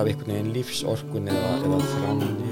af 0.00 0.06
einhvern 0.06 0.30
veginn 0.32 0.54
lífsorkun 0.54 1.28
eða, 1.28 1.50
eða 1.66 1.80
eða 1.90 2.49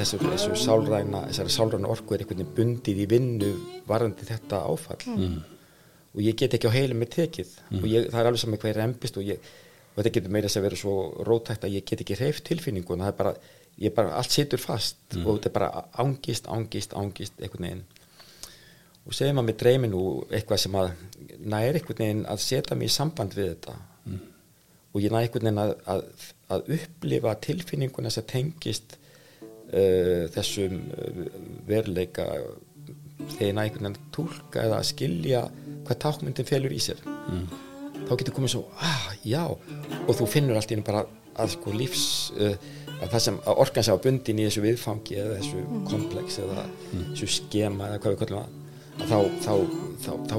þessu, 0.00 0.18
þessu 0.24 0.58
sálræna 0.58 1.22
þessari 1.28 1.54
sálræna 1.54 1.90
orku 1.92 2.14
er 2.14 2.24
einhvern 2.24 2.42
veginn 2.42 2.54
bundið 2.56 3.00
í 3.02 3.06
vinnu 3.10 3.50
varðandi 3.88 4.28
þetta 4.28 4.62
áfall. 4.66 5.16
Og 6.10 6.22
ég 6.24 6.36
get 6.38 6.56
ekki 6.56 6.70
á 6.70 6.74
heilum 6.74 7.02
með 7.02 7.12
tekið. 7.16 7.54
Og 7.78 7.86
ég, 7.86 8.08
það 8.10 8.20
er 8.20 8.28
alveg 8.30 8.42
saman 8.42 8.60
hvað 8.62 8.72
ég 8.72 8.78
rempist 8.80 9.18
og, 9.20 9.26
ég, 9.28 9.50
og 9.92 10.00
þetta 10.00 10.14
getur 10.16 10.34
meira 10.34 10.50
að 10.50 10.66
vera 10.66 10.80
svo 10.80 10.94
rótækt 11.28 11.66
að 11.66 11.76
ég 11.76 11.86
get 11.86 12.02
ekki 12.04 12.18
hreift 12.18 12.44
tilfinningun 12.48 13.04
það 13.04 13.12
er 13.12 13.18
bara, 13.20 13.34
ég 13.84 13.94
bara, 13.94 14.16
allt 14.18 14.34
situr 14.34 14.62
fast. 14.62 14.98
Og 15.20 15.36
þetta 15.36 15.50
er 15.52 15.56
bara 15.58 15.84
ángist, 16.02 16.50
ángist, 16.50 16.96
ángist 16.98 17.38
einhvern 17.38 17.68
veginn. 17.68 17.84
Og 19.06 19.16
segjum 19.16 19.40
að 19.40 19.46
mér 19.48 19.60
dreymi 19.62 19.90
nú 19.90 20.02
eitthvað 20.28 20.64
sem 20.64 20.74
að 20.80 20.90
næri 21.38 21.78
einhvern 21.78 22.02
veginn 22.02 22.26
að 22.30 22.42
setja 22.44 22.76
mig 22.78 22.90
í 22.90 22.96
samband 22.96 23.36
við 23.38 23.54
þetta. 23.54 23.76
Og 24.90 25.04
ég 25.04 25.14
næri 25.14 25.28
einhvern 25.28 25.46
veginn 25.46 25.62
að, 25.62 25.76
að, 25.94 26.02
að 26.50 26.74
upplifa 26.76 27.36
tilfinninguna 27.46 28.10
sem 28.10 28.26
tengist 28.26 28.98
uh, 29.70 30.26
þessum 30.34 30.76
uh, 30.90 31.22
veruleika 31.68 32.26
næri 33.30 33.50
einhvern 33.50 33.70
veginn 33.70 33.90
að 33.90 33.98
tólka 34.14 34.64
eða 34.64 34.80
að 34.80 34.88
skilja 34.90 35.42
hvað 35.86 36.00
tákmyndin 36.04 36.48
felur 36.48 36.72
í 36.72 36.80
sér. 36.82 37.02
Þá 38.08 38.12
getur 38.16 38.34
komið 38.34 38.54
svo, 38.54 38.62
ah, 38.80 39.10
já. 39.22 39.44
Og 40.06 40.14
þú 40.18 40.28
finnur 40.30 40.58
allt 40.58 40.72
í 40.72 40.78
einu 40.78 40.86
bara 40.86 41.04
að 41.40 41.52
sko 41.54 41.74
lífs 41.76 42.06
uh, 42.40 42.56
að 43.00 43.12
það 43.12 43.22
sem 43.26 43.38
að 43.44 43.60
orkan 43.64 43.86
var 43.90 44.02
bundin 44.06 44.40
í 44.40 44.48
þessu 44.48 44.64
viðfangi 44.64 45.20
eða 45.22 45.38
þessu 45.38 45.62
komplex 45.88 46.40
eða 46.42 46.64
þessu 46.96 47.30
skema 47.36 47.88
eða 47.88 48.02
hvað 48.02 48.16
við 48.16 48.20
kallum 48.24 48.42
að 48.42 48.58
þá, 49.08 49.18
þá, 49.44 49.54
þá, 50.04 50.12
þá 50.32 50.38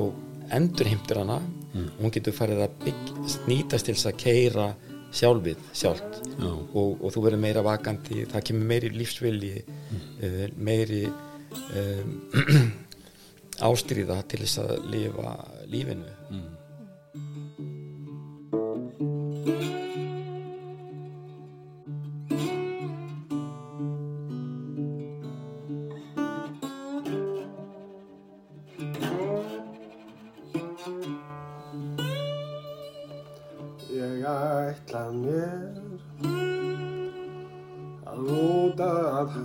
endur 0.58 0.92
heimtur 0.92 1.22
hana 1.22 1.40
og 1.72 2.00
hún 2.04 2.14
getur 2.14 2.36
farið 2.36 2.66
að 2.66 2.80
bygg, 2.86 3.12
snýtast 3.32 3.88
til 3.88 3.96
þess 3.96 4.10
að 4.12 4.18
keira 4.22 4.68
sjálfið 5.12 5.66
sjálft. 5.76 6.22
Já. 6.38 6.52
og, 6.52 7.02
og 7.02 7.12
þú 7.14 7.26
verður 7.26 7.44
meira 7.44 7.66
vakandi 7.66 8.26
það 8.32 8.46
kemur 8.50 8.70
meiri 8.72 8.94
lífsvilji 8.96 9.66
uh, 9.66 10.46
meiri 10.56 11.04
um, 11.10 12.16
ástríða 13.72 14.22
til 14.32 14.42
þess 14.46 14.64
að 14.64 14.90
lifa 14.94 15.36
lífinu. 15.72 16.18
Ég 19.46 19.81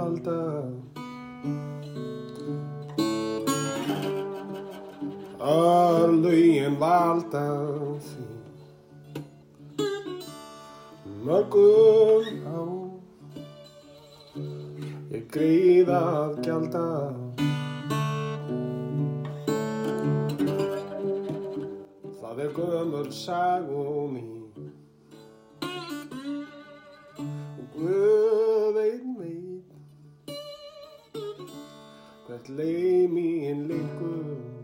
að 0.07 0.13
halda 0.27 0.41
að 5.41 6.13
lögin 6.23 6.77
valda 6.79 7.45
því. 8.07 8.27
Mörgum 11.27 12.25
á. 12.47 12.63
Ég 15.11 15.27
gríð 15.35 15.91
að 15.91 16.39
gjalda. 16.47 16.87
Það 22.21 22.43
er 22.45 22.51
gömur 22.57 23.09
sagum 23.11 24.15
mín 24.15 24.35
og 27.57 27.67
Guð 27.77 28.46
hvert 32.47 32.59
leið 32.59 33.09
mín 33.11 33.67
liggur 33.69 34.56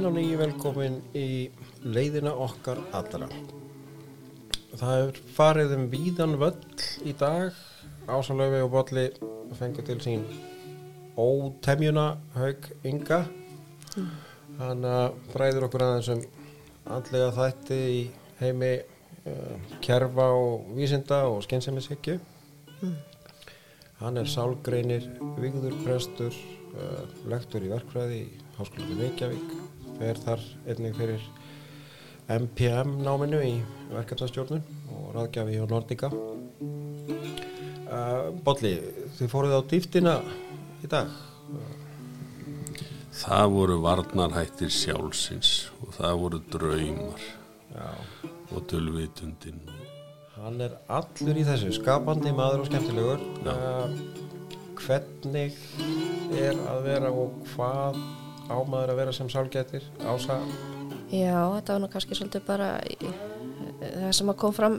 enn 0.00 0.08
á 0.08 0.16
nýju 0.16 0.36
velkomin 0.40 0.94
í 1.12 1.50
leiðina 1.84 2.30
okkar 2.40 2.78
allra. 2.96 3.26
Það 4.80 5.00
er 5.00 5.18
farið 5.36 5.74
um 5.76 5.82
víðan 5.92 6.38
völl 6.40 6.54
í 7.04 7.12
dag. 7.20 7.52
Ásalöfi 8.08 8.62
og 8.64 8.70
Bolli 8.72 9.04
fengur 9.58 9.84
til 9.84 9.98
sín 10.00 10.22
ótemjuna 11.20 12.06
haug 12.32 12.70
ynga. 12.88 13.18
Hann 14.62 14.88
uh, 14.88 15.10
fræður 15.34 15.66
okkur 15.68 15.84
aðeins 15.84 16.08
um 16.14 16.24
andlega 16.96 17.34
þætti 17.36 17.80
í 17.92 18.00
heimi 18.40 18.72
uh, 18.80 19.74
kerfa 19.84 20.30
og 20.38 20.70
vísinda 20.78 21.26
og 21.28 21.42
skynsemiðshyggju. 21.44 22.16
Hann 24.00 24.16
er 24.16 24.32
sálgreinir, 24.32 25.12
vigður 25.36 25.76
prestur, 25.84 26.40
uh, 26.72 27.04
lektor 27.28 27.68
í 27.68 27.74
verkfræði 27.74 28.22
í 28.22 28.46
Háskólanum 28.56 28.96
í 28.96 29.04
Reykjavík, 29.04 29.52
fer 30.00 30.16
þar 30.16 30.44
einnig 30.64 30.94
fyrir 30.96 31.24
MPM 32.30 33.00
náminu 33.04 33.40
í 33.44 33.56
verkefnastjórnun 33.90 34.62
og 34.94 35.08
ráðgjafi 35.16 35.56
hjá 35.58 35.64
Nordica. 35.68 36.08
Uh, 37.90 38.30
Bolli, 38.46 38.76
þið 39.18 39.32
fóruð 39.32 39.56
á 39.58 39.60
dýftina 39.72 40.14
í 40.80 40.88
dag. 40.88 41.10
Það 43.20 43.44
voru 43.52 43.76
varnarhættir 43.82 44.70
sjálfsins 44.72 45.50
og 45.82 45.92
það 45.98 46.20
voru 46.22 46.40
draumar 46.54 47.26
Já. 47.74 47.90
og 48.54 48.64
tölvitundin. 48.70 49.60
Hann 50.38 50.62
er 50.64 50.78
allur 50.88 51.36
í 51.36 51.44
þessu, 51.44 51.74
skapandi 51.76 52.32
maður 52.32 52.64
og 52.64 52.70
skemmtilegur. 52.70 53.26
Uh, 53.44 53.90
hvernig 54.80 55.58
er 56.40 56.56
að 56.70 56.86
vera 56.86 57.10
og 57.12 57.36
hvað 57.52 57.98
ámaður 58.50 58.92
að 58.94 59.00
vera 59.00 59.16
sem 59.16 59.30
sálgættir? 59.32 59.86
Ása, 60.04 60.40
Já, 61.10 61.42
þetta 61.56 61.74
var 61.74 61.80
nú 61.82 61.88
kannski 61.90 62.14
svolítið 62.14 62.44
bara 62.46 62.68
það 63.80 64.12
sem 64.14 64.30
að 64.30 64.36
kom 64.38 64.54
fram 64.54 64.76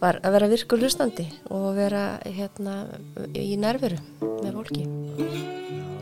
var 0.00 0.18
að 0.24 0.34
vera 0.34 0.48
virkur 0.50 0.80
hlustandi 0.82 1.26
og 1.52 1.66
vera 1.76 2.04
hérna 2.24 2.76
í 3.36 3.54
nærveru 3.60 4.00
með 4.20 4.56
fólki. 4.56 4.86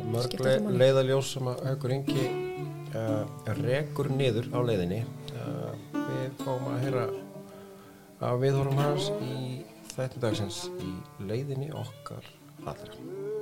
mörg 0.08 0.36
leiðaljós 0.72 1.34
sem 1.34 1.50
að 1.50 1.64
Haukur 1.68 1.94
Ingi 1.98 2.28
uh, 2.96 3.24
rekur 3.60 4.08
niður 4.14 4.48
á 4.54 4.58
leiðinni. 4.64 5.02
Uh, 5.34 5.74
við 5.98 6.44
fáum 6.44 6.70
að 6.72 6.86
heyra 6.86 7.08
að 8.24 8.40
við 8.46 8.56
vorum 8.62 8.80
hans 8.80 9.10
í 9.20 9.60
þættu 9.92 10.24
dagsins 10.24 10.64
í 10.80 10.94
leiðinni 11.28 11.68
okkar 11.76 12.24
allra. 12.64 13.37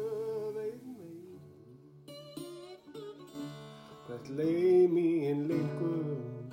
Sætt 4.07 4.29
leið 4.39 4.93
mín 4.95 5.41
líkum 5.51 6.51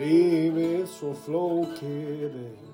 Lífið 0.00 0.82
svo 0.90 1.12
flókið 1.22 2.34
er. 2.40 2.64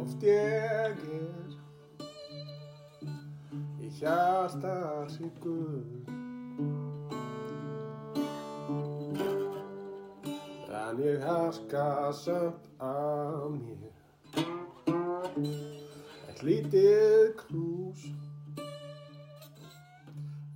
Oft 0.00 0.24
ég 0.24 0.64
er 0.78 0.94
Í 3.84 3.86
hjarta 3.98 4.72
hryggur 5.12 5.84
En 10.86 10.96
ég 11.04 11.20
harka 11.28 11.86
samt 12.24 12.64
af 12.80 13.52
mér 13.60 13.92
lítið 16.42 17.34
knús. 17.44 18.04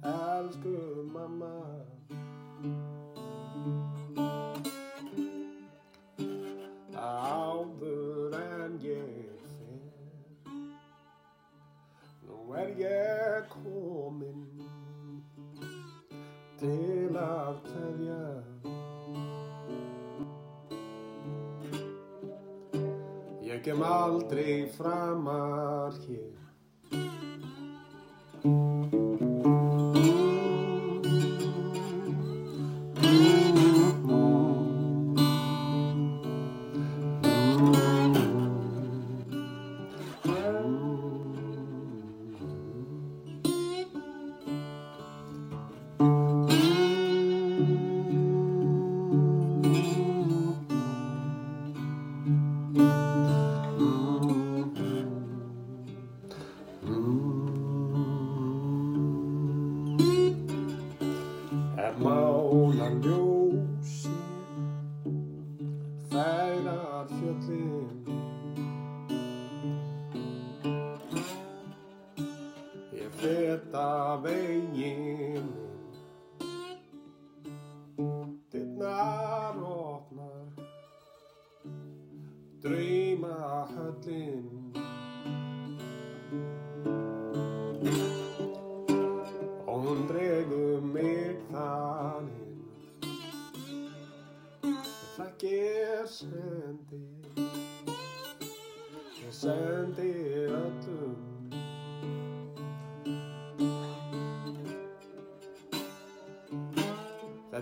Elsku 0.05 0.77
mamma. 1.13 1.53
Áður 7.05 8.35
en 8.39 8.79
ég 8.85 9.43
fer 9.45 10.55
Nú 12.25 12.39
er 12.57 12.73
ég 12.81 13.51
komin 13.53 14.45
Til 16.61 17.19
að 17.21 17.61
kveðja 17.69 18.23
Ég 23.55 23.61
kem 23.61 23.83
aldrei 23.83 24.67
framar 24.67 25.93
hér 26.07 26.33
er 33.03 33.44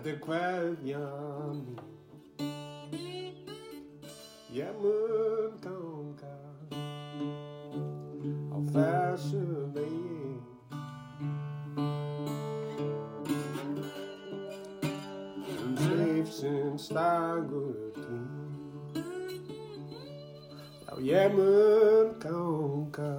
þetta 0.03 0.11
er 0.11 0.19
hverja 0.27 1.01
mín 1.55 1.77
ég 4.51 4.73
mun 4.83 5.53
ganga 5.63 6.35
á 8.51 8.57
þessu 8.75 9.43
vegi 9.77 10.33
um 15.55 15.73
lífsins 16.01 16.89
dagur 16.91 17.95
tíð. 18.01 19.07
Já, 20.83 20.93
ég 21.13 21.39
mun 21.39 22.11
ganga 22.27 23.15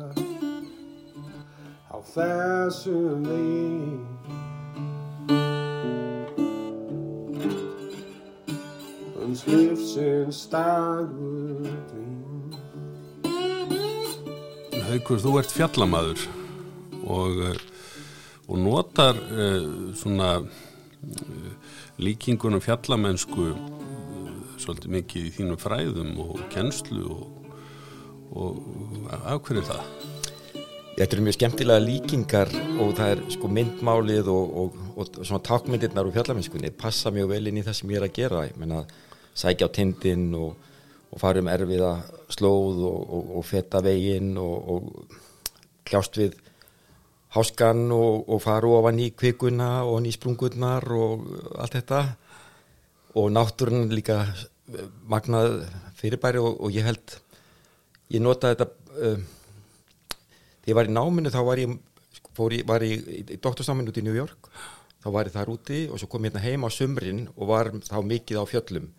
á 1.88 1.98
þessum 2.12 3.24
vegi. 3.24 3.43
Haukur, 14.94 15.18
þú 15.18 15.32
ert 15.40 15.50
fjallamaður 15.50 16.20
og, 17.10 17.40
eh, 17.48 17.62
og 18.46 18.60
notar 18.62 19.18
uh, 19.18 19.64
svona 19.98 20.28
uh, 20.44 21.72
líkingunum 21.98 22.62
fjallamensku 22.62 23.48
uh, 23.56 24.36
svolítið 24.62 24.94
mikið 24.94 25.26
í 25.26 25.32
þínum 25.40 25.58
fræðum 25.58 26.12
og 26.22 26.44
kennslu 26.54 27.08
og, 27.10 27.56
og 28.38 28.60
er 29.34 29.66
það? 29.72 29.82
Þetta 31.00 31.10
eru 31.10 31.26
mjög 31.26 31.38
skemmtilega 31.40 31.86
líkingar 31.88 32.54
og 32.84 32.94
það 33.00 33.16
er 33.16 33.24
sko 33.34 33.50
myndmálið 33.50 34.30
og, 34.30 34.54
og, 34.62 34.78
og 34.94 35.10
svona 35.24 35.42
tákmyndirnar 35.48 36.06
úr 36.06 36.14
fjallamennskunni 36.20 36.70
passa 36.78 37.10
mjög 37.10 37.34
vel 37.34 37.50
inn 37.50 37.64
í 37.64 37.66
það 37.66 37.80
sem 37.80 37.96
ég 37.96 38.04
er 38.04 38.06
að 38.12 38.16
gera 38.20 38.46
ég 38.46 38.62
menna 38.62 38.86
sækja 39.34 39.74
á 39.74 39.76
tindin 39.80 40.30
og, 40.38 40.54
og 41.14 41.22
fara 41.22 41.44
um 41.44 41.52
erfiða 41.52 41.92
slóð 42.34 42.82
og, 42.90 43.14
og 43.38 43.46
feta 43.46 43.84
veginn 43.86 44.34
og 44.42 44.90
kljást 45.86 46.18
við 46.18 46.40
háskan 47.34 47.88
og 47.94 48.42
fara 48.42 48.70
ofan 48.70 49.02
í 49.02 49.12
kvikuna 49.18 49.84
og 49.90 50.02
ný 50.04 50.14
sprungurnar 50.14 50.86
og 50.94 51.24
allt 51.58 51.78
þetta. 51.80 52.02
Og 53.18 53.30
náttúrun 53.30 53.92
líka 53.94 54.24
eh, 54.26 54.88
magnað 55.10 55.64
fyrirbæri 55.98 56.42
og 56.42 56.70
ég 56.74 56.86
held 56.86 57.18
ég 58.14 58.22
nota 58.22 58.52
þetta 58.54 58.68
uh, 58.70 59.20
þegar 60.64 60.72
ég 60.72 60.78
var 60.78 60.90
í 60.90 60.94
náminu 60.94 61.34
þá 61.34 61.42
var 61.46 61.62
ég, 61.62 61.76
sko, 62.18 62.32
fór 62.38 62.56
ég 62.58 62.66
var 62.70 62.86
ég 62.86 63.06
í, 63.06 63.22
í 63.36 63.38
doktorsnáminu 63.38 63.94
út 63.94 64.02
í 64.02 64.06
New 64.06 64.18
York. 64.18 64.50
Þá 65.04 65.08
var 65.14 65.30
ég 65.30 65.36
þar 65.36 65.54
úti 65.54 65.80
og 65.90 66.02
svo 66.02 66.10
kom 66.10 66.26
ég 66.26 66.34
hérna 66.34 66.44
heim 66.44 66.66
á 66.66 66.70
sumrin 66.74 67.26
og 67.36 67.50
var 67.50 67.72
þá 67.86 67.98
mikið 68.02 68.42
á 68.42 68.46
fjöllum 68.50 68.90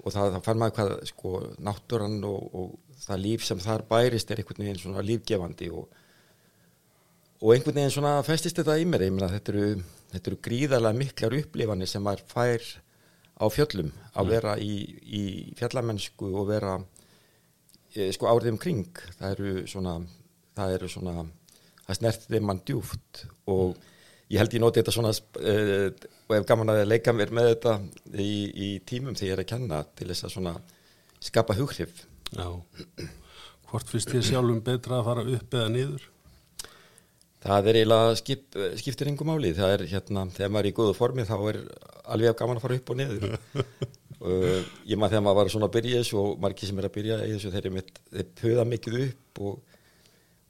og 0.00 0.14
það, 0.14 0.34
það 0.34 0.44
fann 0.46 0.60
maður 0.60 0.76
hvað 0.76 0.92
sko 1.10 1.32
náttúran 1.66 2.18
og, 2.28 2.44
og 2.56 3.00
það 3.04 3.24
líf 3.24 3.46
sem 3.46 3.62
þar 3.62 3.86
bærist 3.90 4.30
er 4.30 4.42
einhvern 4.42 4.64
veginn 4.64 4.80
svona 4.80 5.04
lífgefandi 5.04 5.70
og, 5.76 5.88
og 7.40 7.54
einhvern 7.54 7.80
veginn 7.80 7.96
svona 7.96 8.14
festist 8.26 8.60
þetta 8.60 8.78
í 8.80 8.86
mér, 8.88 9.06
ég 9.08 9.16
meina 9.16 9.32
þetta 9.32 9.54
eru, 9.54 9.82
þetta 10.14 10.32
eru 10.32 10.40
gríðarlega 10.48 11.00
miklar 11.00 11.36
upplifanir 11.40 11.90
sem 11.90 12.04
maður 12.04 12.24
fær 12.32 12.70
á 13.40 13.44
fjöllum 13.52 13.92
að 14.20 14.32
vera 14.34 14.56
í, 14.60 14.72
í 15.04 15.24
fjallamennsku 15.58 16.32
og 16.32 16.48
vera 16.50 16.78
e, 17.94 18.10
sko 18.12 18.28
árið 18.28 18.54
um 18.54 18.60
kring 18.60 19.04
það 19.18 19.36
eru 19.36 19.54
svona 19.70 20.00
það 20.56 20.74
eru 20.76 20.90
svona, 20.92 21.24
það 21.86 22.00
snertið 22.00 22.44
mann 22.44 22.62
djúft 22.66 23.24
og 23.50 23.78
ég 24.30 24.38
held 24.38 24.54
ég 24.54 24.62
noti 24.62 24.80
þetta 24.80 24.94
svona 24.94 25.12
uh, 25.12 25.88
og 26.28 26.36
hef 26.36 26.46
gaman 26.48 26.72
að 26.74 26.84
leika 26.86 27.14
mér 27.16 27.32
með 27.34 27.50
þetta 27.54 27.74
í, 28.14 28.30
í 28.50 28.68
tímum 28.86 29.16
þegar 29.18 29.30
ég 29.30 29.36
er 29.36 29.44
að 29.44 29.50
kenna 29.50 29.82
til 29.98 30.10
þess 30.12 30.28
að 30.28 30.34
svona 30.36 30.54
skapa 31.20 31.56
hughrif. 31.58 32.04
Já, 32.30 32.46
hvort 33.70 33.90
finnst 33.90 34.12
þér 34.14 34.26
sjálfum 34.28 34.62
betra 34.64 35.00
að 35.00 35.08
fara 35.10 35.26
upp 35.26 35.56
eða 35.58 35.72
niður? 35.74 36.06
Það 37.40 37.70
er 37.70 37.78
eiginlega 37.80 38.16
skip, 38.20 38.58
skiptir 38.76 39.08
engum 39.08 39.30
máli, 39.32 39.54
það 39.56 39.74
er 39.74 39.86
hérna 39.88 40.26
þegar 40.34 40.52
maður 40.52 40.66
er 40.66 40.70
í 40.70 40.76
góðu 40.76 40.96
formi 40.98 41.24
þá 41.24 41.36
er 41.48 41.58
alveg 42.12 42.36
gaman 42.36 42.60
að 42.60 42.64
fara 42.66 42.78
upp 42.80 42.92
og 42.92 43.00
niður. 43.00 43.34
Uh, 44.20 44.66
ég 44.84 44.98
maður 45.00 45.14
þegar 45.14 45.22
maður 45.24 45.36
var 45.38 45.48
svona 45.48 45.68
að 45.70 45.76
byrja 45.78 46.00
þessu 46.02 46.16
og 46.20 46.32
margir 46.42 46.68
sem 46.68 46.80
er 46.82 46.86
að 46.90 46.92
byrja 46.92 47.14
þessu 47.22 47.52
þeir, 47.54 47.68
mitt, 47.72 47.86
þeir 48.12 48.26
puða 48.36 48.64
mikið 48.68 48.96
upp 49.06 49.38
og 49.48 49.78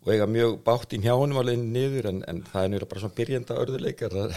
og 0.00 0.12
eiga 0.14 0.26
mjög 0.30 0.56
bátt 0.66 0.94
í 0.96 1.00
njánum 1.02 1.40
alveg 1.40 1.60
niður 1.60 2.10
en, 2.10 2.22
en 2.30 2.42
það 2.48 2.66
er 2.66 2.72
nýra 2.72 2.88
bara 2.90 3.02
svona 3.02 3.16
byrjenda 3.18 3.58
örðuleikar 3.62 4.16
að 4.24 4.36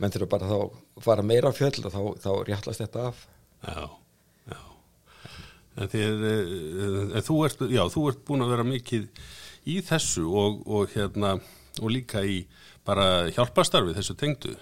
menn 0.00 0.14
þurfa 0.14 0.30
bara 0.32 0.50
þá 0.50 0.56
að 0.58 1.04
fara 1.06 1.26
meira 1.26 1.52
á 1.52 1.56
fjöll 1.56 1.84
og 1.84 1.94
þá, 1.94 2.02
þá 2.24 2.30
réttlast 2.48 2.82
þetta 2.82 3.06
af. 3.10 3.24
Já, 3.64 3.84
já. 4.52 4.60
En, 5.74 5.90
þér, 5.92 6.28
en 7.14 7.26
þú, 7.26 7.40
ert, 7.48 7.64
já, 7.70 7.82
þú 7.92 8.04
ert 8.10 8.22
búin 8.28 8.46
að 8.46 8.54
vera 8.54 8.68
mikið 8.68 9.24
í 9.70 9.80
þessu 9.84 10.26
og, 10.28 10.62
og 10.66 10.94
hérna 10.94 11.36
og 11.82 11.90
líka 11.90 12.22
í 12.24 12.44
bara 12.86 13.26
hjálpastarfi 13.34 13.96
þessu 13.96 14.16
tengdu 14.20 14.54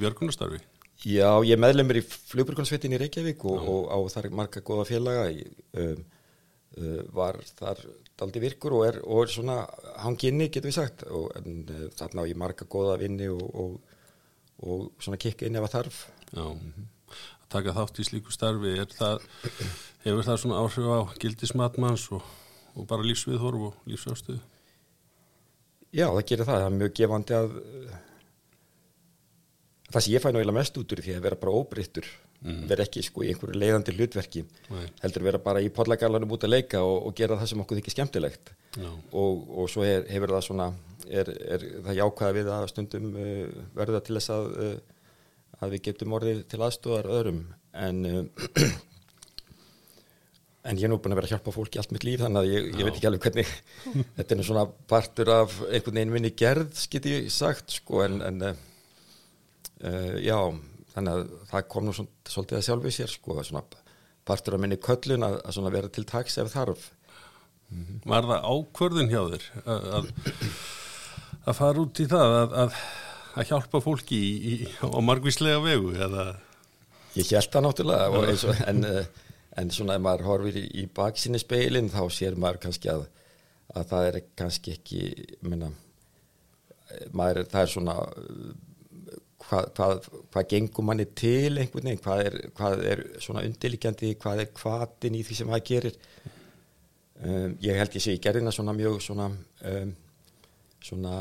björgunastarfi 0.00 0.60
Já, 1.04 1.28
ég 1.44 1.58
meðlemur 1.60 1.98
í 2.00 2.02
flugbjörgunsveitin 2.06 2.94
í 2.96 2.98
Reykjavík 3.02 3.42
og, 3.44 3.64
og 3.68 3.88
á 3.92 3.98
þar 4.14 4.30
marga 4.32 4.62
góða 4.64 4.86
félaga. 4.88 5.26
Ég, 5.36 5.50
um, 5.76 6.04
uh, 6.80 7.00
var 7.12 7.36
þar 7.58 7.82
daldi 8.20 8.42
virkur 8.42 8.78
og 8.78 8.86
er, 8.86 9.00
og 9.02 9.24
er 9.24 9.32
svona 9.34 9.58
hanginni, 10.04 10.48
getur 10.48 10.70
við 10.70 10.78
sagt. 10.78 11.04
Og, 11.10 11.28
en 11.40 11.62
uh, 11.66 11.84
þarna 11.98 12.26
á 12.26 12.30
ég 12.30 12.40
marga 12.40 12.68
góða 12.70 12.98
vinni 13.02 13.28
og, 13.32 13.44
og, 13.52 14.00
og 14.64 14.88
svona 15.02 15.20
kikka 15.20 15.48
inn 15.48 15.58
ef 15.58 15.68
að 15.68 15.76
þarf. 15.78 16.00
Já, 16.34 16.46
að 17.44 17.50
taka 17.52 17.76
þátt 17.76 18.00
í 18.00 18.08
slíku 18.08 18.34
starfi 18.34 18.72
er 18.80 18.90
það, 18.90 19.28
hefur 20.06 20.26
það 20.26 20.40
svona 20.42 20.62
áhrif 20.62 20.90
á 20.90 21.00
gildismatmanns 21.22 22.08
og, 22.16 22.24
og 22.74 22.88
bara 22.90 23.06
lífsviðhorf 23.06 23.68
og 23.70 23.88
lífsástöðu 23.90 24.40
Já, 25.94 26.08
það 26.08 26.24
gerir 26.26 26.48
það, 26.48 26.56
það 26.58 26.64
er 26.66 26.78
mjög 26.80 26.94
gefandi 26.98 27.34
að 27.38 27.52
það 29.92 30.00
sem 30.00 30.14
ég 30.14 30.24
fæ 30.24 30.30
náðilega 30.32 30.58
mest 30.60 30.78
út 30.80 30.94
úr 30.94 31.04
því 31.04 31.18
að 31.18 31.26
vera 31.28 31.40
bara 31.40 31.58
óbreyttur 31.60 32.08
vera 32.44 32.84
ekki 32.84 33.02
sko 33.04 33.22
í 33.24 33.30
einhverju 33.32 33.56
leiðandi 33.56 33.94
hlutverki 33.96 34.42
Nei. 34.68 34.84
heldur 35.00 35.24
vera 35.24 35.40
bara 35.40 35.62
í 35.64 35.70
podlagarlanum 35.72 36.34
út 36.36 36.44
að 36.44 36.52
leika 36.52 36.82
og, 36.84 37.06
og 37.08 37.14
gera 37.16 37.38
það 37.40 37.50
sem 37.50 37.62
okkur 37.64 37.78
þykir 37.80 37.94
skemmtilegt. 37.94 38.52
Og, 39.16 39.46
og 39.48 39.70
svo 39.72 39.84
er, 39.86 40.04
hefur 40.12 40.34
það 40.34 40.44
svona 40.48 40.66
er, 41.08 41.30
er 41.56 41.64
það 41.86 42.00
jákvæða 42.00 42.36
við 42.36 42.50
að 42.52 42.66
stundum 42.72 43.06
uh, 43.14 43.62
verða 43.78 44.02
til 44.04 44.18
þess 44.18 44.34
að 44.34 44.50
uh, 44.64 44.74
að 45.64 45.76
við 45.76 45.84
getum 45.86 46.16
orðið 46.18 46.42
til 46.50 46.60
aðstóðar 46.66 47.08
öðrum. 47.14 47.40
En 47.86 48.04
uh, 48.10 48.20
en 50.68 50.76
ég 50.76 50.84
er 50.84 50.92
nú 50.92 51.00
búin 51.00 51.16
að 51.16 51.22
vera 51.22 51.30
að 51.30 51.34
hjálpa 51.38 51.56
fólki 51.56 51.80
allt 51.80 51.96
mitt 51.96 52.04
líf 52.04 52.20
þannig 52.26 52.42
að 52.42 52.52
ég, 52.52 52.68
ég 52.74 52.84
veit 52.84 52.94
ekki 52.98 53.08
alveg 53.08 53.24
hvernig 53.24 53.56
þetta 54.18 54.36
er 54.36 54.46
svona 54.50 54.68
partur 54.90 55.32
af 55.32 55.56
einhvern 55.70 55.96
veginn 56.00 56.12
minni 56.12 56.32
gerð 56.36 56.86
get 56.92 57.08
ég 57.08 57.32
sagt 57.32 57.78
sko 57.80 58.04
en, 58.04 58.20
en 58.24 58.46
uh, 59.84 60.14
já 60.24 60.38
þannig 60.94 61.16
að 61.16 61.32
það 61.50 61.66
kom 61.72 61.88
nú 61.88 61.94
svolítið 61.94 62.58
að 62.58 62.66
sjálfi 62.68 62.94
sér 62.94 63.12
sko 63.12 63.38
svona 63.42 63.64
partur 64.24 64.56
af 64.56 64.62
minni 64.62 64.78
köllun 64.80 65.26
að, 65.26 65.40
að 65.44 65.72
vera 65.74 65.90
til 65.92 66.04
taks 66.08 66.38
ef 66.40 66.52
þarf. 66.54 66.86
Var 68.06 68.28
það 68.28 68.46
ákvörðun 68.46 69.10
hjá 69.10 69.20
þér 69.32 69.46
að, 69.64 69.86
að, 69.98 70.08
að 71.42 71.58
fara 71.58 71.82
út 71.82 72.00
í 72.00 72.06
það 72.10 72.34
að, 72.38 72.56
að, 72.62 72.76
að 73.34 73.48
hjálpa 73.50 73.80
fólki 73.82 74.20
í, 74.20 74.32
í, 74.52 74.56
á 74.84 74.98
margvíslega 75.02 75.62
vegu 75.64 75.94
eða? 75.96 76.26
Ég 77.14 77.30
held 77.30 77.50
það 77.50 77.66
náttúrulega 77.66 78.20
og 78.20 78.62
en, 78.68 78.84
eh, 78.90 79.08
en 79.58 79.72
svona 79.74 79.96
ef 79.98 80.04
maður 80.04 80.28
horfir 80.28 80.60
í, 80.60 80.64
í 80.82 80.86
baksinni 80.90 81.40
speilin 81.42 81.90
þá 81.92 82.02
sér 82.12 82.38
maður 82.38 82.62
kannski 82.66 82.92
að, 82.92 83.08
að 83.74 83.90
það 83.90 84.08
er 84.10 84.20
kannski 84.38 84.76
ekki, 84.76 85.02
ég 85.14 85.50
meina, 85.50 85.72
maður, 87.14 87.44
það 87.50 87.60
er 87.62 87.74
svona, 87.74 87.98
eh, 88.22 88.54
hvað, 89.54 89.70
hvað, 89.76 90.20
hvað 90.34 90.46
gengur 90.50 90.86
manni 90.86 91.06
til 91.16 91.58
einhvern 91.60 91.88
veginn, 91.88 92.02
hvað 92.02 92.22
er, 92.26 92.38
hvað 92.58 92.84
er 92.90 93.02
svona 93.22 93.44
undirlikjandi, 93.46 94.14
hvað 94.22 94.44
er 94.44 94.52
hvatin 94.58 95.18
í 95.18 95.24
því 95.26 95.38
sem 95.38 95.50
maður 95.50 95.66
gerir. 95.70 95.98
Um, 97.24 97.54
ég 97.62 97.78
held 97.78 97.94
ég 97.94 98.04
sé 98.04 98.16
í 98.16 98.22
gerðina 98.22 98.52
svona 98.54 98.74
mjög 98.76 98.98
svona, 99.04 99.28
um, 99.70 99.92
svona 100.82 101.18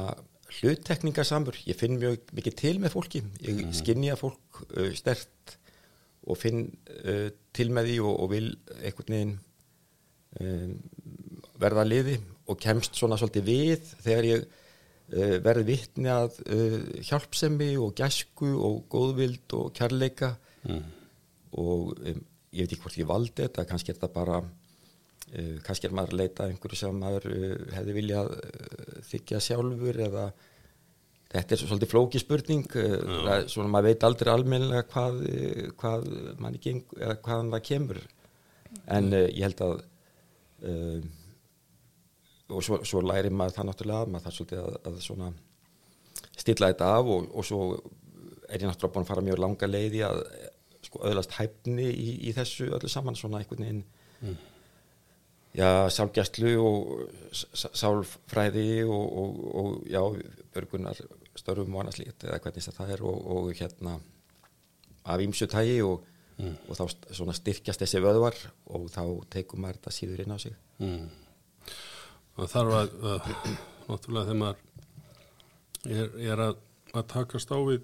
hluttekningasamur, 0.53 1.59
ég 1.69 1.77
finn 1.77 1.99
mjög 2.01 2.33
mikið 2.35 2.57
til 2.59 2.75
með 2.81 2.95
fólki, 2.95 3.23
ég 3.45 3.61
mm. 3.61 3.75
skinja 3.77 4.17
fólk 4.19 4.63
uh, 4.71 4.89
stert 4.97 5.57
og 6.23 6.39
finn 6.39 6.65
uh, 7.03 7.29
til 7.53 7.69
með 7.75 7.91
því 7.91 7.99
og, 8.01 8.13
og 8.25 8.33
vil 8.33 8.49
einhvern 8.79 9.17
veginn 9.17 9.37
um, 10.41 10.75
verða 11.61 11.85
liði 11.85 12.17
og 12.49 12.59
kemst 12.59 12.97
svona 12.97 13.19
svolítið 13.19 13.47
við 13.47 13.93
þegar 14.03 14.29
ég 14.31 14.45
verði 15.11 15.65
vittni 15.67 16.09
að 16.09 16.39
uh, 16.47 16.77
hjálpsemi 17.05 17.73
og 17.81 17.93
gæsku 17.99 18.53
og 18.55 18.83
góðvild 18.91 19.55
og 19.57 19.73
kærleika. 19.77 20.33
Og 21.53 21.91
um, 21.99 22.21
ég 22.53 22.63
veit 22.63 22.71
ekki 22.71 22.81
hvort 22.85 22.97
ég 23.01 23.09
valdi 23.09 23.43
þetta, 23.43 23.67
kannski 23.69 23.91
er 23.91 23.99
þetta 23.99 24.13
bara 24.13 24.39
uh, 24.39 25.59
kannski 25.65 25.89
er 25.89 25.95
maður 25.97 26.15
að 26.15 26.23
leita 26.23 26.47
einhverju 26.47 26.79
sem 26.79 26.97
maður 27.03 27.29
uh, 27.33 27.53
hefði 27.75 27.95
viljað 27.99 28.33
uh, 28.37 28.97
þykja 29.11 29.43
sjálfur 29.49 30.01
eða 30.07 30.25
þetta 31.33 31.55
er 31.55 31.59
svo 31.59 31.69
svolítið 31.71 31.89
flóki 31.89 32.19
spurning 32.21 32.65
það 32.69 33.47
svona 33.49 33.71
maður 33.73 33.87
veit 33.89 34.03
aldrei 34.05 34.29
almennilega 34.33 34.83
hvað, 34.91 35.15
hvað 35.81 36.03
manni 36.37 36.61
geng 36.61 36.83
eða 36.99 37.15
hvaðan 37.25 37.49
það 37.55 37.63
kemur. 37.71 38.01
En 38.93 39.09
uh, 39.13 39.25
ég 39.27 39.45
held 39.47 39.63
að 39.65 39.75
uh, 40.69 41.11
og 42.53 42.63
svo, 42.65 42.79
svo 42.87 43.01
læri 43.03 43.31
maður 43.33 43.57
það 43.57 43.69
náttúrulega 43.69 44.13
maður 44.13 44.25
það 44.27 44.37
svolítið 44.37 44.63
að, 44.63 44.79
að 44.89 45.01
svona 45.07 45.33
stilla 46.37 46.71
þetta 46.71 46.89
af 46.97 47.11
og, 47.15 47.29
og 47.33 47.47
svo 47.47 47.61
er 48.49 48.61
ég 48.61 48.67
náttúrulega 48.69 48.93
búin 48.95 49.05
að 49.05 49.11
fara 49.11 49.27
mjög 49.27 49.43
langa 49.43 49.69
leiði 49.69 50.03
að 50.07 50.23
sko 50.83 51.03
öðlast 51.09 51.37
hæfni 51.37 51.89
í, 51.89 52.09
í 52.29 52.33
þessu 52.35 52.69
öllu 52.75 52.91
saman 52.91 53.17
svona 53.17 53.41
einhvern 53.41 53.63
veginn 53.65 53.83
já, 55.53 55.89
sálgjastlu 55.93 56.53
og 56.61 57.43
sálfræði 57.53 58.83
og, 58.85 59.05
og, 59.23 59.43
og 59.61 59.69
já, 59.89 60.01
börgunar 60.53 60.99
störfum 61.39 61.75
og 61.75 61.83
annað 61.83 61.99
slíkt 61.99 62.27
eða 62.27 62.41
hvernig 62.43 62.67
það 62.67 62.95
er 62.95 63.05
og, 63.09 63.29
og 63.35 63.53
hérna 63.57 63.97
af 65.03 65.23
ímsu 65.23 65.47
tægi 65.51 65.81
og, 65.85 66.05
og 66.67 66.77
þá 66.77 66.83
svona 67.11 67.35
styrkjast 67.37 67.83
þessi 67.83 68.01
vöðvar 68.03 68.37
og 68.75 68.87
þá 68.93 69.03
tekum 69.33 69.63
maður 69.63 69.79
þetta 69.79 69.95
síður 69.97 70.23
inn 70.23 70.35
á 70.35 70.37
sig. 70.41 70.55
Mm. 70.79 71.07
Það 72.37 72.53
þarf 72.53 72.77
að, 72.79 72.93
að 73.13 73.31
náttúrulega 73.87 74.27
þegar 74.29 74.39
maður 74.41 74.61
er, 75.83 76.13
er 76.33 76.45
að, 76.47 76.61
að 76.93 77.07
takast 77.13 77.53
á 77.53 77.59
við 77.61 77.83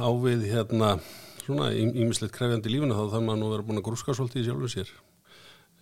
á 0.00 0.08
við 0.22 0.46
hérna 0.48 0.94
svona 1.40 1.70
ímislegt 1.74 2.34
krefjandi 2.36 2.72
lífuna 2.72 2.96
þá 2.96 3.04
þarf 3.14 3.24
maður 3.26 3.40
nú 3.40 3.48
að 3.48 3.54
vera 3.56 3.68
búin 3.68 3.80
að 3.80 3.86
grúska 3.88 4.16
svolítið 4.16 4.42
í 4.42 4.48
sjálfu 4.48 4.72
sér 4.74 4.92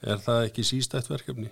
er 0.03 0.21
það 0.23 0.45
ekki 0.49 0.65
sístætt 0.67 1.11
verkefni? 1.11 1.51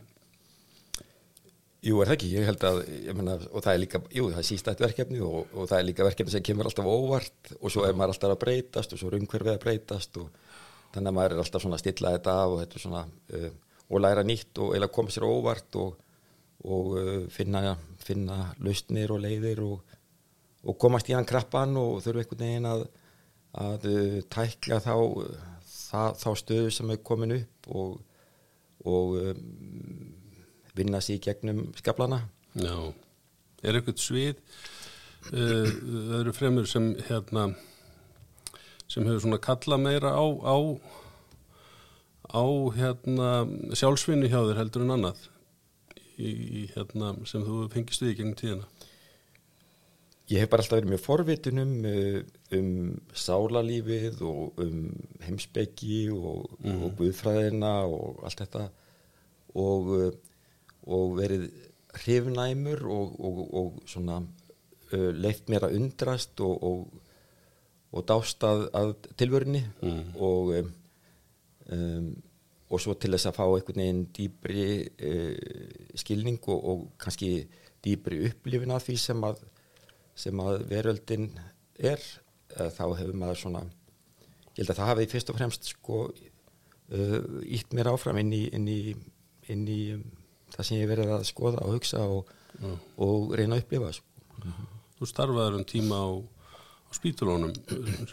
Jú, 1.86 2.00
er 2.00 2.08
það 2.08 2.16
ekki, 2.16 2.30
ég 2.32 2.48
held 2.48 2.64
að, 2.66 2.78
ég 3.04 3.14
meina, 3.14 3.36
og 3.52 3.62
það 3.62 3.72
er 3.72 3.80
líka, 3.82 4.00
jú, 4.10 4.30
það 4.32 4.40
er 4.40 4.46
sístætt 4.48 4.80
verkefni 4.82 5.20
og, 5.22 5.52
og 5.52 5.68
það 5.70 5.78
er 5.78 5.86
líka 5.86 6.06
verkefni 6.06 6.34
sem 6.34 6.46
kemur 6.46 6.70
alltaf 6.70 6.88
óvart 6.88 7.52
og 7.60 7.70
svo 7.70 7.84
er 7.86 7.94
maður 7.94 8.16
alltaf 8.16 8.34
að 8.34 8.40
breytast 8.42 8.94
og 8.94 9.02
svo 9.02 9.10
er 9.10 9.18
umhverfið 9.20 9.52
að 9.52 9.62
breytast 9.62 10.18
og 10.22 10.32
þannig 10.94 11.12
að 11.12 11.16
maður 11.18 11.36
er 11.36 11.42
alltaf 11.44 11.62
svona 11.62 11.78
að 11.78 11.84
stilla 11.84 12.14
þetta 12.16 12.34
af 12.40 12.54
og 12.54 12.62
þetta 12.62 12.78
er 12.78 12.84
svona, 12.86 13.04
uh, 13.36 13.48
og 13.86 14.02
læra 14.02 14.24
nýtt 14.26 14.58
og 14.62 14.74
eða 14.76 14.90
koma 14.92 15.12
sér 15.14 15.26
óvart 15.28 15.78
og, 15.80 15.96
og 16.66 16.96
uh, 16.98 17.26
finna, 17.32 17.76
finna 18.02 18.50
lausnir 18.64 19.12
og 19.14 19.22
leiðir 19.22 19.62
og, 19.66 19.96
og 20.66 20.78
komast 20.82 21.10
í 21.10 21.16
hann 21.16 21.28
krappan 21.28 21.76
og 21.80 22.00
þurfa 22.04 22.24
einhvern 22.24 22.44
veginn 22.44 22.70
að, 22.70 22.86
að 23.66 23.88
uh, 23.92 24.18
tækla 24.32 24.80
þá, 24.84 24.94
það, 25.70 26.20
þá 26.22 26.30
stöðu 26.42 26.74
sem 26.74 26.94
er 26.94 27.04
komin 27.06 27.36
upp 27.38 27.70
og, 27.82 28.00
og 28.86 29.16
um, 29.22 29.44
vinna 30.76 31.02
sér 31.02 31.20
í 31.20 31.24
gegnum 31.28 31.66
skaplana 31.78 32.24
Já, 32.56 32.76
er 33.62 33.78
eitthvað 33.78 34.02
svið 34.02 34.42
uh, 35.32 35.72
öðru 36.18 36.34
fremur 36.36 36.68
sem 36.70 36.94
hérna 37.06 37.50
sem 38.86 39.04
hefur 39.06 39.22
svona 39.24 39.42
kalla 39.42 39.78
meira 39.80 40.14
á 40.14 40.24
á, 40.46 40.56
á 42.32 42.44
hérna 42.76 43.30
sjálfsvinni 43.76 44.30
hjá 44.30 44.40
þér 44.42 44.60
heldur 44.60 44.86
en 44.86 44.94
annað 44.96 45.24
í, 46.18 46.66
hérna 46.74 47.12
sem 47.28 47.44
þú 47.44 47.66
fengist 47.72 48.02
við 48.02 48.12
í 48.12 48.18
gegnum 48.20 48.38
tíðina? 48.38 48.68
Ég 50.26 50.42
hef 50.42 50.50
bara 50.50 50.64
alltaf 50.64 50.80
verið 50.80 50.90
mjög 50.90 51.02
forvitin 51.04 51.62
um, 51.62 51.74
uh, 51.86 52.16
um 52.58 52.70
sálarlífið 53.14 54.24
og 54.26 54.62
um 54.64 54.80
heimsbyggi 55.22 56.00
og, 56.10 56.56
og 56.66 56.96
guðfræðina 56.98 57.74
og 57.86 58.24
allt 58.26 58.42
þetta. 58.42 58.64
Og, 59.54 59.92
uh, 59.94 60.08
og 60.90 61.14
verið 61.20 61.46
hrifnæmur 62.00 62.82
og, 62.90 63.14
og, 63.22 63.38
og 63.60 63.78
svona 63.86 64.18
uh, 64.24 65.12
leift 65.14 65.46
mér 65.52 65.68
að 65.68 65.78
undrast 65.78 66.42
og, 66.42 66.66
og, 66.72 67.06
og 67.94 68.08
dást 68.10 68.42
að, 68.50 68.66
að 68.74 68.92
tilvörinni 69.14 69.62
og 70.18 70.56
um, 70.58 70.74
um, 71.74 72.10
og 72.66 72.82
svo 72.82 72.96
til 72.98 73.12
þess 73.14 73.30
að 73.30 73.36
fá 73.38 73.44
einhvern 73.46 73.82
veginn 73.82 74.04
dýbri 74.16 74.66
uh, 75.06 75.96
skilning 75.98 76.38
og, 76.50 76.58
og 76.70 76.86
kannski 77.02 77.30
dýbri 77.84 78.24
upplifin 78.30 78.74
af 78.74 78.86
því 78.86 78.98
sem 79.02 79.26
að 79.26 79.44
sem 80.16 80.40
að 80.40 80.62
veröldin 80.70 81.28
er 81.76 82.00
uh, 82.56 82.70
þá 82.72 82.84
hefur 82.98 83.18
maður 83.20 83.42
svona 83.42 83.64
ég 84.56 84.62
held 84.62 84.72
að 84.72 84.78
það 84.80 84.90
hafi 84.92 85.10
fyrst 85.12 85.32
og 85.32 85.38
fremst 85.38 85.70
sko 85.74 85.98
uh, 86.08 87.18
ítt 87.44 87.76
mér 87.76 87.92
áfram 87.92 88.20
inn 88.22 88.32
í, 88.34 88.46
inn 88.56 88.70
í, 88.70 88.80
inn 89.52 89.66
í 89.70 89.80
um, 89.96 90.06
það 90.54 90.68
sem 90.68 90.80
ég 90.80 90.90
verið 90.90 91.12
að 91.18 91.26
skoða 91.28 91.64
og 91.66 91.76
hugsa 91.76 92.04
og, 92.08 92.32
og 93.02 93.34
reyna 93.36 93.58
að 93.58 93.66
upplifa 93.66 93.92
sko. 93.98 94.54
Þú 94.96 95.08
starfaður 95.10 95.58
um 95.58 95.66
tíma 95.68 95.98
á, 96.00 96.08
á 96.88 96.90
spítulónum 96.96 97.52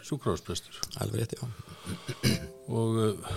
sjúkrafsprestur 0.02 0.82
alveg 1.00 1.24
rétt, 1.24 1.38
já 1.38 2.52
og 2.72 3.00
uh, 3.02 3.34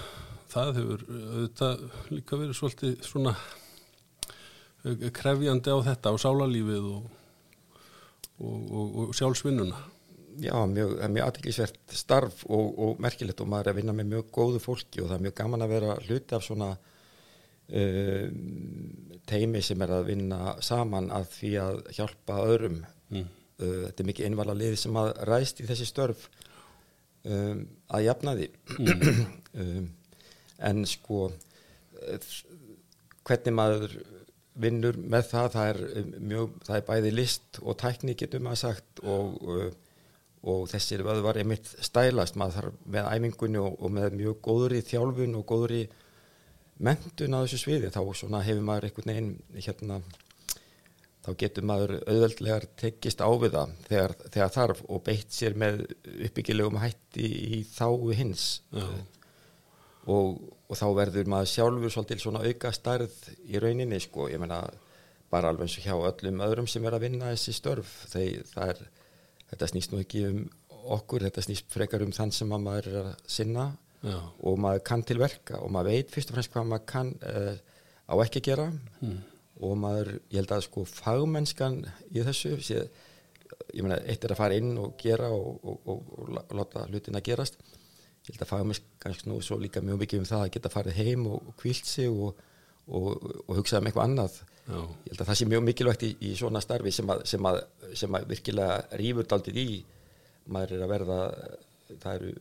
það 0.51 0.79
hefur 0.79 1.03
auðvitað 1.07 1.83
líka 2.13 2.39
verið 2.39 2.57
svolítið 2.57 2.95
svona 3.05 3.33
eh, 4.85 5.09
krefjandi 5.15 5.73
á 5.73 5.77
þetta, 5.89 6.13
á 6.13 6.15
sálarlífið 6.23 6.89
og, 6.93 7.13
og, 8.39 8.57
og, 8.71 8.97
og 9.03 9.15
sjálfsvinnuna. 9.17 9.83
Já, 10.37 10.53
mjög, 10.69 10.91
er 11.01 11.09
mjög 11.09 11.31
aðtiklisvert 11.31 11.95
starf 11.97 12.43
og, 12.45 12.67
og 12.77 12.99
merkilegt 13.01 13.41
og 13.41 13.49
maður 13.49 13.71
er 13.71 13.73
að 13.73 13.79
vinna 13.81 13.95
með 13.97 14.11
mjög 14.11 14.27
góðu 14.37 14.61
fólki 14.61 15.01
og 15.01 15.09
það 15.09 15.17
er 15.17 15.25
mjög 15.25 15.37
gaman 15.39 15.65
að 15.65 15.73
vera 15.73 15.95
hluti 16.05 16.37
af 16.37 16.45
svona 16.45 16.67
uh, 16.77 18.27
teimi 19.27 19.63
sem 19.65 19.81
er 19.81 19.95
að 19.97 20.11
vinna 20.11 20.53
saman 20.63 21.09
að 21.15 21.31
því 21.39 21.53
að 21.63 21.81
hjálpa 21.97 22.37
öðrum. 22.45 22.83
Mm. 23.09 23.25
Uh, 23.57 23.79
þetta 23.87 24.03
er 24.03 24.09
mikið 24.11 24.29
einvala 24.29 24.57
liði 24.57 24.77
sem 24.83 25.01
að 25.01 25.09
ræst 25.27 25.63
í 25.63 25.67
þessi 25.71 25.89
störf 25.89 26.27
um, 27.25 27.63
að 27.93 28.05
jafna 28.07 28.35
því. 28.37 28.49
um, 29.63 29.89
en 30.69 30.85
sko, 30.89 31.25
uh, 32.03 32.29
hvernig 33.27 33.57
maður 33.57 33.97
vinnur 34.57 34.97
með 34.97 35.27
það, 35.31 35.51
það 35.55 35.73
er, 35.73 35.83
um, 36.01 36.13
mjög, 36.31 36.61
það 36.69 36.79
er 36.79 36.87
bæði 36.91 37.11
list 37.15 37.61
og 37.63 37.77
tækni 37.81 38.17
getur 38.17 38.45
maður 38.45 38.63
sagt 38.67 39.03
og 39.05 39.37
uh, 39.47 39.67
og 40.47 40.67
þessir 40.71 41.03
vöðvar 41.05 41.39
er 41.41 41.47
mitt 41.49 41.67
stælast 41.83 42.37
maður 42.39 42.57
þarf 42.57 42.75
með 42.93 43.09
æfingunni 43.15 43.61
og, 43.61 43.73
og 43.81 43.93
með 43.93 44.17
mjög 44.19 44.37
góðri 44.45 44.83
þjálfun 44.85 45.35
og 45.39 45.45
góðri 45.49 45.81
mentun 46.83 47.35
á 47.35 47.41
þessu 47.41 47.59
sviði 47.63 47.91
þá 47.91 48.01
hefur 48.45 48.63
maður 48.63 48.87
einhvern 48.87 49.11
veginn 49.11 49.31
hérna 49.57 49.99
þá 51.27 51.31
getur 51.41 51.65
maður 51.67 51.93
auðveldlegar 52.07 52.65
tekist 52.79 53.19
á 53.19 53.27
við 53.35 53.57
það 53.57 53.71
þegar, 53.89 54.13
þegar 54.31 54.51
þarf 54.55 54.81
og 54.87 55.01
beitt 55.03 55.35
sér 55.35 55.57
með 55.59 55.81
uppbyggilegum 56.29 56.79
hætti 56.79 57.27
í 57.27 57.61
þáu 57.67 58.13
hins. 58.15 58.45
Og, 60.07 60.37
og 60.71 60.79
þá 60.79 60.85
verður 60.95 61.27
maður 61.27 61.51
sjálfur 61.51 61.91
svolítil 61.91 62.21
svona 62.23 62.45
auka 62.47 62.71
starð 62.71 63.15
í 63.43 63.59
rauninni 63.59 63.99
sko, 63.99 64.29
ég 64.31 64.39
menna 64.39 64.61
bara 65.33 65.51
alveg 65.51 65.67
eins 65.67 65.75
og 65.81 65.83
hjá 65.83 65.95
öllum 65.97 66.45
öðrum 66.45 66.69
sem 66.71 66.87
er 66.87 66.95
að 66.95 67.03
vinna 67.09 67.33
þessi 67.33 67.57
störf. 67.57 67.91
Þeir, 68.13 68.45
það 68.53 68.71
er 68.71 68.85
þetta 69.51 69.71
snýst 69.73 69.91
nú 69.91 69.99
ekki 69.99 70.23
um 70.29 70.45
okkur, 70.95 71.27
þetta 71.27 71.43
snýst 71.43 71.67
frekar 71.73 72.05
um 72.05 72.13
þann 72.15 72.31
sem 72.31 72.55
maður 72.55 72.87
er 72.93 72.99
að 73.01 73.09
sinna 73.27 73.73
Já. 73.99 74.19
og 74.47 74.61
maður 74.63 74.85
kann 74.87 75.03
til 75.03 75.19
verka. 75.19 75.59
Og 75.59 75.73
maður 75.75 75.97
veit 75.97 76.13
fyrst 76.13 76.31
og 76.31 76.37
fremst 76.37 76.55
hvað 76.55 76.69
maður 76.71 76.87
kann 76.93 77.11
uh, 77.27 77.57
á 78.07 78.13
ekki 78.23 78.45
að 78.45 78.47
gera. 78.47 78.69
Mm. 79.01 79.19
Og 79.63 79.77
maður, 79.81 80.13
ég 80.29 80.41
held 80.41 80.53
að 80.53 80.65
sko 80.67 80.83
fagmennskan 80.89 81.79
í 82.13 82.23
þessu 82.25 82.57
sé, 82.63 82.83
ég 83.73 83.85
meina, 83.85 83.97
eitt 84.05 84.25
er 84.25 84.35
að 84.35 84.41
fara 84.41 84.57
inn 84.59 84.75
og 84.81 84.97
gera 85.01 85.31
og, 85.33 85.63
og, 85.63 85.89
og, 85.89 86.11
og 86.17 86.53
láta 86.59 86.85
hlutina 86.91 87.23
gerast. 87.25 87.57
Ég 88.27 88.35
held 88.35 88.43
að 88.43 88.51
fagmennskan 88.51 89.17
nú 89.31 89.39
svo 89.41 89.57
líka 89.61 89.81
mjög 89.81 90.03
mikið 90.03 90.21
um 90.21 90.29
það 90.29 90.45
að 90.45 90.53
geta 90.57 90.73
farið 90.73 90.99
heim 91.01 91.25
og 91.31 91.49
kvílt 91.61 91.89
sig 91.89 92.11
og, 92.11 92.37
og, 92.87 93.09
og 93.47 93.53
hugsað 93.59 93.81
um 93.81 93.89
eitthvað 93.89 94.09
annað. 94.09 94.39
Já. 94.67 94.81
ég 94.83 95.13
held 95.13 95.21
að 95.21 95.29
það 95.29 95.39
sé 95.39 95.45
mjög 95.47 95.63
mikilvægt 95.63 96.03
í, 96.03 96.11
í 96.27 96.33
svona 96.35 96.61
starfi 96.63 96.91
sem 96.91 97.13
að, 97.13 97.23
sem 97.31 97.45
að, 97.47 97.61
sem 97.95 98.17
að 98.19 98.25
virkilega 98.33 98.99
rífur 98.99 99.29
daldið 99.31 99.61
í. 99.63 99.67
Maður 100.51 100.75
er 100.75 100.83
að 100.83 100.91
verða 100.91 101.19
það, 101.95 102.11
eru, 102.13 102.33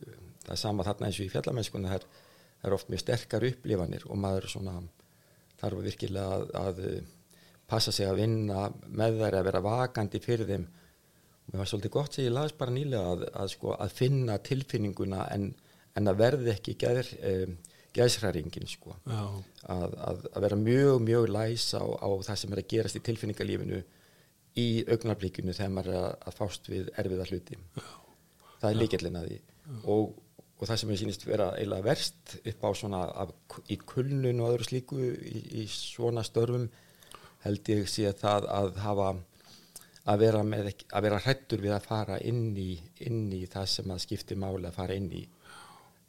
það 0.43 0.53
er 0.55 0.61
sama 0.61 0.85
þarna 0.87 1.07
eins 1.07 1.19
og 1.21 1.25
í 1.25 1.31
fjallamennskuna 1.31 1.91
það 1.93 1.99
er, 2.01 2.07
það 2.59 2.69
er 2.69 2.75
oft 2.77 2.91
mjög 2.91 3.03
sterkar 3.03 3.47
upplifanir 3.47 4.07
og 4.07 4.19
maður 4.19 4.49
svona 4.51 4.75
þarf 5.61 5.85
virkilega 5.85 6.39
að, 6.39 6.49
að 6.61 6.81
passa 7.67 7.93
sig 7.93 8.07
að 8.07 8.21
vinna 8.21 8.67
með 8.87 9.21
þær 9.21 9.39
að 9.39 9.47
vera 9.49 9.63
vakandi 9.65 10.21
fyrir 10.23 10.49
þeim. 10.49 10.67
Mér 11.47 11.61
var 11.61 11.69
svolítið 11.71 11.93
gott 11.95 12.15
sem 12.15 12.27
ég 12.27 12.35
las 12.35 12.53
bara 12.59 12.73
nýlega 12.75 13.13
að, 13.13 13.25
að, 13.31 13.49
sko, 13.55 13.73
að 13.75 13.95
finna 13.95 14.37
tilfinninguna 14.43 15.27
en, 15.35 15.49
en 15.95 16.11
að 16.11 16.21
verði 16.21 16.51
ekki 16.53 16.75
geð, 16.79 17.13
um, 17.31 17.57
geðsræringin 17.95 18.67
sko. 18.69 18.95
Já. 19.07 19.21
að, 19.75 19.95
að, 20.09 20.25
að 20.33 20.47
vera 20.47 20.59
mjög, 20.59 20.97
mjög 21.07 21.29
læs 21.33 21.69
á, 21.75 21.83
á 21.83 22.09
það 22.27 22.41
sem 22.41 22.55
er 22.55 22.63
að 22.63 22.69
gerast 22.73 22.99
í 22.99 23.03
tilfinningalífinu 23.07 23.81
í 24.57 24.67
augnarblikinu 24.89 25.55
þegar 25.55 25.73
maður 25.73 25.93
er 25.93 25.99
að, 26.01 26.15
að 26.27 26.37
fást 26.41 26.71
við 26.71 26.91
erfiða 26.97 27.27
hluti. 27.31 27.59
Það 28.57 28.69
er 28.69 28.79
líkjallin 28.81 29.19
að 29.19 29.29
því. 29.29 29.39
Og, 29.93 30.15
og 30.57 30.65
það 30.65 30.79
sem 30.81 30.91
ég 30.91 31.01
sýnist 31.01 31.25
vera 31.27 31.51
eiginlega 31.53 31.85
verst 31.85 32.35
upp 32.41 32.63
á 32.65 32.69
svona 32.73 33.01
af, 33.23 33.33
í 33.69 33.77
kulnun 33.77 34.41
og 34.41 34.55
öðru 34.55 34.65
slíku 34.65 34.99
í, 34.99 35.41
í 35.61 35.65
svona 35.69 36.23
störfum 36.25 36.65
held 37.43 37.69
ég 37.69 37.89
sé 37.91 38.09
það 38.17 38.47
að 38.49 38.79
hafa 38.81 39.11
að 40.07 40.23
vera, 40.23 40.43
með, 40.47 40.71
að 40.95 41.05
vera 41.07 41.21
hrættur 41.21 41.63
við 41.63 41.75
að 41.75 41.87
fara 41.87 42.17
inn 42.25 42.55
í, 42.57 42.71
inn 43.05 43.27
í 43.35 43.43
það 43.51 43.69
sem 43.73 43.93
að 43.93 44.03
skipti 44.05 44.37
máli 44.39 44.69
að 44.69 44.77
fara 44.79 44.95
inn 44.97 45.09
í. 45.11 45.23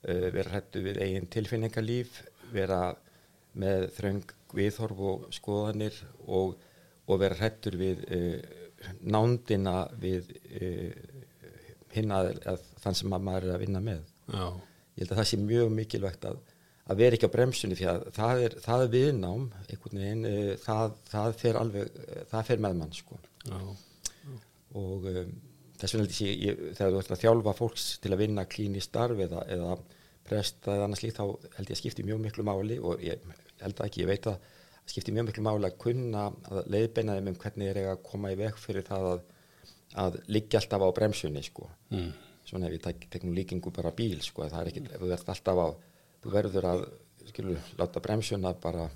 Uh, 0.07 0.29
vera 0.35 0.53
hrættur 0.55 0.85
við 0.87 1.01
eigin 1.03 1.27
tilfinningarlíf 1.35 2.21
vera 2.55 2.83
með 3.59 3.89
þröng 3.97 4.35
viðhorf 4.55 5.01
og 5.11 5.25
skoðanir 5.35 5.97
og, 6.27 6.55
og 7.11 7.21
vera 7.21 7.39
hrættur 7.41 7.77
við 7.81 8.05
uh, 8.07 8.39
nándina 9.03 9.81
við 9.99 10.31
uh, 10.63 10.95
hinn 11.97 12.15
að, 12.15 12.37
að 12.47 12.63
þann 12.85 13.01
sem 13.03 13.19
að 13.19 13.27
maður 13.27 13.49
er 13.49 13.57
að 13.57 13.67
vinna 13.67 13.83
með 13.83 14.07
Já. 14.29 14.47
ég 14.99 15.03
held 15.03 15.12
að 15.14 15.21
það 15.23 15.29
sé 15.33 15.41
mjög 15.43 15.75
mikilvægt 15.79 16.25
að, 16.29 16.38
að 16.88 17.03
vera 17.03 17.19
ekki 17.19 17.29
á 17.31 17.35
bremsunni 17.37 17.77
því 17.79 17.87
að 17.93 18.07
það 18.19 18.43
er, 18.47 18.57
það 18.64 18.85
er 18.87 18.93
viðnám 18.95 19.45
einhvern 19.69 20.01
veginn, 20.03 20.25
uh, 20.29 20.55
það, 20.64 20.97
það 21.12 21.37
fer 21.43 21.61
alveg 21.62 21.93
uh, 22.03 22.25
það 22.33 22.49
fer 22.51 22.64
með 22.67 22.81
mann 22.83 22.97
sko 22.97 23.21
Já. 23.49 23.61
og 24.79 25.07
um, 25.12 25.33
þess 25.79 25.95
vegna 25.95 26.05
held 26.09 26.21
ég, 26.27 26.43
ég 26.49 26.61
þegar 26.77 26.93
þú 26.97 27.01
ert 27.03 27.14
að 27.17 27.23
þjálfa 27.25 27.57
fólks 27.62 27.87
til 28.03 28.12
að 28.12 28.23
vinna 28.25 28.45
klíni 28.51 28.83
starf 28.85 29.21
eða, 29.25 29.45
eða 29.55 29.79
presta 30.29 30.75
eða 30.75 30.85
annars 30.88 31.03
líkt 31.05 31.17
þá 31.21 31.25
held 31.57 31.71
ég 31.71 31.75
að 31.77 31.81
skipti 31.81 32.05
mjög 32.05 32.23
miklu 32.27 32.45
máli 32.45 32.77
og 32.85 33.01
ég 33.05 33.23
held 33.62 33.79
að 33.81 33.87
ekki, 33.87 34.03
ég 34.05 34.11
veit 34.11 34.27
að 34.29 34.38
skipti 34.88 35.12
mjög 35.14 35.29
miklu 35.31 35.45
máli 35.47 35.69
að 35.71 35.79
kunna 35.81 36.27
að 36.51 36.69
leiðbeina 36.75 37.14
þeim 37.17 37.31
um 37.33 37.38
hvernig 37.41 37.71
er 37.73 37.81
að 37.95 38.03
koma 38.09 38.33
í 38.35 38.38
veg 38.41 38.59
fyrir 38.61 38.85
það 38.87 39.07
að, 39.14 39.23
að 40.05 40.19
liggja 40.29 40.61
alltaf 40.62 40.85
á 40.85 40.88
bremsunni 40.99 41.45
sko 41.47 41.71
Mm. 41.88 42.11
Svona 42.49 42.69
ef 42.71 42.77
ég 42.79 42.83
tek, 42.87 43.05
tek 43.13 43.27
nú 43.29 43.35
líkingu 43.37 43.73
bara 43.77 43.93
bíl 43.97 44.19
sko, 44.25 44.47
það 44.49 44.61
er 44.65 44.71
ekkit, 44.73 44.89
ef 44.97 45.03
þú 45.05 45.13
ert 45.17 45.29
alltaf 45.35 45.61
á 45.61 45.67
þú 46.25 46.33
verður 46.35 46.67
að, 46.73 46.87
skilur, 47.29 47.61
láta 47.79 48.01
bremsuna 48.03 48.55
bara, 48.63 48.89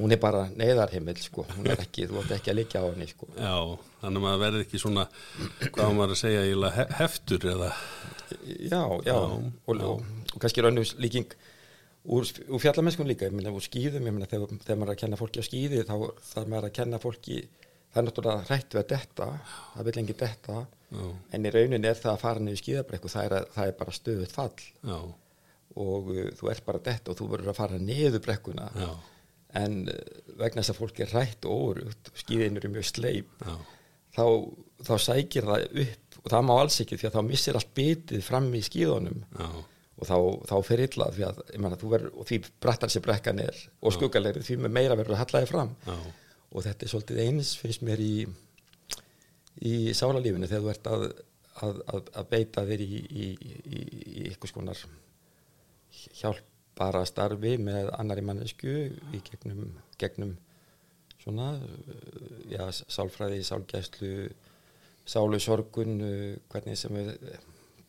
hún 0.00 0.12
er 0.12 0.18
bara 0.20 0.44
neyðarheimil 0.58 1.16
sko, 1.22 1.44
hún 1.56 1.68
er 1.70 1.80
ekki, 1.86 2.08
þú 2.10 2.18
ert 2.24 2.34
ekki 2.36 2.50
að 2.52 2.58
liggja 2.60 2.82
á 2.82 2.90
henni 2.90 3.06
sko. 3.10 3.28
Já, 3.38 3.54
þannig 4.02 4.20
að 4.20 4.24
maður 4.26 4.42
verði 4.44 4.64
ekki 4.66 4.80
svona, 4.82 5.04
hvað 5.70 5.94
maður 5.96 6.16
að 6.16 6.20
segja, 6.24 6.72
he- 6.80 6.88
heftur 7.00 7.46
eða, 7.54 7.70
Já, 8.70 8.82
já, 9.06 9.14
og, 9.18 9.48
og, 9.66 9.80
og 10.34 10.36
kannski 10.42 10.60
er 10.62 10.68
önnur 10.70 10.90
líking 11.02 11.32
úr, 12.06 12.26
úr 12.46 12.60
fjallamennskun 12.62 13.08
líka, 13.10 13.26
ég 13.26 13.34
meina 13.34 13.50
úr 13.54 13.64
skýðum, 13.64 14.04
ég 14.06 14.14
meina 14.14 14.28
þegar, 14.30 14.52
þegar 14.62 14.78
maður 14.78 14.92
er 14.92 14.96
að 14.96 15.00
kenna 15.02 15.18
fólki 15.20 15.42
á 15.42 15.44
skýði 15.48 15.80
þá 15.88 15.94
þarf 16.30 16.50
maður 16.52 16.68
að 16.68 16.76
kenna 16.78 17.00
fólki, 17.02 17.40
það 17.90 18.00
er 18.02 18.06
náttúrulega 18.06 18.44
hrætt 18.50 18.76
við 18.76 18.82
að 18.84 18.92
detta, 18.94 19.26
það 19.74 19.88
vil 19.90 19.96
engi 20.04 20.16
detta, 20.22 20.58
Já. 20.90 21.06
en 21.36 21.46
í 21.46 21.52
rauninni 21.54 21.86
er 21.86 21.98
það 21.98 22.12
að 22.12 22.22
fara 22.24 22.44
niður 22.44 22.60
skýðabrekku, 22.64 23.10
það 23.12 23.26
er, 23.28 23.34
að, 23.38 23.48
það 23.56 23.70
er 23.70 23.76
bara 23.78 23.96
stöðut 23.96 24.34
fall. 24.34 24.66
Já, 24.82 24.98
og 25.80 26.12
uh, 26.14 26.22
þú 26.40 26.50
ert 26.50 26.66
bara 26.66 26.84
detta 26.90 27.12
og 27.12 27.20
þú 27.20 27.28
verður 27.34 27.52
að 27.52 27.60
fara 27.60 27.82
niður 27.82 28.24
brekkuna, 28.24 28.70
já, 28.74 28.90
en 29.60 29.76
uh, 29.90 30.00
vegna 30.40 30.64
þess 30.64 30.74
að 30.74 30.80
fólk 30.80 31.02
er 31.04 31.12
hrætt 31.14 31.46
og 31.46 31.66
órugt, 31.70 32.12
skýðin 32.24 32.58
eru 32.58 32.72
mjög 32.74 32.88
sleip, 32.90 33.36
þá, 34.16 34.24
þá 34.88 34.94
sækir 35.06 35.46
það 35.46 35.68
upp 35.84 36.20
og 36.20 36.32
það 36.34 36.46
má 36.48 36.54
alls 36.58 36.80
ekki 36.82 36.98
því 37.00 37.08
að 37.08 37.14
þá 37.16 37.22
missir 37.30 37.56
allt 37.56 37.70
bitið 37.76 38.24
fram 38.26 38.48
í 38.52 38.60
skíðunum. 38.66 39.22
Og 40.00 40.08
þá, 40.08 40.16
þá 40.48 40.54
fer 40.64 40.80
illa 40.86 41.06
því 41.12 41.24
að 41.28 41.40
þú 41.80 41.88
verður, 41.92 42.12
og 42.16 42.28
því 42.28 42.38
brattar 42.64 42.92
sér 42.92 43.02
brekkan 43.04 43.40
er 43.42 43.56
og 43.84 43.92
skuggalegri 43.92 44.40
því 44.44 44.56
með 44.64 44.72
meira 44.78 44.96
verður 44.96 45.16
að 45.16 45.22
hallaði 45.26 45.48
fram. 45.50 45.72
Já, 45.84 45.96
og 46.50 46.64
þetta 46.66 46.86
er 46.86 46.92
svolítið 46.92 47.20
eins 47.26 47.50
finnst 47.60 47.84
mér 47.86 48.00
í 48.02 48.14
í 49.66 49.92
sálarlífinu 49.96 50.48
þegar 50.50 50.62
þú 50.64 50.72
ert 50.72 50.90
að, 50.90 51.06
að, 51.66 51.80
að, 51.94 52.12
að 52.20 52.28
beita 52.30 52.66
þér 52.68 52.84
í, 52.84 53.00
í, 53.00 53.26
í, 53.30 53.80
í 53.80 54.26
eitthvað 54.28 54.52
skonar 54.52 54.84
hjálpara 56.20 57.02
starfi 57.08 57.56
með 57.60 57.90
annari 57.98 58.24
mannesku 58.24 58.76
í 59.16 59.22
gegnum, 59.26 59.74
gegnum 60.00 60.36
svona 61.20 61.50
já, 62.48 62.64
sálfræði, 62.72 63.42
sálgæslu 63.44 64.14
sálu 65.10 65.40
sorgun 65.42 65.98
hvernig 66.52 66.78
sem 66.78 66.94
við 66.94 67.12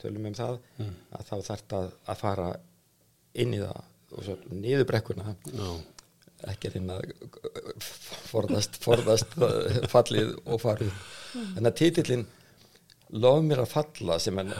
tölum 0.01 0.27
um 0.31 0.35
það 0.35 0.59
að 0.81 1.25
þá 1.29 1.35
þarf 1.45 1.75
að, 1.77 1.89
að 2.09 2.21
fara 2.23 2.51
inn 3.41 3.55
í 3.55 3.61
það 3.61 3.87
og 4.11 4.25
svo 4.25 4.35
niður 4.51 4.87
brekkuna. 4.89 5.35
Já, 5.47 5.67
ekki 6.51 6.69
að 6.69 6.77
reyna 6.77 6.97
að 6.99 7.87
forðast, 8.31 8.77
forðast 8.83 9.35
fallið 9.91 10.35
og 10.45 10.61
farið. 10.63 10.93
Þannig 11.33 11.69
að 11.71 11.79
titillin 11.81 12.25
lof 13.11 13.41
mér 13.43 13.61
að 13.65 13.71
falla 13.73 14.17
sem 14.23 14.39
en 14.39 14.53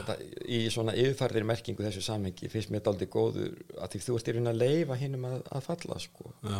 í 0.43 0.61
svona 0.73 0.95
yfirfærðir 0.99 1.47
merkingu 1.47 1.85
þessu 1.85 2.03
samhengi 2.03 2.49
finnst 2.51 2.71
mér 2.73 2.83
daldi 2.85 3.07
góður 3.11 3.53
að 3.79 3.93
því 3.93 4.01
þú 4.05 4.17
ert 4.17 4.31
í 4.31 4.35
raun 4.35 4.51
að 4.51 4.61
leifa 4.61 4.97
hinnum 4.99 5.27
að, 5.29 5.37
að 5.55 5.67
falla 5.69 5.99
sko. 6.03 6.33
Já, 6.43 6.59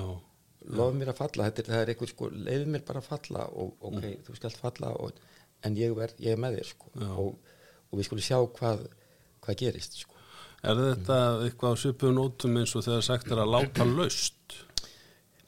lof 0.80 0.96
mér 0.96 1.12
að 1.12 1.20
falla, 1.20 1.50
þetta 1.50 1.64
er, 1.64 1.70
það 1.74 1.84
er 1.84 1.94
eitthvað 1.94 2.14
sko 2.14 2.32
leið 2.32 2.66
mér 2.72 2.88
bara 2.88 3.04
að 3.04 3.12
falla 3.12 3.46
og 3.60 3.86
ok, 3.92 4.08
þú 4.28 4.38
skalt 4.40 4.62
falla 4.62 4.94
og, 5.04 5.22
en 5.68 5.78
ég, 5.78 5.94
ver, 5.98 6.16
ég 6.24 6.38
er 6.38 6.42
með 6.42 6.62
þér 6.62 6.72
sko. 6.72 6.94
Já. 6.96 7.12
og, 7.12 7.54
og 7.92 8.00
við 8.00 8.08
skulum 8.08 8.28
sjá 8.30 8.40
hvað 8.56 8.88
hvað 9.42 9.62
gerist 9.64 10.02
sko. 10.04 10.18
Er 10.62 10.78
þetta 10.78 11.18
eitthvað 11.42 11.74
á 11.74 11.82
svipuðu 11.82 12.14
nótum 12.14 12.60
eins 12.62 12.76
og 12.78 12.86
þegar 12.86 13.06
sagt 13.06 13.32
er 13.34 13.42
að 13.42 13.56
láta 13.56 13.88
laust? 13.88 14.58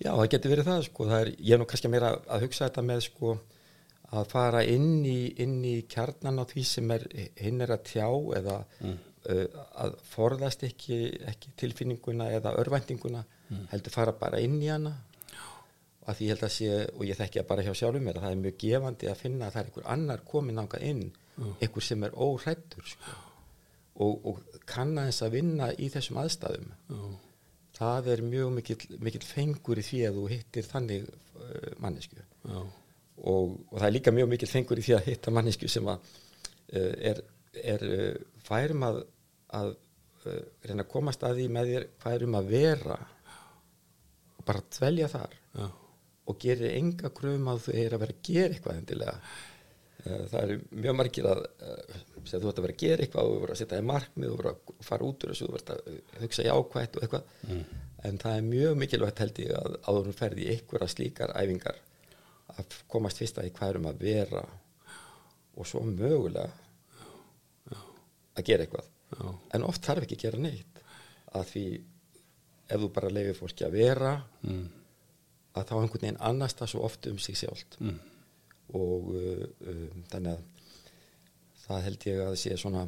Já, 0.01 0.11
það 0.11 0.29
getur 0.33 0.53
verið 0.53 0.69
það 0.69 0.85
sko, 0.87 1.07
það 1.09 1.23
er, 1.23 1.31
ég 1.37 1.55
er 1.55 1.61
nú 1.61 1.67
kannski 1.69 1.91
meira 1.91 2.13
að 2.27 2.45
hugsa 2.47 2.67
þetta 2.67 2.83
með 2.85 3.03
sko 3.07 3.33
að 4.13 4.27
fara 4.29 4.61
inn 4.69 5.05
í, 5.05 5.19
inn 5.41 5.55
í 5.65 5.73
kjarnan 5.89 6.41
á 6.41 6.45
því 6.49 6.63
sem 6.69 6.91
er, 6.93 7.05
hinn 7.41 7.63
er 7.65 7.73
að 7.73 7.85
tjá 7.89 8.07
eða 8.39 8.57
uh, 8.83 9.63
að 9.85 9.95
forðast 10.11 10.65
ekki, 10.67 10.99
ekki 11.31 11.53
tilfinninguna 11.57 12.29
eða 12.37 12.53
örvæntinguna, 12.61 13.23
heldur 13.71 13.95
fara 13.95 14.13
bara 14.19 14.41
inn 14.43 14.59
í 14.61 14.69
hana. 14.69 14.93
Að 16.03 16.17
því 16.17 16.25
ég 16.25 16.33
held 16.33 16.43
að 16.43 16.53
sé, 16.57 16.69
og 16.97 17.03
ég 17.07 17.17
þekki 17.17 17.39
að 17.39 17.47
bara 17.47 17.63
hjá 17.63 17.73
sjálfum 17.79 18.03
mér 18.03 18.17
að 18.19 18.25
það 18.25 18.33
er 18.33 18.41
mjög 18.43 18.57
gefandi 18.59 19.07
að 19.07 19.21
finna 19.21 19.45
að 19.47 19.53
það 19.53 19.61
er 19.61 19.69
einhver 19.69 19.91
annar 19.93 20.23
komin 20.27 20.59
ángað 20.59 20.87
inn, 20.89 21.03
einhver 21.61 21.85
sem 21.87 22.03
er 22.03 22.17
óhrættur 22.19 22.89
sko. 22.91 23.19
Og, 24.03 24.25
og 24.25 24.59
kann 24.67 24.97
aðeins 24.97 25.21
að 25.23 25.35
vinna 25.37 25.69
í 25.77 25.87
þessum 25.93 26.17
aðstæðum 26.19 26.73
það 27.77 28.09
er 28.13 28.23
mjög 28.27 28.55
mikill, 28.57 28.97
mikill 29.03 29.25
fengur 29.27 29.81
í 29.81 29.85
því 29.85 30.01
að 30.07 30.19
þú 30.19 30.25
hittir 30.31 30.67
þannig 30.69 31.07
uh, 31.09 31.69
mannesku 31.83 32.19
og, 32.49 32.67
og 33.23 33.77
það 33.77 33.87
er 33.87 33.95
líka 33.95 34.13
mjög 34.15 34.29
mikill 34.33 34.51
fengur 34.51 34.81
í 34.81 34.85
því 34.85 34.97
að 34.97 35.07
hitta 35.11 35.33
mannesku 35.33 35.69
sem 35.71 35.89
að 35.89 36.11
uh, 36.77 36.93
er, 37.11 37.23
er 37.63 37.87
uh, 37.87 38.11
færum 38.45 38.85
að, 38.89 39.01
að 39.59 39.73
reyna 40.23 40.85
að 40.85 40.91
komast 40.91 41.23
að 41.27 41.41
því 41.41 41.47
með 41.51 41.71
þér 41.73 41.87
færum 42.03 42.37
að 42.39 42.51
vera 42.53 42.99
og 44.37 44.45
bara 44.47 44.63
dvelja 44.77 45.09
þar 45.11 45.33
já, 45.33 45.65
og 46.23 46.37
gerir 46.39 46.77
enga 46.77 47.11
krum 47.15 47.49
að 47.51 47.65
þú 47.65 47.75
er 47.81 47.95
að 47.95 48.03
vera 48.05 48.15
að 48.15 48.21
gera 48.29 48.55
eitthvað 48.55 48.79
endilega. 48.79 49.15
Eh, 49.17 49.52
það 50.03 50.39
eru 50.41 50.57
mjög 50.83 50.97
margir 50.99 51.27
að 51.29 51.41
eh, 51.67 52.01
þú 52.27 52.39
ert 52.39 52.57
að 52.59 52.65
vera 52.65 52.75
að 52.75 52.81
gera 52.83 53.05
eitthvað 53.05 53.29
og 53.29 53.33
þú 53.33 53.39
verður 53.43 53.53
að 53.55 53.61
setja 53.61 53.79
í 53.79 53.87
markmið 53.87 54.33
og 54.33 54.41
verður 54.41 54.51
að 54.51 54.87
fara 54.87 55.07
út 55.07 55.23
úr 55.23 55.33
þessu 55.33 55.47
þú 55.47 55.55
verður 55.55 55.73
að 55.75 55.91
eh, 55.91 56.01
hugsa 56.23 56.47
jákvætt 56.47 56.97
og 56.97 57.05
eitthvað. 57.05 57.63
En 58.03 58.19
það 58.19 58.37
er 58.37 58.49
mjög 58.49 58.75
mikilvægt 58.81 59.23
held 59.23 59.39
ég 59.39 59.53
að 59.55 59.77
áður 59.87 60.09
hún 60.09 60.17
ferði 60.17 60.43
í 60.43 60.49
einhverja 60.57 60.89
slíkar 60.91 61.35
æfingar 61.39 61.79
að 62.53 62.77
komast 62.91 63.21
fyrst 63.21 63.39
að 63.39 63.47
í 63.47 63.55
hvað 63.55 63.73
erum 63.73 63.89
að 63.93 64.03
vera 64.03 64.43
og 65.53 65.69
svo 65.69 65.83
mögulega 65.87 66.49
að 68.33 68.45
gera 68.49 68.65
eitthvað. 68.65 68.89
Já, 69.13 69.25
en 69.55 69.67
oft 69.67 69.85
þarf 69.85 70.07
ekki 70.07 70.17
að 70.17 70.25
gera 70.25 70.41
neitt 70.41 70.79
að 71.37 71.49
því 71.51 71.65
ef 72.73 72.81
þú 72.81 72.89
bara 72.95 73.11
leifir 73.13 73.37
fólki 73.37 73.65
að 73.67 73.77
vera 73.77 74.13
mm, 74.41 74.63
að 75.53 75.67
þá 75.69 75.73
einhvern 75.77 76.05
veginn 76.07 76.23
annast 76.29 76.59
það 76.61 76.71
svo 76.73 76.83
oft 76.87 77.07
um 77.11 77.19
sig 77.21 77.37
sjálft. 77.37 77.77
Mm, 77.79 77.99
og 78.77 79.11
uh, 79.13 79.43
um, 79.69 80.03
þannig 80.11 80.37
að 80.37 80.49
það 81.63 81.85
held 81.87 82.07
ég 82.09 82.23
að 82.25 82.37
sé 82.41 82.57
svona, 82.59 82.85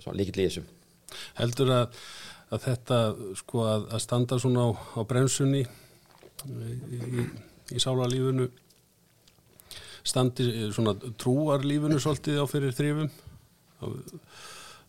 svona 0.00 0.18
líkill 0.18 0.42
í 0.42 0.46
þessum 0.48 0.70
heldur 1.38 1.72
að, 1.74 1.98
að 2.50 2.64
þetta 2.66 3.00
sko 3.40 3.64
að, 3.66 3.88
að 3.94 4.04
standa 4.04 4.38
svona 4.42 4.66
á, 4.66 4.70
á 4.74 5.00
bremsunni 5.08 5.62
í, 5.62 5.68
í, 6.96 7.26
í 7.76 7.82
sálarlífinu 7.82 8.48
standi 10.06 10.48
svona 10.74 10.94
trúarlífinu 11.18 11.98
svolítið 12.02 12.42
á 12.42 12.46
fyrir 12.50 12.74
þrifum 12.76 13.10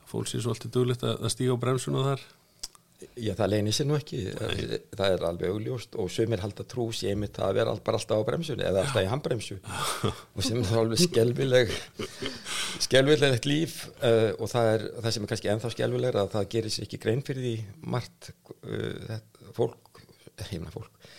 fólk 0.08 0.30
sé 0.30 0.42
svolítið 0.42 0.74
duglegt 0.74 1.06
að, 1.06 1.22
að 1.22 1.34
stíga 1.34 1.58
á 1.58 1.62
bremsuna 1.62 2.06
þar 2.12 2.26
Já, 2.98 3.36
það 3.38 3.52
leynir 3.52 3.76
sér 3.78 3.86
nú 3.86 3.94
ekki, 3.94 4.20
það 4.98 5.12
er 5.14 5.24
alveg 5.28 5.52
augljóst 5.54 5.96
og 6.02 6.08
sömur 6.10 6.42
halda 6.42 6.64
trú 6.66 6.88
sé 6.96 7.12
einmitt 7.12 7.36
að 7.46 7.60
vera 7.60 7.74
bara 7.86 8.00
alltaf 8.00 8.22
á 8.22 8.26
bremsunni 8.26 8.66
eða 8.66 8.82
alltaf 8.84 9.04
í 9.06 9.10
handbremsu. 9.12 9.58
Og 10.34 10.46
sem 10.46 10.58
er 10.64 10.78
alveg 10.80 11.04
skelvileg 11.04 11.74
skelvilegt 12.82 13.46
líf 13.46 13.76
uh, 14.00 14.34
og 14.42 14.50
það 14.50 14.70
er 14.72 14.86
það 14.96 15.14
sem 15.14 15.28
er 15.28 15.32
kannski 15.32 15.52
ennþá 15.54 15.72
skelvilegra 15.76 16.24
að 16.26 16.34
það 16.34 16.48
gerir 16.56 16.74
sér 16.74 16.88
ekki 16.88 17.00
grein 17.04 17.22
fyrir 17.28 17.46
því 17.46 17.54
margt 17.94 18.32
uh, 18.66 19.20
fólk, 19.58 20.02
ég 20.48 20.56
meina 20.56 20.74
fólk. 20.74 21.12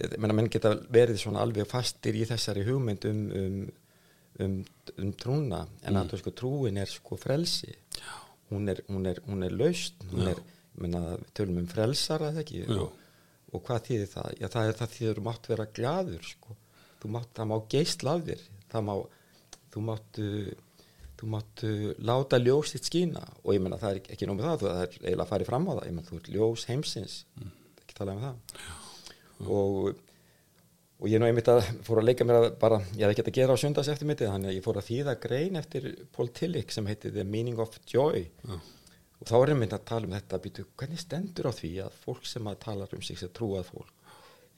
Ég 0.00 0.14
meina 0.22 0.36
menn 0.38 0.48
geta 0.52 0.72
verið 0.88 1.20
svona 1.20 1.42
alveg 1.44 1.68
fastir 1.68 2.16
í 2.16 2.22
þessari 2.30 2.64
hugmynd 2.64 3.04
um, 3.10 3.20
um, 3.42 3.58
um, 4.46 4.56
um 4.96 5.12
trúna. 5.20 5.66
En 5.84 6.00
að 6.00 6.16
sko, 6.22 6.32
trúin 6.32 6.80
er 6.80 6.88
sko 6.88 7.20
frelsi. 7.20 7.76
Hún 8.48 8.72
er, 8.72 8.80
hún 8.88 9.04
er, 9.06 9.20
hún 9.28 9.44
er 9.46 9.52
laust 9.54 10.00
hún 10.10 10.32
er 10.32 10.40
menna, 10.84 11.02
við 11.20 11.30
tölum 11.38 11.60
um 11.62 11.68
frelsara 11.70 12.32
eða 12.32 12.42
ekki? 12.44 12.64
Já. 12.64 12.80
og, 12.80 13.06
og 13.52 13.62
hvað 13.66 13.86
þýðir 13.88 14.10
það? 14.14 14.32
Já, 14.40 14.48
það 14.56 14.72
er 14.72 14.80
það 14.80 14.96
þýður 14.96 15.20
þú 15.20 15.26
mátt 15.28 15.48
vera 15.52 15.68
gladur 15.78 16.26
sko. 16.30 16.56
þú 17.02 17.12
mátt, 17.16 17.30
það 17.36 17.50
má 17.50 17.56
geistla 17.74 18.16
af 18.16 18.26
þér. 18.26 18.42
Það 18.70 18.84
má, 18.88 18.92
þú 19.74 19.86
máttu 19.86 20.26
þú 21.20 21.30
máttu 21.34 21.70
láta 22.08 22.38
ljós 22.40 22.74
þitt 22.74 22.86
skína. 22.88 23.24
Og 23.44 23.56
ég 23.56 23.64
menna 23.64 23.80
það 23.80 23.96
er 23.98 24.14
ekki 24.14 24.28
nóg 24.28 24.38
með 24.38 24.46
það 24.48 24.62
það 24.62 24.82
er 24.84 24.94
eiginlega 25.00 25.24
að 25.26 25.32
fara 25.32 25.48
fram 25.50 25.66
á 25.68 25.72
það. 25.72 25.82
Ég 25.86 25.96
menna 25.96 26.10
þú 26.10 26.20
ert 26.20 26.30
ljós 26.36 26.68
heimsins. 26.70 27.16
Ekki 27.82 27.98
tala 27.98 28.14
um 28.16 28.22
það. 28.24 28.62
Og 29.50 29.90
og 31.00 31.08
ég 31.08 31.20
nú 31.20 31.24
einmitt 31.24 31.48
að 31.48 31.62
fór 31.86 32.02
að 32.02 32.10
leika 32.10 32.26
mér 32.28 32.38
að 32.42 32.46
bara, 32.60 32.80
ég 32.92 33.06
hef 33.06 33.14
ekki 33.14 33.24
að 33.24 33.38
gera 33.38 33.54
á 33.56 33.62
sundags 33.62 33.88
eftir 33.88 34.08
mitt 34.08 34.20
þannig 34.20 34.50
að 34.50 34.56
ég 34.58 34.64
fór 34.66 34.80
að 34.80 34.88
þýða 34.90 35.14
grein 35.22 35.56
eftir 35.56 35.86
Paul 36.12 36.28
Tillich 36.36 36.74
sem 36.74 36.88
heitir 36.90 37.14
The 37.14 37.24
Meaning 37.24 37.60
of 37.62 37.78
Joy. 37.88 38.26
Já. 38.44 38.58
Og 39.20 39.28
þá 39.28 39.36
er 39.38 39.52
einmitt 39.54 39.76
að 39.76 39.86
tala 39.92 40.08
um 40.08 40.16
þetta 40.16 40.42
býtu, 40.44 40.66
hvernig 40.80 41.00
stendur 41.00 41.50
á 41.50 41.52
því 41.52 41.72
að 41.84 41.96
fólk 42.04 42.28
sem 42.28 42.46
að 42.48 42.60
talar 42.64 42.94
um 42.96 43.02
sig 43.04 43.18
sem 43.20 43.32
trúað 43.36 43.68
fólk 43.68 43.96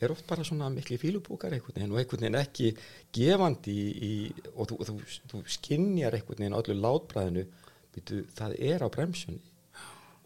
er 0.03 0.11
oft 0.11 0.27
bara 0.27 0.45
svona 0.45 0.71
mikli 0.73 0.99
fílubúkar 0.99 1.55
einhvern 1.55 1.77
veginn 1.77 1.95
og 1.95 2.01
einhvern 2.01 2.25
veginn 2.25 2.39
ekki 2.41 2.71
gefandi 3.15 3.75
í, 3.75 4.09
í, 4.09 4.13
og 4.57 4.71
þú, 4.71 4.79
þú, 4.89 4.97
þú 5.31 5.43
skinjar 5.57 6.17
einhvern 6.19 6.43
veginn 6.43 6.59
öllu 6.59 6.77
látbræðinu 6.79 7.47
býtu, 7.95 8.23
það 8.35 8.57
er 8.59 8.83
á 8.83 8.89
bremsunni 8.91 9.43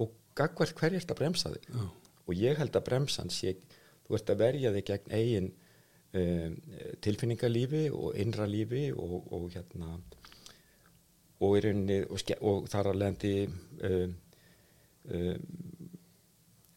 og 0.00 0.14
gagvart 0.38 0.76
hverju 0.78 1.00
ert 1.02 1.12
að 1.12 1.20
bremsa 1.20 1.52
þig 1.52 1.68
Já. 1.68 1.86
og 2.26 2.40
ég 2.40 2.60
held 2.60 2.78
að 2.78 2.86
bremsan 2.88 3.32
sé 3.32 3.56
þú 4.06 4.18
ert 4.18 4.32
að 4.32 4.42
verja 4.44 4.74
þig 4.76 4.90
gegn 4.90 5.16
eigin 5.18 5.50
um, 6.16 6.60
tilfinningalífi 7.04 7.86
og 7.92 8.20
innra 8.22 8.48
lífi 8.48 8.88
og, 8.94 9.18
og 9.32 9.48
hérna 9.52 9.96
og 11.36 11.58
og, 11.58 12.30
og 12.40 12.70
þar 12.72 12.94
að 12.94 13.02
lendi 13.02 13.34
um, 13.44 14.14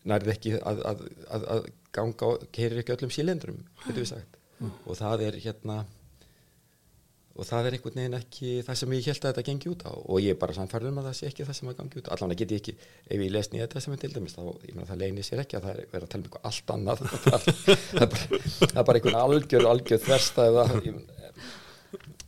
nærði 0.09 0.33
ekki 0.35 0.55
að, 0.59 0.83
að, 0.89 1.05
að, 1.29 1.47
að 1.55 1.69
ganga 1.95 2.33
keirir 2.55 2.81
ekki 2.81 2.95
öllum 2.95 3.13
sílendrum 3.13 3.63
og 4.85 4.97
það 4.99 5.25
er 5.29 5.39
hérna 5.43 5.83
og 7.39 7.47
það 7.47 7.67
er 7.67 7.75
einhvern 7.77 7.99
veginn 8.01 8.17
ekki 8.17 8.53
það 8.67 8.77
sem 8.81 8.93
ég 8.97 9.05
held 9.07 9.19
að 9.23 9.29
þetta 9.29 9.43
gengi 9.47 9.69
út 9.71 9.83
á. 9.87 9.91
Og 9.95 10.17
ég 10.19 10.33
er 10.35 10.39
bara 10.41 10.55
samfærður 10.57 10.91
um 10.91 10.99
að 10.99 11.07
það 11.07 11.15
sé 11.19 11.29
ekki 11.29 11.45
það 11.47 11.57
sem 11.59 11.69
að 11.71 11.77
gangi 11.77 12.01
út 12.01 12.09
á. 12.09 12.13
Allan 12.15 12.33
get 12.41 12.51
ég 12.51 12.59
ekki, 12.59 12.73
ef 13.07 13.23
ég 13.23 13.31
les 13.31 13.49
nýja 13.53 13.67
þetta 13.67 13.83
sem 13.85 13.95
er 13.95 14.01
til 14.01 14.11
dæmis 14.15 14.35
þá, 14.35 14.41
ég 14.67 14.75
meina 14.75 14.89
það 14.89 15.01
leynir 15.03 15.27
sér 15.27 15.43
ekki 15.45 15.59
að 15.59 15.67
það 15.67 15.77
er 15.77 15.87
verið 15.93 16.07
að 16.07 16.11
tala 16.11 16.19
um 16.19 16.27
eitthvað 16.27 16.49
allt 16.49 16.73
annað. 16.75 17.05
Það 17.29 17.47
er, 17.47 17.79
það 17.93 18.11
bara, 18.11 18.41
það 18.73 18.83
bara 18.89 18.99
einhvern 18.99 19.19
algjör, 19.21 19.67
algjör 19.69 20.03
þversta 20.03 20.47
eða, 20.49 20.65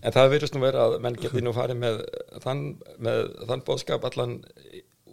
en 0.02 0.16
það 0.16 0.32
verðist 0.36 0.56
nú 0.56 0.64
vera 0.64 0.86
að 0.88 0.96
menn 1.04 1.20
geti 1.20 1.44
nú 1.44 1.54
farið 1.56 1.82
með 1.82 2.00
þann, 2.46 2.64
með 3.04 3.20
þann 3.52 3.66
bóðskap 3.68 4.08
allan 4.08 4.38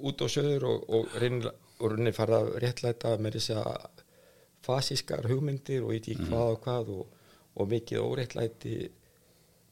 út 0.07 0.23
og 0.25 0.31
söður 0.33 0.67
og, 0.69 0.85
og 0.95 1.17
reynir 1.21 1.51
og 1.79 1.93
reynir 1.95 2.15
fara 2.17 2.41
að 2.43 2.53
réttlæta 2.65 3.15
með 3.23 3.39
þess 3.39 3.55
að 3.61 4.05
fasískar 4.67 5.29
hugmyndir 5.31 5.85
og 5.87 5.95
ít 5.95 6.09
í 6.11 6.17
hvað 6.19 6.55
og 6.55 6.61
hvað 6.65 6.93
og, 6.97 7.17
og 7.59 7.69
mikið 7.71 8.03
óréttlæti 8.03 8.77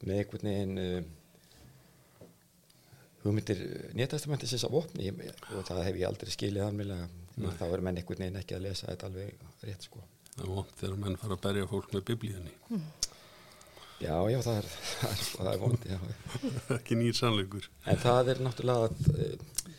með 0.06 0.20
einhvern 0.20 0.50
veginn 0.50 0.78
uh, 0.82 2.28
hugmyndir 3.24 3.62
nýjastamentisins 3.98 4.66
á 4.66 4.70
vopni. 4.70 5.08
Ég- 5.10 5.46
og 5.56 5.66
það 5.66 5.82
hef 5.88 5.98
ég 5.98 6.08
aldrei 6.08 6.30
skilið 6.34 6.66
alveg 6.68 7.56
þá 7.58 7.66
er 7.66 7.82
menn 7.84 7.98
einhvern 8.00 8.22
veginn 8.22 8.38
ekki 8.40 8.56
að 8.56 8.64
lesa 8.68 8.88
þetta 8.92 9.10
alveg 9.10 9.48
rétt 9.66 9.88
sko. 9.88 10.04
Það 10.36 10.44
er 10.46 10.52
vont 10.54 10.78
þegar 10.80 11.02
menn 11.02 11.18
fara 11.20 11.36
að 11.36 11.44
berja 11.48 11.68
fólk 11.70 11.92
með 11.96 12.06
biblíðinni 12.12 12.54
já, 14.00 14.14
já, 14.28 14.38
það 14.44 14.58
er, 14.60 14.66
það 15.00 15.10
er, 15.10 15.22
það 15.32 15.50
er 15.52 15.60
vond 15.62 15.86
já. 15.88 15.98
ekki 16.78 16.98
nýr 17.00 17.16
sannleikur. 17.16 17.68
En 17.88 18.00
það 18.02 18.32
er 18.32 18.42
náttúrulega 18.44 18.88
að, 18.88 18.94
uh, 19.12 19.75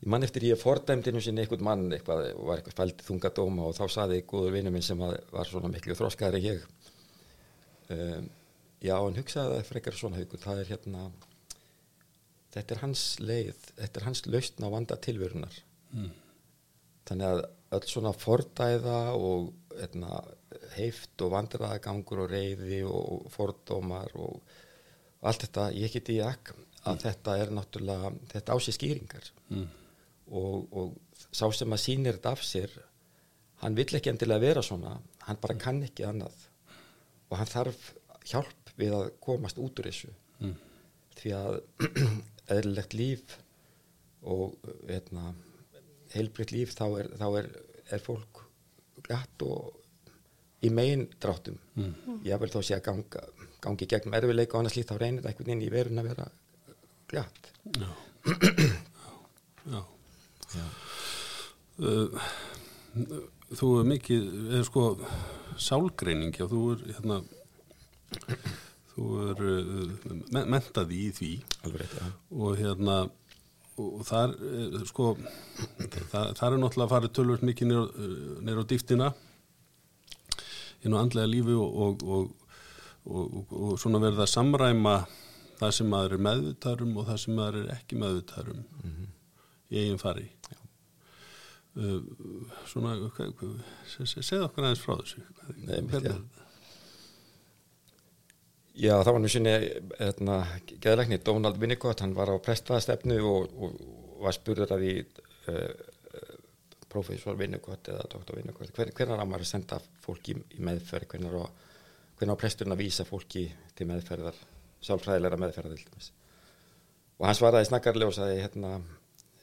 ég 0.00 0.08
mann 0.08 0.24
eftir 0.24 0.46
ég 0.48 0.60
fordæmdinu 0.60 1.20
sinni 1.20 1.44
einhvern 1.44 1.64
mann 1.64 1.88
eitthvað, 1.92 2.30
var 2.40 2.60
eitthvað 2.60 2.78
fælt 2.78 3.02
þungadóma 3.04 3.68
og 3.68 3.76
þá 3.76 3.84
saði 3.96 4.22
góður 4.28 4.56
vinnu 4.56 4.72
minn 4.72 4.84
sem 4.84 5.00
var 5.00 5.48
svona 5.48 5.70
miklu 5.72 5.96
þróskaðar 5.98 6.38
en 6.38 6.46
ég 6.46 6.62
um, 7.92 8.30
já, 8.80 8.94
en 8.96 9.18
hugsaði 9.20 9.58
það 9.58 9.68
frekar 9.68 9.98
svona 9.98 10.20
haugur, 10.20 10.40
það 10.40 10.62
er 10.62 10.72
hérna 10.72 11.10
þetta 12.54 12.74
er 12.74 12.82
hans 12.84 13.04
leið 13.20 13.66
þetta 13.76 14.00
er 14.00 14.08
hans 14.08 14.24
lausn 14.26 14.66
á 14.66 14.68
vanda 14.72 14.98
tilverunar 15.08 15.58
mm. 15.92 16.12
þannig 17.10 17.34
að 17.34 17.42
öll 17.76 17.86
svona 17.86 18.14
fordæða 18.16 19.00
og 19.14 19.52
hérna, 19.76 20.22
heift 20.74 21.22
og 21.22 21.34
vandræðagangur 21.36 22.24
og 22.24 22.32
reyði 22.32 22.80
og 22.88 23.28
fordómar 23.30 24.10
og, 24.18 24.40
og 25.20 25.28
allt 25.30 25.44
þetta, 25.46 25.68
ég 25.76 25.92
get 25.94 26.10
í 26.10 26.18
akk 26.24 26.54
að 26.88 27.04
þetta 27.04 27.36
er 27.36 27.52
náttúrulega 27.52 28.14
þetta 28.32 28.56
á 28.56 28.58
sér 28.64 28.78
skýringar 28.78 29.30
Mm. 29.50 29.66
Og, 30.30 30.66
og 30.72 31.26
sá 31.30 31.46
sem 31.52 31.72
að 31.74 31.82
sýnir 31.84 32.18
þetta 32.18 32.32
af 32.36 32.44
sér 32.46 32.74
hann 33.62 33.76
vill 33.76 33.90
ekki 33.98 34.12
endilega 34.12 34.44
vera 34.46 34.62
svona 34.64 34.96
hann 35.26 35.40
bara 35.42 35.58
kann 35.60 35.82
ekki 35.86 36.06
annað 36.08 36.46
og 37.30 37.38
hann 37.38 37.50
þarf 37.50 37.90
hjálp 38.30 38.74
við 38.80 38.94
að 38.96 39.10
komast 39.22 39.58
út 39.60 39.80
úr 39.82 39.90
þessu 39.90 40.12
Mm. 40.40 40.54
því 41.20 41.32
að 41.36 41.56
eðlilegt 42.54 42.94
líf 42.96 43.34
og 44.24 44.54
hérna, 44.88 45.34
heilbritt 46.14 46.54
líf 46.54 46.72
þá 46.72 46.86
er, 47.02 47.10
þá 47.20 47.26
er, 47.42 47.48
er 47.92 48.00
fólk 48.00 48.40
glatt 49.04 49.44
og 49.44 49.76
í 50.64 50.70
megin 50.72 51.04
dráttum 51.20 51.58
mm. 51.76 52.22
ég 52.24 52.40
vil 52.40 52.50
þó 52.54 52.62
sé 52.64 52.78
að 52.78 52.86
ganga, 52.88 53.26
gangi 53.60 53.88
gegnum 53.92 54.16
erfileika 54.16 54.56
og 54.56 54.62
annars 54.62 54.78
lít 54.78 54.88
þá 54.88 54.96
reynir 54.96 55.20
það 55.20 55.30
einhvern 55.34 55.50
veginn 55.50 55.66
í 55.66 55.70
verun 55.76 56.00
að 56.00 56.08
vera 56.08 56.26
glatt 57.12 57.52
Já. 57.76 57.90
Já. 59.04 59.12
Já. 59.76 59.82
Uh, 61.80 62.08
þú 63.56 63.68
er 63.80 63.86
mikið, 63.88 64.24
eða 64.50 64.64
sko, 64.68 64.82
sálgreining, 65.60 66.34
já, 66.36 66.46
þú 66.50 66.60
er, 66.74 66.82
hérna, 66.96 67.20
þú 68.92 69.06
er 69.30 69.40
uh, 69.46 69.94
me- 70.34 70.44
menntaði 70.56 70.98
í 71.06 71.10
því. 71.16 71.30
Alveg 71.68 71.94
já. 71.96 72.10
og 72.36 72.58
hérna, 72.60 72.96
og 73.80 74.02
þar, 74.08 74.34
uh, 74.36 74.76
sko, 74.90 75.12
það, 76.12 76.34
þar 76.40 76.52
er 76.56 76.60
náttúrulega 76.64 76.92
farið 76.96 77.14
tölvöld 77.20 77.46
mikið 77.48 77.72
neyra 78.44 78.66
á 78.66 78.70
dýftina 78.74 79.08
inn 80.84 80.96
á 80.96 81.00
andlega 81.04 81.28
lífi 81.28 81.54
og, 81.60 81.70
og, 81.84 82.04
og, 82.08 82.30
og, 83.04 83.50
og 83.52 83.72
svona 83.80 84.00
verða 84.02 84.24
að 84.26 84.32
samræma 84.34 84.94
það 85.60 85.74
sem 85.76 85.88
maður 85.92 86.14
er 86.16 86.22
meðvitaðum 86.24 86.94
og 86.96 87.08
það 87.10 87.18
sem 87.24 87.34
maður 87.36 87.58
er 87.62 87.72
ekki 87.74 87.98
meðvitaðum 88.00 88.62
í 89.70 89.82
eigin 89.82 90.00
fari. 90.00 90.24
uh, 90.24 90.39
svona 92.66 92.96
hvað- 93.14 93.34
hvað- 93.38 93.60
se- 93.86 94.06
se- 94.10 94.24
segðu 94.26 94.48
okkur 94.48 94.64
aðeins 94.66 94.82
frá 94.82 94.96
þessu 94.98 95.22
Nei, 95.60 95.80
Hvernig 95.80 96.10
já. 96.10 96.16
það 99.04 99.12
var 99.12 99.20
nú 99.20 99.28
sinni 99.30 99.52
hérna, 99.98 100.36
geðlækni 100.80 101.18
Donald 101.24 101.58
Winnicott, 101.60 102.00
hann 102.00 102.14
var 102.16 102.30
á 102.32 102.36
prestaðastefnu 102.42 103.18
og, 103.26 103.54
og, 103.60 103.80
var 104.20 104.36
spurður 104.36 104.72
að 104.76 104.84
því 104.84 104.92
uh, 105.50 105.72
professor 106.90 107.36
Winnicott 107.38 107.88
eða 107.92 108.06
doktor 108.10 108.36
Winnicott, 108.40 108.72
hver, 108.76 108.90
hvernig 108.96 109.20
á 109.22 109.24
maður 109.24 109.44
að 109.46 109.50
senda 109.52 109.78
fólki 110.04 110.34
í, 110.34 110.40
í 110.58 110.64
meðferð, 110.66 111.06
hvernig 111.12 111.36
á, 111.38 111.46
presturinn 112.40 112.74
að 112.74 112.82
vísa 112.82 113.06
fólki 113.08 113.46
til 113.78 113.86
meðferðar, 113.88 114.36
sálfræðilega 114.84 115.38
meðferðar. 115.40 115.84
Og 117.20 117.26
hann 117.28 117.36
svaraði 117.38 117.68
snakkarlega 117.70 118.10
og 118.10 118.16
sagði, 118.16 118.40
hérna, 118.42 118.74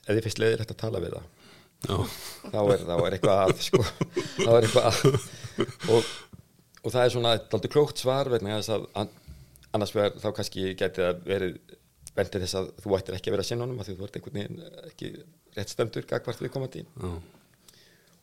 ef 0.04 0.12
þið 0.12 0.22
fyrst 0.28 0.42
leiðir 0.42 0.62
þetta 0.64 0.76
að 0.76 0.82
tala 0.84 1.02
við 1.02 1.16
það, 1.16 1.26
þá 1.86 2.60
er, 2.62 2.84
þá 2.88 2.94
er 2.96 3.16
eitthvað 3.16 3.42
að 3.44 3.54
sko, 3.62 3.82
þá 4.38 4.50
er 4.50 4.66
eitthvað 4.66 4.88
að. 4.90 5.28
Og, 5.94 6.12
og 6.82 6.92
það 6.94 7.02
er 7.04 7.14
svona 7.14 7.34
aldrei 7.38 7.72
klókt 7.72 8.02
svar 8.02 8.30
vegna 8.32 8.58
þess 8.58 8.74
að 8.76 8.86
an, 9.02 9.10
annars 9.76 9.94
vegar 9.94 10.18
þá 10.22 10.28
kannski 10.36 10.70
geti 10.78 11.04
það 11.04 11.24
verið 11.26 11.58
vendið 12.18 12.44
þess 12.44 12.58
að 12.58 12.70
þú 12.82 12.94
ættir 12.98 13.16
ekki 13.18 13.30
að 13.30 13.36
vera 13.36 13.60
honum 13.62 13.82
að 13.82 13.90
þú 13.92 14.06
ert 14.06 14.18
einhvern 14.18 14.38
veginn 14.38 14.62
ekki 14.90 15.10
rétt 15.56 15.72
stemdur 15.72 16.06
gagvart 16.08 16.42
við 16.42 16.54
komandi 16.54 16.84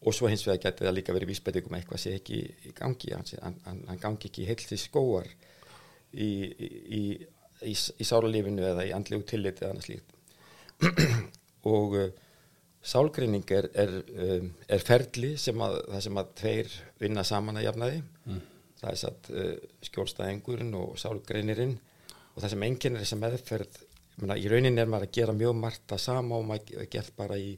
og 0.05 0.13
svo 0.15 0.29
hins 0.29 0.43
vegar 0.45 0.61
geti 0.67 0.85
það 0.85 0.97
líka 0.97 1.15
verið 1.15 1.31
vísbendingum 1.31 1.75
að 1.75 1.81
eitthvað 1.81 2.03
sé 2.03 2.15
ekki 2.19 2.41
í 2.43 2.73
gangi 2.77 3.13
hann, 3.15 3.29
hann, 3.65 3.81
hann, 3.87 4.01
gangi 4.01 4.29
ekki 4.29 4.47
heilt 4.49 4.65
til 4.69 4.79
skóar 4.79 5.29
í, 6.11 6.27
í, 6.27 6.69
í, 6.99 7.01
í, 7.71 7.73
í 7.73 8.07
sáralífinu 8.07 8.65
eða 8.71 8.85
í 8.89 8.93
andlegu 8.95 9.25
tilliti 9.29 9.65
eða 9.65 9.75
annars 9.75 9.89
líkt 9.91 10.13
og 11.75 11.97
uh, 12.01 12.09
sálgreining 12.85 13.49
er, 13.55 13.65
er, 13.73 13.95
um, 14.21 14.51
er 14.69 14.83
ferli 14.85 15.31
sem 15.41 15.61
að, 15.65 15.79
það 15.89 16.03
sem 16.05 16.19
að 16.21 16.27
tveir 16.41 16.75
vinna 17.01 17.23
saman 17.25 17.57
að 17.57 17.65
jafnaði. 17.69 18.03
Það 18.81 18.89
er 18.91 18.99
satt 19.01 19.29
uh, 19.33 19.53
skjólstæðingurinn 19.87 20.73
og 20.77 20.97
sálgreinirinn. 21.01 21.77
Og 22.35 22.43
það 22.43 22.51
sem 22.53 22.65
enginn 22.67 22.97
er 22.97 23.01
þess 23.05 23.15
að 23.15 23.21
meðferð 23.23 23.79
ég 23.79 24.21
meina, 24.21 24.35
í 24.37 24.49
rauninni 24.51 24.81
er 24.83 24.91
maður 24.91 25.07
að 25.07 25.15
gera 25.17 25.33
mjög 25.35 25.55
margt 25.59 25.95
að 25.95 26.03
sama 26.03 26.37
og 26.37 26.45
maður 26.49 26.81
er 26.83 26.89
gert 26.91 27.15
bara 27.17 27.39
í, 27.39 27.55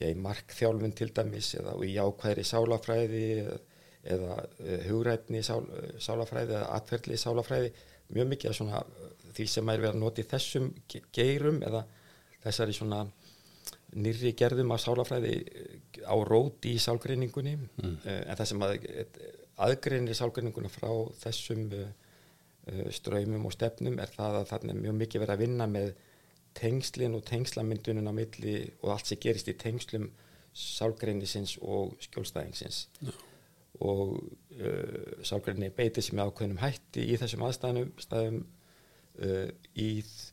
í 0.00 0.10
markþjálfun 0.26 0.96
til 0.96 1.10
dæmis 1.16 1.52
eða 1.60 1.76
í 1.84 1.94
ákvæðri 2.00 2.44
sálafræði 2.48 3.22
eða, 3.44 4.40
uh, 4.40 4.74
hugrætni 4.88 5.44
sál, 5.46 5.62
uh, 5.68 5.94
sálafræði 6.00 6.56
eða 6.56 6.74
atferðli 6.80 7.20
sálafræði. 7.20 7.70
Mjög 8.16 8.30
mikið 8.32 8.50
af 8.56 8.60
uh, 8.74 9.08
því 9.36 9.46
sem 9.54 9.70
er 9.70 9.84
verið 9.84 9.94
að 9.94 10.02
nota 10.02 10.24
í 10.24 10.28
þessum 10.34 10.70
ge- 10.90 11.04
geirum 11.14 11.62
eða 11.62 11.84
þessari 12.42 12.74
svona 12.74 13.04
nýrri 13.96 14.34
gerðum 14.38 14.74
af 14.74 14.84
sálafræði 14.84 15.34
eh, 15.40 16.04
á 16.06 16.14
rót 16.26 16.68
í 16.70 16.76
sálgreiningunni 16.82 17.56
mm. 17.58 17.96
en 18.04 18.36
það 18.38 18.46
sem 18.52 18.66
að, 18.66 18.86
aðgreinir 19.66 20.18
sálgreininguna 20.18 20.70
frá 20.72 20.90
þessum 21.24 21.66
ströymum 22.94 23.48
og 23.48 23.54
stefnum 23.56 23.96
er 23.98 24.10
það 24.12 24.36
að 24.38 24.48
þarna 24.50 24.74
er 24.74 24.80
mjög 24.84 24.96
mikið 25.00 25.22
verið 25.22 25.34
að 25.34 25.42
vinna 25.42 25.66
með 25.66 25.88
tengslin 26.56 27.14
og 27.14 27.24
tengslamyndunum 27.28 28.10
á 28.10 28.12
milli 28.14 28.54
og 28.82 28.94
allt 28.94 29.10
sem 29.10 29.20
gerist 29.22 29.50
í 29.50 29.56
tengslum 29.58 30.08
sálgreinisins 30.56 31.56
og 31.62 31.94
skjólstæðingsins 32.02 32.86
Já. 33.00 33.12
og 33.86 34.16
uh, 34.58 35.20
sálgreininni 35.26 35.70
beitir 35.74 36.04
sem 36.04 36.18
með 36.18 36.32
ákveðnum 36.32 36.62
hætti 36.62 37.06
í 37.06 37.18
þessum 37.20 37.44
aðstæðum 37.46 37.92
stæðum, 38.02 38.40
uh, 39.22 39.46
í, 39.78 39.90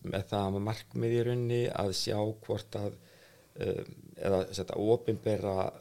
með 0.08 0.26
það 0.32 0.48
að 0.48 0.66
markmið 0.70 1.18
í 1.20 1.22
raunni 1.30 1.62
að 1.70 1.94
sjá 2.02 2.18
hvort 2.18 2.80
að 2.82 2.98
eða 3.58 4.44
setja 4.54 4.78
ofinbera 4.78 5.72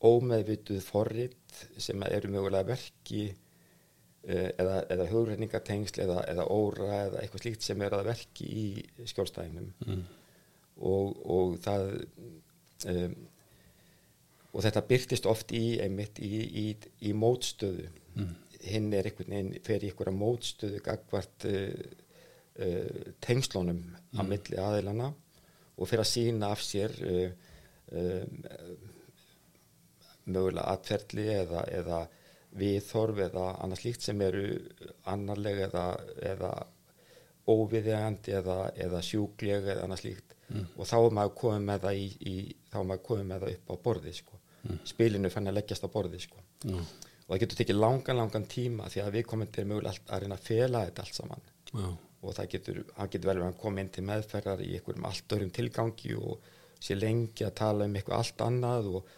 ómeðvituð 0.00 0.80
forrit 0.84 1.64
sem 1.80 2.02
eru 2.08 2.30
mögulega 2.32 2.70
verki 2.72 3.26
uh, 3.30 4.48
eða, 4.56 4.78
eða 4.92 5.08
hugreiningatengsl 5.10 6.04
eða, 6.06 6.22
eða 6.32 6.46
óra 6.52 6.88
eða 7.06 7.20
eitthvað 7.20 7.44
slíkt 7.44 7.66
sem 7.66 7.84
er 7.84 7.96
að 7.96 8.08
verki 8.08 8.48
í 8.48 8.66
skjólstæðinum 9.12 9.68
mm. 9.86 10.02
og, 10.88 11.20
og 11.36 11.58
það 11.64 11.86
um, 12.94 13.16
og 14.50 14.64
þetta 14.66 14.86
byrtist 14.88 15.28
oft 15.30 15.52
í 15.54 15.78
einmitt 15.82 16.18
í, 16.18 16.30
í, 16.64 16.66
í 17.06 17.12
mótstöðu. 17.14 17.84
Hinn 18.66 18.88
er 18.92 19.06
einhvern 19.06 19.30
veginn 19.30 19.52
fer 19.64 19.84
í 19.84 19.92
einhverja 19.92 20.16
mótstöðu 20.16 20.80
gagvart 20.84 21.46
uh, 21.48 21.68
uh, 22.58 23.12
tengslunum 23.22 23.84
á 24.18 24.20
milli 24.26 24.58
aðilana 24.60 25.12
og 25.80 25.88
fyrir 25.88 26.04
að 26.04 26.10
sína 26.12 26.50
af 26.54 26.64
sér 26.64 26.96
uh, 27.08 27.30
um, 27.96 28.42
mögulega 30.30 30.66
atferðli 30.74 31.26
eða, 31.32 31.64
eða 31.80 32.00
viðhorf 32.60 33.22
eða 33.28 33.46
annars 33.62 33.84
líkt 33.86 34.04
sem 34.04 34.20
eru 34.26 34.44
annarlega 35.10 35.68
eða, 35.68 35.86
eða 36.32 36.52
óviðegandi 37.50 38.34
eða, 38.40 38.58
eða 38.76 39.02
sjúklega 39.06 39.74
eða 39.74 39.86
annars 39.86 40.04
líkt 40.06 40.36
og 40.50 40.86
þá 40.88 40.96
er 40.98 41.14
maður 41.14 41.36
komið 41.38 41.66
með 41.68 41.84
það 41.84 42.00
í, 42.00 42.06
í 42.26 42.34
komið 42.72 43.26
með 43.28 43.44
það 43.44 43.52
upp 43.54 43.70
á 43.70 43.74
borði 43.84 44.14
sko. 44.16 44.40
spilinu 44.90 45.30
fann 45.32 45.48
að 45.48 45.56
leggjast 45.60 45.86
á 45.86 45.88
borði 45.94 46.20
sko. 46.20 46.42
já, 46.66 46.76
og 46.76 47.32
það 47.32 47.42
getur 47.44 47.60
tekið 47.62 47.78
langan 47.78 48.20
langan 48.20 48.46
tíma 48.50 48.88
því 48.90 49.02
að 49.04 49.16
við 49.16 49.26
komum 49.30 49.52
til 49.54 49.66
mögulega 49.70 50.10
að 50.10 50.24
reyna 50.24 50.38
að 50.38 50.48
fela 50.50 50.84
þetta 50.88 51.04
allt 51.06 51.20
saman 51.20 51.44
og 52.20 52.36
það 52.36 52.50
getur, 52.54 52.80
getur 52.84 53.30
vel 53.30 53.38
verið 53.40 53.48
að 53.48 53.60
koma 53.62 53.82
inn 53.82 53.92
til 53.94 54.04
meðferðar 54.08 54.62
í 54.64 54.74
einhverjum 54.76 55.08
allt 55.08 55.34
öðrum 55.36 55.52
tilgangi 55.56 56.14
og 56.20 56.50
sé 56.80 56.96
lengi 56.96 57.46
að 57.46 57.56
tala 57.60 57.88
um 57.88 57.96
eitthvað 57.96 58.18
allt 58.18 58.44
annað 58.44 58.90
og, 58.98 59.10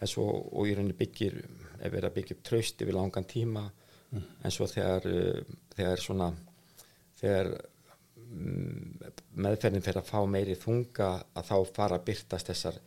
en 0.00 0.08
svo, 0.08 0.26
og 0.28 0.68
í 0.68 0.74
rauninni 0.76 0.96
byggir 0.96 1.36
er 1.80 1.92
verið 1.92 2.08
að 2.10 2.16
byggja 2.18 2.36
upp 2.36 2.44
tröst 2.48 2.84
yfir 2.84 2.96
langan 2.96 3.28
tíma 3.28 3.66
en 4.10 4.54
svo 4.54 4.66
þegar 4.70 5.06
uh, 5.06 5.58
þegar 5.76 6.02
svona 6.02 6.30
þegar 7.20 7.50
mm, 8.24 9.10
meðferðin 9.44 9.84
fyrir 9.84 10.00
að 10.02 10.10
fá 10.10 10.20
meiri 10.26 10.56
þunga 10.58 11.10
að 11.36 11.50
þá 11.50 11.56
fara 11.76 12.00
að 12.00 12.06
byrtast 12.08 12.50
þessar 12.50 12.80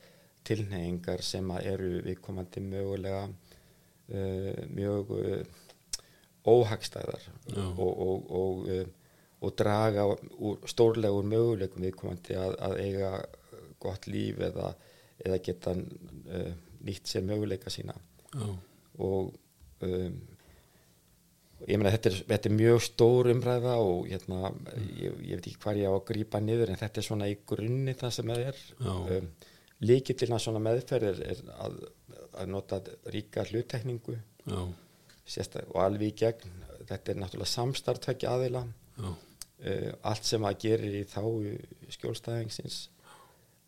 tilneyingar 0.44 1.24
sem 1.24 1.52
að 1.56 1.70
eru 1.72 1.92
viðkomandi 2.04 2.64
mögulega 2.66 3.24
uh, 3.30 4.64
mjög 4.74 5.14
uh, 5.18 5.62
óhagstæðar 6.44 7.24
Já. 7.24 7.64
og, 7.64 7.92
og, 7.92 8.32
og, 8.42 8.68
og 9.44 9.56
draga 9.60 10.06
úr 10.08 10.68
stórlega 10.70 11.14
úr 11.14 11.28
möguleikum 11.28 11.84
viðkomandi 11.84 12.38
að, 12.40 12.58
að 12.68 12.76
eiga 12.84 13.14
gott 13.84 14.08
líf 14.08 14.40
eða, 14.48 14.70
eða 15.24 15.40
geta 15.44 15.74
uh, 15.76 16.52
nýtt 16.88 17.12
sér 17.12 17.26
möguleika 17.28 17.72
sína. 17.74 17.96
Já, 18.34 18.48
og 19.04 19.34
um, 19.86 20.20
ég 21.68 21.80
meina 21.80 21.94
þetta 21.94 22.14
þetta 22.22 22.50
er 22.50 22.56
mjög 22.58 22.84
stór 22.88 23.32
umræða 23.34 23.78
og 23.84 24.08
hérna, 24.12 24.52
ég, 25.00 25.18
ég 25.24 25.40
veit 25.40 25.50
ekki 25.50 25.60
hvað 25.64 25.82
ég 25.82 25.92
á 25.92 25.94
að 25.96 26.06
grípa 26.12 26.42
niður 26.44 26.74
en 26.74 26.80
þetta 26.82 27.02
er 27.02 27.08
svona 27.08 27.32
í 27.32 27.38
grunni 27.48 27.96
það 28.00 28.16
sem 28.18 28.32
það 28.34 28.46
er. 28.52 28.64
Já. 28.80 28.94
um, 29.18 29.34
líkillina 29.84 30.40
svona 30.40 30.64
meðferð 30.64 31.22
er, 31.26 31.44
að, 31.60 31.78
að 32.40 32.52
nota 32.52 32.80
ríka 33.12 33.44
hluttekningu 33.50 34.16
já, 34.16 34.62
sérstak, 35.28 35.68
og 35.74 35.82
alveg 35.84 36.14
í 36.14 36.18
gegn. 36.24 36.60
Þetta 36.84 37.14
er 37.14 37.20
náttúrulega 37.20 37.52
samstartækja 37.52 38.32
aðila. 38.38 38.64
Já, 39.00 39.10
uh, 39.62 39.92
allt 40.10 40.28
sem 40.28 40.46
að 40.48 40.60
gerir 40.66 40.98
í 41.00 41.04
þá 41.10 41.22
skjólstæðingsins. 41.98 42.80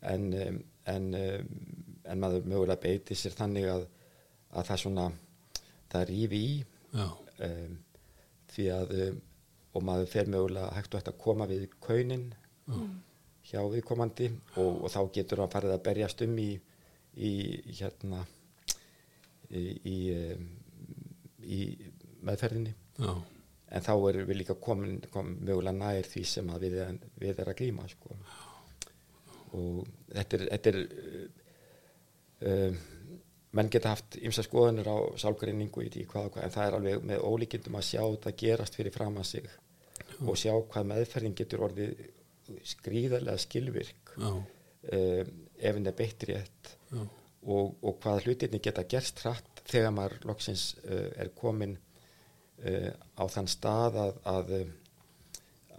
En, 0.06 0.28
um, 0.34 0.60
en, 0.92 1.08
um, 1.20 1.54
en 2.06 2.22
maður 2.22 2.50
mögulega 2.52 2.82
beiti 2.84 3.18
sér 3.18 3.38
þannig 3.38 3.70
að, 3.72 3.88
að 4.54 4.68
það 4.72 4.84
svona 4.84 5.08
það 5.94 6.08
rífi 6.12 6.42
í. 6.42 6.52
Já, 6.96 7.08
um, 7.50 7.80
því 8.56 8.68
að 8.72 8.94
og 9.76 9.84
maður 9.84 10.06
fer 10.08 10.30
mögulega 10.32 10.70
hægt 10.72 10.94
og 10.94 11.02
hægt 11.02 11.10
að 11.12 11.18
koma 11.20 11.46
við 11.50 11.66
kaunin 11.84 12.30
hjá 13.46 13.60
viðkomandi 13.74 14.30
og, 14.56 14.86
og 14.86 14.94
þá 14.94 15.02
getur 15.18 15.42
hann 15.44 15.52
farið 15.52 15.74
að 15.76 15.82
berjast 15.84 16.22
um 16.24 16.38
í, 16.40 16.54
í 17.20 17.32
hérna 17.76 18.22
í, 19.52 19.66
í 19.84 19.98
í 21.46 21.60
meðferðinni. 22.26 22.74
Já, 22.98 23.12
en 23.76 23.84
þá 23.84 23.94
erum 24.10 24.28
við 24.30 24.40
líka 24.42 24.56
komin, 24.62 25.00
komin 25.12 25.40
mögulega 25.44 25.76
nær 25.76 26.08
því 26.08 26.26
sem 26.32 26.52
við, 26.62 26.78
við 27.20 27.42
er 27.44 27.52
að 27.52 27.58
glíma 27.60 27.88
sko. 27.92 28.18
og 29.56 29.82
þetta 30.12 30.38
er, 30.38 30.46
þetta 30.54 30.72
er 30.72 30.80
uh, 30.86 31.26
um, 32.52 32.78
menn 33.56 33.72
geta 33.72 33.94
haft 33.94 34.18
ymsa 34.20 34.44
skoðunur 34.44 34.90
á 34.92 34.98
sálgreiningu 35.22 35.86
í 35.86 35.92
því 35.92 36.08
hvað 36.12 36.30
og 36.30 36.34
hvað 36.36 36.48
en 36.48 36.56
það 36.56 36.68
er 36.68 36.78
alveg 36.80 37.06
með 37.12 37.28
ólíkindum 37.30 37.78
að 37.80 37.88
sjá 37.90 38.02
þetta 38.04 38.36
gerast 38.42 38.76
fyrir 38.80 38.96
fram 38.96 39.20
að 39.22 39.30
sig 39.32 39.48
og 40.26 40.40
sjá 40.40 40.52
hvað 40.56 40.90
meðferðin 40.92 41.38
getur 41.40 41.64
orðið 41.68 42.04
skrýðarlega 42.68 43.42
skilvirk 43.42 44.16
já, 44.20 44.32
um, 44.32 45.32
ef 45.56 45.78
henni 45.78 45.92
er 45.92 45.98
beitt 45.98 46.28
rétt 46.30 46.76
já, 46.92 47.02
og, 47.02 47.76
og 47.82 47.98
hvað 48.04 48.28
hlutinni 48.28 48.62
geta 48.64 48.86
gerst 48.92 49.24
hratt 49.24 49.64
þegar 49.66 49.96
maður 49.96 50.28
loksins 50.30 50.68
uh, 50.84 51.10
er 51.16 51.32
komin 51.38 51.78
uh, 52.72 52.90
á 53.20 53.24
þann 53.36 53.52
stað 53.52 54.00
að, 54.02 54.20
að, 54.32 54.54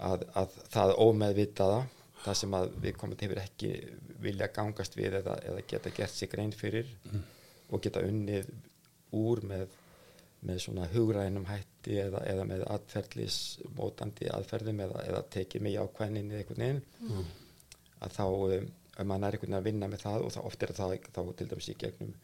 að, 0.09 0.27
að 0.41 0.57
það 0.73 0.95
ómeðvitaða 1.05 1.81
það 2.23 2.37
sem 2.41 2.55
að 2.57 2.69
við 2.83 2.95
komum 2.99 3.19
hefur 3.21 3.41
ekki 3.41 3.73
vilja 4.23 4.49
gangast 4.53 4.97
við 4.97 5.19
eða, 5.21 5.35
eða 5.47 5.65
geta 5.69 5.93
gert 5.95 6.15
sig 6.15 6.31
grein 6.31 6.53
fyrir 6.55 6.89
og 7.69 7.83
geta 7.83 8.03
unnið 8.05 8.49
úr 9.17 9.43
með, 9.47 9.75
með 10.47 10.61
svona 10.65 10.87
hugrænum 10.91 11.45
hætti 11.47 11.99
eða, 12.01 12.23
eða 12.27 12.47
með 12.49 12.65
atferðlis 12.73 13.39
mótandi 13.77 14.29
aðferðum 14.33 14.81
eða, 14.87 15.03
eða 15.07 15.23
tekið 15.35 15.65
mig 15.67 15.77
ákvæðninni 15.77 16.33
eða 16.33 16.43
einhvern 16.43 16.65
veginn 16.65 17.27
að 18.03 18.17
þá 18.17 18.25
um, 18.27 18.71
ef 18.97 19.05
maður 19.05 19.27
er 19.27 19.37
einhvern 19.37 19.41
veginn 19.41 19.59
að 19.59 19.67
vinna 19.69 19.91
með 19.91 20.03
það 20.05 20.25
og 20.25 20.33
þá 20.35 20.39
oft 20.49 20.63
er 20.63 20.73
það 20.77 20.95
þá 21.13 21.21
til 21.37 21.49
dæmis 21.51 21.69
í 21.69 21.77
gegnum 21.83 22.15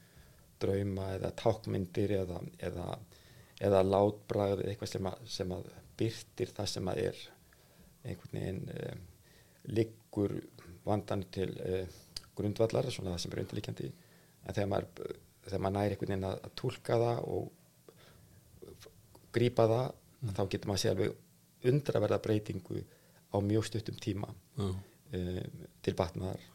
drauma 0.64 1.10
eða 1.18 1.34
tákmyndir 1.40 2.16
eða, 2.22 2.40
eða, 2.64 2.88
eða 3.62 3.84
látbragð 3.86 4.64
eða 4.64 4.72
eitthvað 4.72 4.92
sem 4.94 5.10
að, 5.10 5.26
sem 5.36 5.56
að 5.56 5.68
byrtir 6.00 6.54
það 6.58 6.70
sem 6.72 6.90
að 6.90 7.02
er 7.04 7.20
einhvern 8.04 8.38
veginn 8.40 8.64
um, 8.74 9.04
liggur 9.78 10.34
vandan 10.84 11.26
til 11.34 11.52
uh, 11.64 11.84
grundvallar, 12.36 12.90
svona 12.92 13.14
það 13.14 13.24
sem 13.24 13.36
er 13.36 13.44
undirlikjandi 13.44 13.90
en 13.92 14.56
þegar 14.58 14.72
maður, 14.74 15.14
þegar 15.46 15.64
maður 15.66 15.78
næri 15.78 15.96
einhvern 15.96 16.14
veginn 16.14 16.30
að, 16.30 16.48
tólka 16.60 17.00
það 17.04 17.22
og 17.36 17.46
grípa 19.34 19.68
það 19.72 19.88
þá 20.34 20.44
getur 20.44 20.72
maður 20.72 20.84
sér 20.84 20.96
alveg 20.96 21.70
undraverða 21.74 22.22
breytingu 22.24 22.84
á 23.34 23.38
mjög 23.42 23.70
stuttum 23.70 23.98
tíma 24.02 24.30
já, 24.30 24.68
um, 24.68 25.66
til 25.86 25.96
batnaðar. 25.98 26.46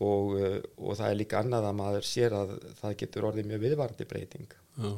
Og, 0.00 0.32
og 0.80 0.94
það 0.96 1.10
er 1.10 1.16
líka 1.18 1.42
annað 1.42 1.66
að 1.68 1.74
maður 1.76 2.06
sér 2.08 2.32
að 2.32 2.54
það 2.78 2.94
getur 3.02 3.26
orðið 3.28 3.50
mjög 3.50 3.64
viðvarandi 3.66 4.06
breyting. 4.08 4.54
Já, 4.80 4.92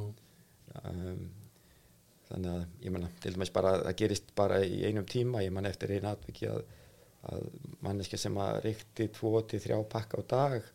um, 0.83 1.25
þannig 2.29 2.53
að 2.53 2.87
ég 2.87 2.94
menna 2.94 3.11
til 3.22 3.35
dæmis 3.35 3.53
bara 3.55 3.75
það 3.83 3.98
gerist 4.03 4.31
bara 4.38 4.61
í 4.64 4.85
einum 4.88 5.09
tíma 5.09 5.42
ég 5.44 5.53
man 5.55 5.68
eftir 5.68 5.92
einu 5.96 6.11
atviki 6.12 6.48
að, 6.51 6.62
að 7.33 7.48
manneski 7.85 8.20
sem 8.20 8.38
að 8.40 8.62
reykti 8.66 9.09
tvo 9.16 9.40
til 9.48 9.61
þrjá 9.62 9.83
pakka 9.92 10.22
á 10.22 10.22
dag 10.35 10.72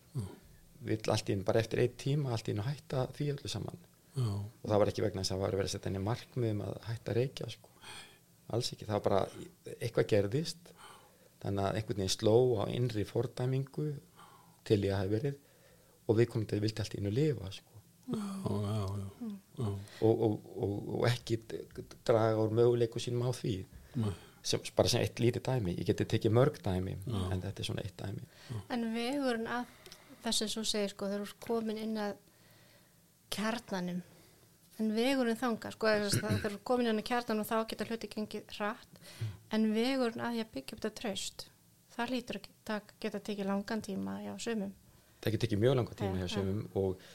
vill 0.85 1.01
allt 1.11 1.29
í 1.29 1.35
einu 1.35 1.45
bara 1.47 1.61
eftir 1.61 1.81
einn 1.81 1.95
tíma 1.99 2.33
allt 2.33 2.49
í 2.49 2.55
einu 2.55 2.65
hætta 2.65 3.05
því 3.15 3.29
öllu 3.35 3.51
saman. 3.51 3.79
Já, 4.17 4.27
og 4.27 4.65
það 4.65 4.81
var 4.81 4.91
ekki 4.91 5.05
vegna 5.05 5.23
þess 5.23 5.31
að 5.31 5.35
það 5.35 5.43
var 5.43 5.57
verið 5.57 5.69
að 5.69 5.73
setja 5.75 5.89
henni 5.89 6.03
markmiðum 6.05 6.63
að 6.65 6.77
hætta 6.87 7.13
að 7.13 7.19
reykja 7.19 7.49
sko. 7.53 7.73
alls 8.55 8.71
ekki, 8.73 8.87
það 8.87 8.95
var 8.97 9.05
bara 9.07 9.21
eitthvað 9.77 10.09
gerðist. 10.13 10.71
Þannig 11.41 11.63
að 11.63 11.79
einhvern 11.79 12.01
veginn 12.01 12.13
sló 12.15 12.35
á 12.57 12.63
innri 12.73 13.05
fordæmingu 13.05 13.87
til 14.65 14.79
ég 14.85 14.95
hafi 14.97 15.13
verið. 15.13 15.41
Og 16.07 16.17
við 16.17 16.29
komum 16.31 16.47
til 16.49 16.57
að 16.57 16.65
vildi 16.65 16.83
allt 16.83 16.95
í 16.95 17.01
einu 17.01 17.13
lifa 17.13 17.51
sko. 17.53 17.76
Já, 18.07 18.27
já, 18.47 18.85
já, 19.01 19.31
já, 19.57 19.67
og, 20.01 20.21
og, 20.21 20.39
og, 20.55 20.75
og 20.97 21.07
ekki 21.09 21.39
draga 22.07 22.39
úr 22.43 22.53
möguleiku 22.55 23.01
sínum 23.01 23.27
á 23.27 23.31
því. 23.35 23.55
Sem, 24.47 24.61
bara 24.77 24.91
sem 24.91 25.03
eitt 25.03 25.19
lítið 25.19 25.43
dæmi. 25.43 25.73
Ég 25.75 25.89
geti 25.89 26.05
tekið 26.07 26.35
mörg 26.37 26.61
dæmi 26.63 26.93
en 27.07 27.41
þetta 27.43 27.63
er 27.63 27.67
svona 27.67 27.83
eitt 27.83 27.97
dæmi. 27.99 28.23
En 28.71 28.85
vegurinn 28.93 29.49
að 29.51 29.65
þess 30.23 30.45
að 30.45 30.53
svo 30.53 30.63
segir 30.67 30.93
sko 30.93 31.09
þegar 31.09 31.25
þú 31.25 31.31
ert 31.31 31.41
komin 31.47 31.81
inn 31.81 31.97
að 31.99 32.15
kjarnanum 33.33 33.99
en 34.77 34.93
vegurinn 34.93 35.39
þanga 35.39 35.73
sko 35.73 35.91
þess 35.91 36.21
að 36.21 36.25
þegar 36.29 36.41
þú 36.45 36.53
ert 36.53 36.65
komin 36.69 36.91
inn 36.91 37.01
að 37.01 37.09
kjarnanum 37.09 37.49
þá 37.49 37.57
geta 37.67 37.87
hluti 37.89 38.09
gengið 38.13 38.57
hratt 38.57 38.99
en 39.51 39.69
vegurinn 39.73 40.23
að 40.23 40.41
að 40.43 40.51
byggja 40.53 40.77
upp 40.77 40.83
þetta 40.85 40.99
traust 41.01 41.47
það 41.97 42.13
lítur 42.13 42.39
að 42.39 42.47
geta, 42.47 42.81
geta 43.01 43.21
tekið 43.29 43.49
langan 43.49 43.81
tíma 43.81 44.19
já, 44.21 44.33
sumum. 44.41 44.73
Það 45.23 45.33
geti 45.33 45.43
tekið 45.45 45.61
mjög 45.63 45.77
langa 45.79 45.97
tíma 45.97 46.19
Já, 46.19 46.21
hjá 46.21 46.33
sumum 46.35 46.59
og 46.77 47.07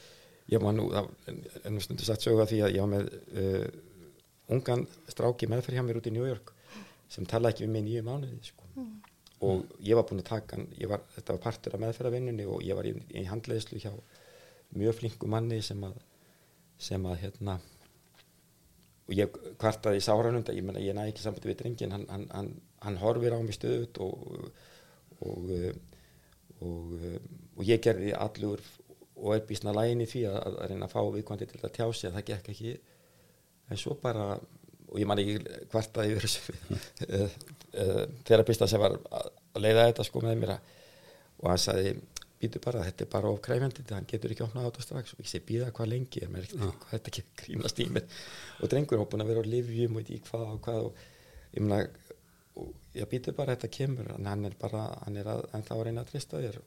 ég 0.51 0.63
var 0.63 0.75
nú 0.75 0.89
nú 0.91 1.83
stundu 1.83 2.05
satt 2.05 2.25
sögu 2.25 2.43
að 2.43 2.51
því 2.53 2.59
að 2.65 2.75
ég 2.75 2.83
var 2.83 2.91
með 2.91 3.11
uh, 3.43 3.67
ungan 4.53 4.85
stráki 5.07 5.47
meðferð 5.47 5.79
hjá 5.79 5.85
mér 5.87 6.01
út 6.01 6.09
í 6.09 6.13
New 6.15 6.27
York 6.27 6.53
sem 7.13 7.27
talaði 7.29 7.53
ekki 7.53 7.65
við 7.65 7.73
mig 7.75 7.85
nýju 7.87 8.05
mánuði 8.07 8.39
sko. 8.47 8.67
og 9.47 9.75
ég 9.83 9.97
var 9.97 10.07
búin 10.07 10.23
að 10.23 10.29
taka 10.31 10.59
var, 10.89 11.03
þetta 11.15 11.35
var 11.35 11.43
partur 11.43 11.75
af 11.75 11.83
meðferðarvinnunni 11.83 12.47
og 12.49 12.63
ég 12.65 12.77
var 12.77 12.87
í, 12.87 12.95
í 13.13 13.25
handleiðslu 13.27 13.79
hjá 13.83 13.91
mjög 14.73 14.99
flinku 14.99 15.29
manni 15.29 15.61
sem 15.61 15.83
að 15.83 15.99
sem 16.81 17.05
að 17.05 17.19
hérna 17.21 17.59
og 19.03 19.15
ég 19.15 19.39
kvartaði 19.59 19.99
í 19.99 20.03
sáranund 20.03 20.49
ég, 20.51 20.69
ég 20.83 20.95
næ 20.95 21.05
ekki 21.05 21.23
sambandi 21.23 21.51
við 21.51 21.59
drengin 21.61 21.95
hann, 21.95 22.05
hann, 22.09 22.27
hann, 22.31 22.51
hann 22.83 22.99
horfir 23.01 23.35
á 23.35 23.39
mig 23.43 23.57
stöðut 23.57 23.99
og, 24.03 24.47
og, 25.19 25.51
og, 26.63 26.95
eh, 27.03 27.19
og 27.57 27.67
ég 27.67 27.83
gerði 27.83 28.13
allur 28.15 28.63
og 29.19 29.35
er 29.35 29.45
býsna 29.47 29.75
lægin 29.75 30.03
í 30.03 30.09
því 30.09 30.25
að, 30.31 30.41
að 30.49 30.59
reyna 30.71 30.89
að 30.89 30.95
fá 30.95 31.01
viðkvæmdi 31.13 31.49
til 31.51 31.61
að 31.61 31.75
tjá 31.77 31.85
sig 31.91 32.09
að 32.09 32.17
það 32.17 32.27
gekk 32.31 32.51
ekki. 32.53 32.75
En 33.71 33.79
svo 33.79 33.95
bara 34.01 34.33
og 34.93 34.99
ég 35.01 35.07
man 35.09 35.21
ekki 35.21 35.63
kvartaði 35.71 36.13
yfir 36.13 36.27
þessu 36.27 36.57
eh, 37.17 37.37
eh, 37.81 38.03
þerapista 38.27 38.67
sem 38.69 38.81
var 38.81 38.99
að 39.09 39.31
að 39.53 39.65
leiða 39.65 39.87
þetta 39.89 40.05
sko 40.07 40.23
með 40.23 40.39
mér 40.41 40.55
að, 40.55 40.69
og 41.41 41.49
hann 41.51 41.61
sagði 41.61 41.93
býtu 42.43 42.59
bara, 42.63 42.83
þetta 42.89 43.05
er 43.05 43.09
bara 43.13 43.31
of 43.31 43.41
kræfjandi 43.43 43.85
hann 43.93 44.07
getur 44.09 44.33
ekki 44.33 44.43
opnað 44.43 44.65
á 44.65 44.69
þetta 44.69 44.85
strax. 44.85 45.13
Og 45.15 45.23
ég 45.23 45.29
segi 45.31 45.45
býða 45.47 45.69
hvað 45.75 45.91
lengi 45.93 46.23
er 46.23 46.31
mér 46.31 46.47
ekkert, 46.47 46.79
hvað 46.81 46.95
þetta 46.95 47.11
ekki 47.13 47.23
grínast 47.39 47.79
í 47.79 47.85
mér. 47.95 48.23
Og 48.59 48.71
drengur 48.73 48.99
er 48.99 49.09
búin 49.11 49.23
að 49.23 49.31
vera 49.31 49.43
á 49.45 49.51
livjum 49.53 49.99
og 49.99 50.11
ég 50.11 50.25
hvað 50.27 50.47
og 50.49 50.59
hvað 50.65 50.87
og 50.89 51.05
ég 51.53 51.63
meina 51.63 51.79
og 52.59 52.97
ég 52.97 53.11
býtu 53.13 53.35
bara 53.37 53.55
þetta 53.55 53.71
kemur. 53.77 54.11
En 54.17 54.27
hann 54.27 54.49
er 54.49 54.57
bara, 54.59 54.83
hann 55.05 55.21
er 55.21 55.29
að, 55.31 55.45
en 55.55 55.63
þá 55.69 55.73
að 55.77 55.85
reyna 55.87 56.03
að 56.03 56.11
trista 56.11 56.41
þér 56.43 56.59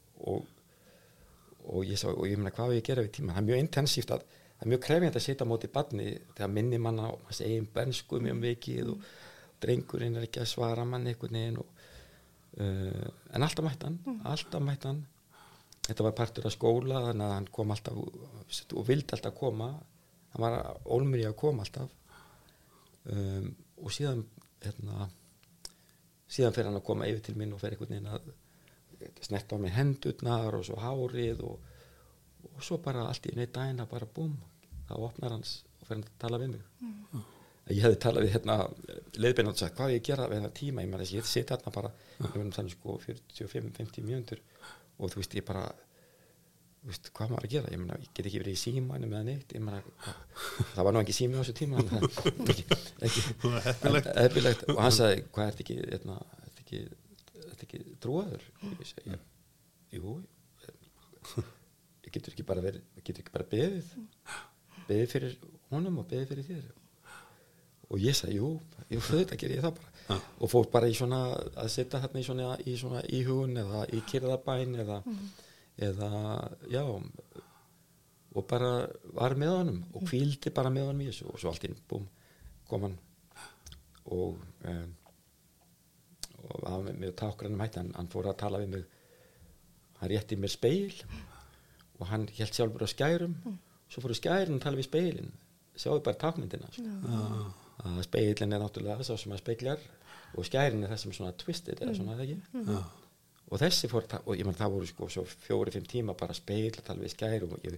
og, 1.67 1.73
og 1.75 1.87
ég 1.91 2.01
sá, 2.01 2.09
og 2.13 2.27
ég 2.29 2.41
meina 2.41 2.55
hvað 2.55 2.73
á 2.73 2.75
ég 2.77 2.83
að 2.85 2.89
gera 2.91 3.07
við 3.07 3.15
tíma 3.19 3.35
það 3.35 3.43
er 3.43 3.49
mjög 3.51 3.65
intensíft 3.65 4.15
að, 4.15 4.27
það 4.57 4.67
er 4.67 4.73
mjög 4.73 4.85
krefjandi 4.87 5.21
að 5.21 5.27
setja 5.27 5.49
á 5.49 5.51
móti 5.51 5.73
barni 5.73 6.07
þegar 6.37 6.55
minni 6.55 6.81
manna 6.83 7.11
og 7.13 7.25
maður 7.25 7.41
segir 7.41 7.67
bensku 7.75 8.23
mjög 8.23 8.39
mikið 8.45 8.95
og 8.95 9.11
drengurinn 9.65 10.17
er 10.21 10.29
ekki 10.29 10.43
að 10.45 10.53
svara 10.53 10.87
mann 10.89 11.07
einhvern 11.11 11.39
veginn 11.41 11.61
og, 11.63 11.85
uh, 12.61 13.07
en 13.35 13.47
alltaf 13.47 13.67
mætti 13.67 13.91
hann 13.91 14.25
alltaf 14.25 14.65
mætti 14.65 14.91
hann 14.93 15.05
þetta 15.87 16.07
var 16.07 16.17
partur 16.19 16.49
af 16.49 16.55
skóla 16.55 17.03
þannig 17.09 17.27
að 17.27 17.35
hann 17.35 17.53
kom 17.59 17.75
alltaf 17.75 18.01
og 18.01 18.89
vildi 18.89 19.15
alltaf 19.15 19.37
koma. 19.39 19.69
Hann 20.33 20.43
var 20.43 20.59
ólmur 20.85 21.23
í 21.23 21.29
að 21.29 21.39
koma 21.39 21.67
alltaf. 21.67 21.93
Um, 23.07 23.53
og 23.79 23.93
síðan 23.95 24.25
hérna 24.65 25.07
síðan 26.27 26.57
fer 26.57 26.67
hann 26.67 26.79
að 26.79 26.87
koma 26.89 27.07
yfir 27.07 27.23
til 27.29 27.37
mín 27.39 27.55
og 27.55 27.63
fer 27.63 27.75
einhvern 27.75 27.95
veginn 27.95 28.11
að 28.11 28.33
snert 29.27 29.53
á 29.53 29.57
mig 29.61 29.73
hendurnar 29.77 30.57
og 30.59 30.65
svo 30.69 30.77
hárið 30.83 31.43
og, 31.47 31.57
og 32.55 32.63
svo 32.65 32.79
bara 32.83 33.07
allt 33.11 33.27
í 33.31 33.35
neitt 33.37 33.55
dagina 33.57 33.87
bara 33.91 34.07
búm, 34.07 34.37
þá 34.89 34.95
opnar 35.09 35.35
hans 35.37 35.59
og 35.81 35.89
fer 35.89 35.97
hann 35.99 36.05
að 36.07 36.19
tala 36.23 36.39
við 36.43 36.55
mig. 36.57 37.25
Ég 37.67 37.83
hefði 37.83 37.99
talað 38.05 38.23
við 38.29 38.35
hérna 38.37 38.57
leiðbeina 39.19 39.51
og 39.51 39.59
sagt 39.59 39.75
hvað 39.79 39.97
ég 39.97 40.05
gera 40.07 40.29
við 40.31 40.39
hennar 40.39 40.53
tíma? 40.55 40.85
Ég 40.85 40.91
meðan 40.93 41.09
ég 41.17 41.27
seti 41.27 41.51
hérna 41.51 41.73
bara 41.75 41.91
ég 42.21 42.29
verðum 42.31 42.53
þannig 42.55 42.77
sko 42.77 42.95
45-50 43.03 44.07
mjöndur 44.07 44.43
og 45.03 45.11
þú 45.11 45.19
veist 45.19 45.35
ég 45.35 45.45
bara 45.49 45.65
þú 45.67 46.93
veist 46.93 47.11
hvað 47.11 47.33
maður 47.35 47.49
að 47.49 47.55
gera? 47.57 47.73
Ég, 47.75 47.81
meina, 47.83 47.99
ég 47.99 48.13
get 48.15 48.29
ekki 48.31 48.39
verið 48.45 48.55
í 48.55 48.61
símanu 48.63 49.09
með 49.11 49.25
neitt 49.33 49.57
ég 49.59 49.65
meina, 49.67 49.81
það 50.77 50.87
var 50.87 50.95
nú 50.95 51.03
ekki 51.03 51.17
sími 51.19 51.35
á 51.35 51.43
þessu 51.43 51.57
tíma 51.59 51.83
það 51.91 52.07
er 53.03 53.11
Það 53.83 54.23
heppilegt. 54.23 54.63
og 54.71 54.79
hann 54.85 54.95
sagði 54.95 55.27
hvað 55.35 55.49
er 55.51 55.59
þetta 55.59 55.67
ekki 55.67 55.79
hérna, 55.91 56.21
þetta 56.45 56.63
ekki, 56.67 56.81
þetta 57.43 57.67
ekki 57.69 57.83
trúaður? 58.03 58.49
Ég 58.71 58.89
segi 58.91 59.21
jú 59.97 60.17
ég 62.07 62.15
getur 62.15 62.35
ekki 62.35 62.47
bara 62.47 62.65
verið 62.65 62.85
getur 63.07 63.23
ekki 63.23 63.35
bara 63.35 63.47
beðið. 63.51 63.93
Beðið 64.87 65.13
fyrir 65.13 65.39
honum 65.73 66.03
og 66.03 66.09
beðið 66.11 66.33
fyrir 66.33 66.49
þér. 66.51 66.67
Og 67.87 68.03
ég 68.03 68.17
sagði, 68.19 68.41
jú, 68.41 68.51
jú 68.91 69.01
þetta 69.05 69.39
ger 69.39 69.55
ég 69.55 69.63
það 69.63 69.79
bara. 69.79 70.19
Og 70.43 70.51
fór 70.51 70.69
bara 70.73 70.91
í 70.91 70.95
svona 70.99 71.21
að 71.35 71.71
setja 71.75 72.01
hérna 72.03 72.23
í 72.23 72.27
svona, 72.27 72.53
í 72.67 72.75
svona 72.79 73.03
íhugun 73.19 73.59
eða 73.63 73.85
í 73.95 74.03
kyrðabæn 74.11 74.79
eða, 74.83 75.01
eða 75.89 76.11
já 76.71 76.83
og 78.37 78.45
bara 78.51 78.71
var 79.17 79.35
með 79.39 79.53
honum 79.55 79.83
og 79.97 80.07
kvíldi 80.11 80.53
bara 80.55 80.71
með 80.73 80.91
honum 80.91 81.05
í 81.07 81.11
þessu. 81.11 81.31
Og 81.31 81.41
svo 81.41 81.53
allt 81.53 81.67
inn, 81.69 81.79
búm, 81.89 82.07
kom 82.71 82.87
hann. 82.87 82.99
Og 84.15 84.37
um, 84.71 84.91
og 86.51 86.67
það 86.67 86.85
var 86.89 87.01
með 87.01 87.17
tákrannum 87.23 87.65
hætti. 87.65 87.83
Hann, 87.83 87.95
hann 87.97 88.13
fór 88.13 88.31
að 88.31 88.39
tala 88.43 88.61
við 88.63 88.77
mig. 88.77 88.85
Hann 90.01 90.13
rétti 90.13 90.39
mér 90.41 90.53
speil 90.53 90.95
og 91.97 92.07
hann 92.11 92.29
held 92.37 92.55
sjálfur 92.55 92.85
á 92.85 92.89
skærum. 92.93 93.37
Svo 93.91 94.05
fór 94.05 94.17
skærin 94.19 94.59
að 94.59 94.65
tala 94.67 94.81
við 94.81 94.91
speilin 94.91 95.35
sjáðu 95.81 96.03
bara 96.07 96.21
takmyndina 96.21 96.69
sko. 96.73 96.85
að 97.85 98.03
speilin 98.07 98.55
er 98.57 98.63
náttúrulega 98.63 99.05
sá 99.05 99.17
sem 99.21 99.35
að 99.35 99.43
speiklar 99.43 99.83
og 100.37 100.47
skærin 100.49 100.85
er 100.85 100.93
það 100.93 101.03
sem 101.03 101.17
svona 101.17 101.35
twisted 101.41 101.83
eða 101.83 101.97
svona 101.97 102.17
eða 102.17 102.25
ekki? 102.27 102.39
Já. 102.71 102.81
og 103.47 103.61
þessi 103.63 103.91
fór, 103.93 104.09
og 104.25 104.33
ég 104.35 104.49
menn 104.49 104.59
það 104.59 104.75
voru 104.75 104.91
sko 104.91 105.09
svo 105.13 105.25
fjóri-fimm 105.47 105.89
tíma 105.89 106.17
bara 106.19 106.37
speil 106.37 106.73
að 106.73 106.85
tala 106.89 107.05
við 107.05 107.15
skærum 107.15 107.57
og 107.57 107.69
ég 107.69 107.77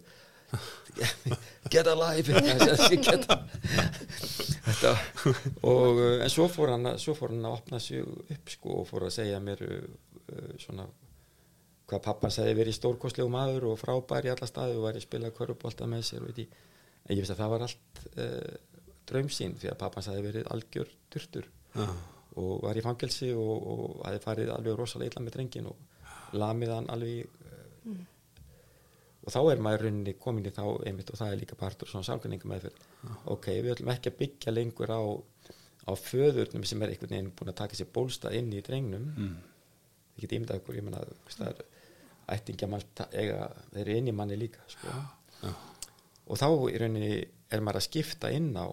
get 1.72 1.86
alive. 1.86 2.26
Get 3.04 3.26
þetta 4.68 4.92
og 5.64 5.98
uh, 5.98 6.22
en 6.24 6.30
svo 6.32 6.46
fór 6.52 6.72
hann 6.74 6.86
að- 6.90 6.98
svo 7.02 7.14
fór 7.16 7.32
hann 7.34 7.44
að 7.48 7.56
opna 7.58 7.78
sig 7.80 8.02
upp 8.04 8.50
sko 8.52 8.80
og 8.82 8.88
fór 8.88 9.06
að 9.08 9.14
segja 9.18 9.38
mér 9.44 9.62
uh, 9.64 10.54
svona 10.60 10.86
hvað 11.88 12.02
pappan 12.04 12.32
segði 12.34 12.56
verið 12.58 12.76
stórkostlegu 12.76 13.30
maður 13.32 13.70
og 13.70 13.78
frábær 13.80 14.26
í 14.28 14.32
alla 14.32 14.48
staði 14.48 14.76
og 14.76 14.84
væri 14.88 15.00
að 15.00 15.06
spila 15.06 15.30
körubólta 15.36 15.86
með 15.88 16.02
sér 16.10 16.24
og 16.26 16.28
veit 16.32 16.42
ég, 16.44 16.58
en 17.06 17.14
ég 17.16 17.22
veist 17.22 17.32
að 17.32 17.40
það 17.42 17.52
var 17.54 17.64
allt 17.68 18.02
uh, 18.12 18.54
draumsýn 19.08 19.56
því 19.60 19.70
að 19.72 19.78
pappan 19.80 20.04
sagði 20.04 20.26
verið 20.26 20.50
algjör 20.52 20.90
turtur 21.14 21.48
Já. 21.78 21.86
og 22.42 22.52
var 22.66 22.76
í 22.76 22.84
fangelsi 22.84 23.30
og, 23.32 23.56
og 23.72 24.02
hafi 24.04 24.20
farið 24.26 24.52
alveg 24.52 24.76
rosalega 24.76 25.14
illa 25.14 25.24
með 25.24 25.38
drengin 25.38 25.70
og 25.72 26.36
lamið 26.36 26.74
hann 26.76 26.90
alveg 26.92 27.24
uh, 27.24 28.04
og 29.28 29.34
þá 29.34 29.40
er 29.52 29.60
maður 29.64 29.82
í 29.82 29.88
rauninni 29.88 30.14
komin 30.16 30.48
í 30.48 30.52
þá 30.56 30.64
einmitt 30.88 31.10
og 31.12 31.20
það 31.20 31.32
er 31.34 31.40
líka 31.42 31.58
partur 31.60 31.90
svona 31.90 32.06
sálgreininga 32.08 32.48
meðferð 32.48 32.78
ok, 33.34 33.48
við 33.58 33.72
ætlum 33.74 33.92
ekki 33.92 34.12
að 34.12 34.20
byggja 34.22 34.54
lengur 34.54 34.92
á 34.94 35.02
á 35.88 35.92
föðurnum 35.96 36.64
sem 36.68 36.82
er 36.82 36.92
einhvern 36.92 37.14
veginn 37.14 37.32
búin 37.36 37.52
að 37.52 37.60
taka 37.62 37.78
sér 37.78 37.90
bólstað 37.92 38.36
inn 38.38 38.52
í 38.52 38.62
drengnum 38.64 39.08
mm. 39.08 39.34
ég 40.16 40.24
get 40.24 40.36
ímyndað 40.36 40.62
ykkur, 40.62 40.78
ég 40.78 40.86
menna 40.86 41.02
það 41.32 41.50
er 41.50 41.62
ættingja 42.34 42.68
þeir 43.08 43.82
eru 43.84 43.96
inn 43.96 44.10
í 44.10 44.16
manni 44.16 44.36
líka 44.36 44.64
sko. 44.68 44.92
Já. 45.42 45.52
og 46.28 46.40
þá 46.40 46.48
í 46.68 46.80
rauninni 46.82 47.12
er 47.48 47.64
maður 47.64 47.80
að 47.80 47.88
skipta 47.88 48.32
inn 48.34 48.50
á 48.56 48.68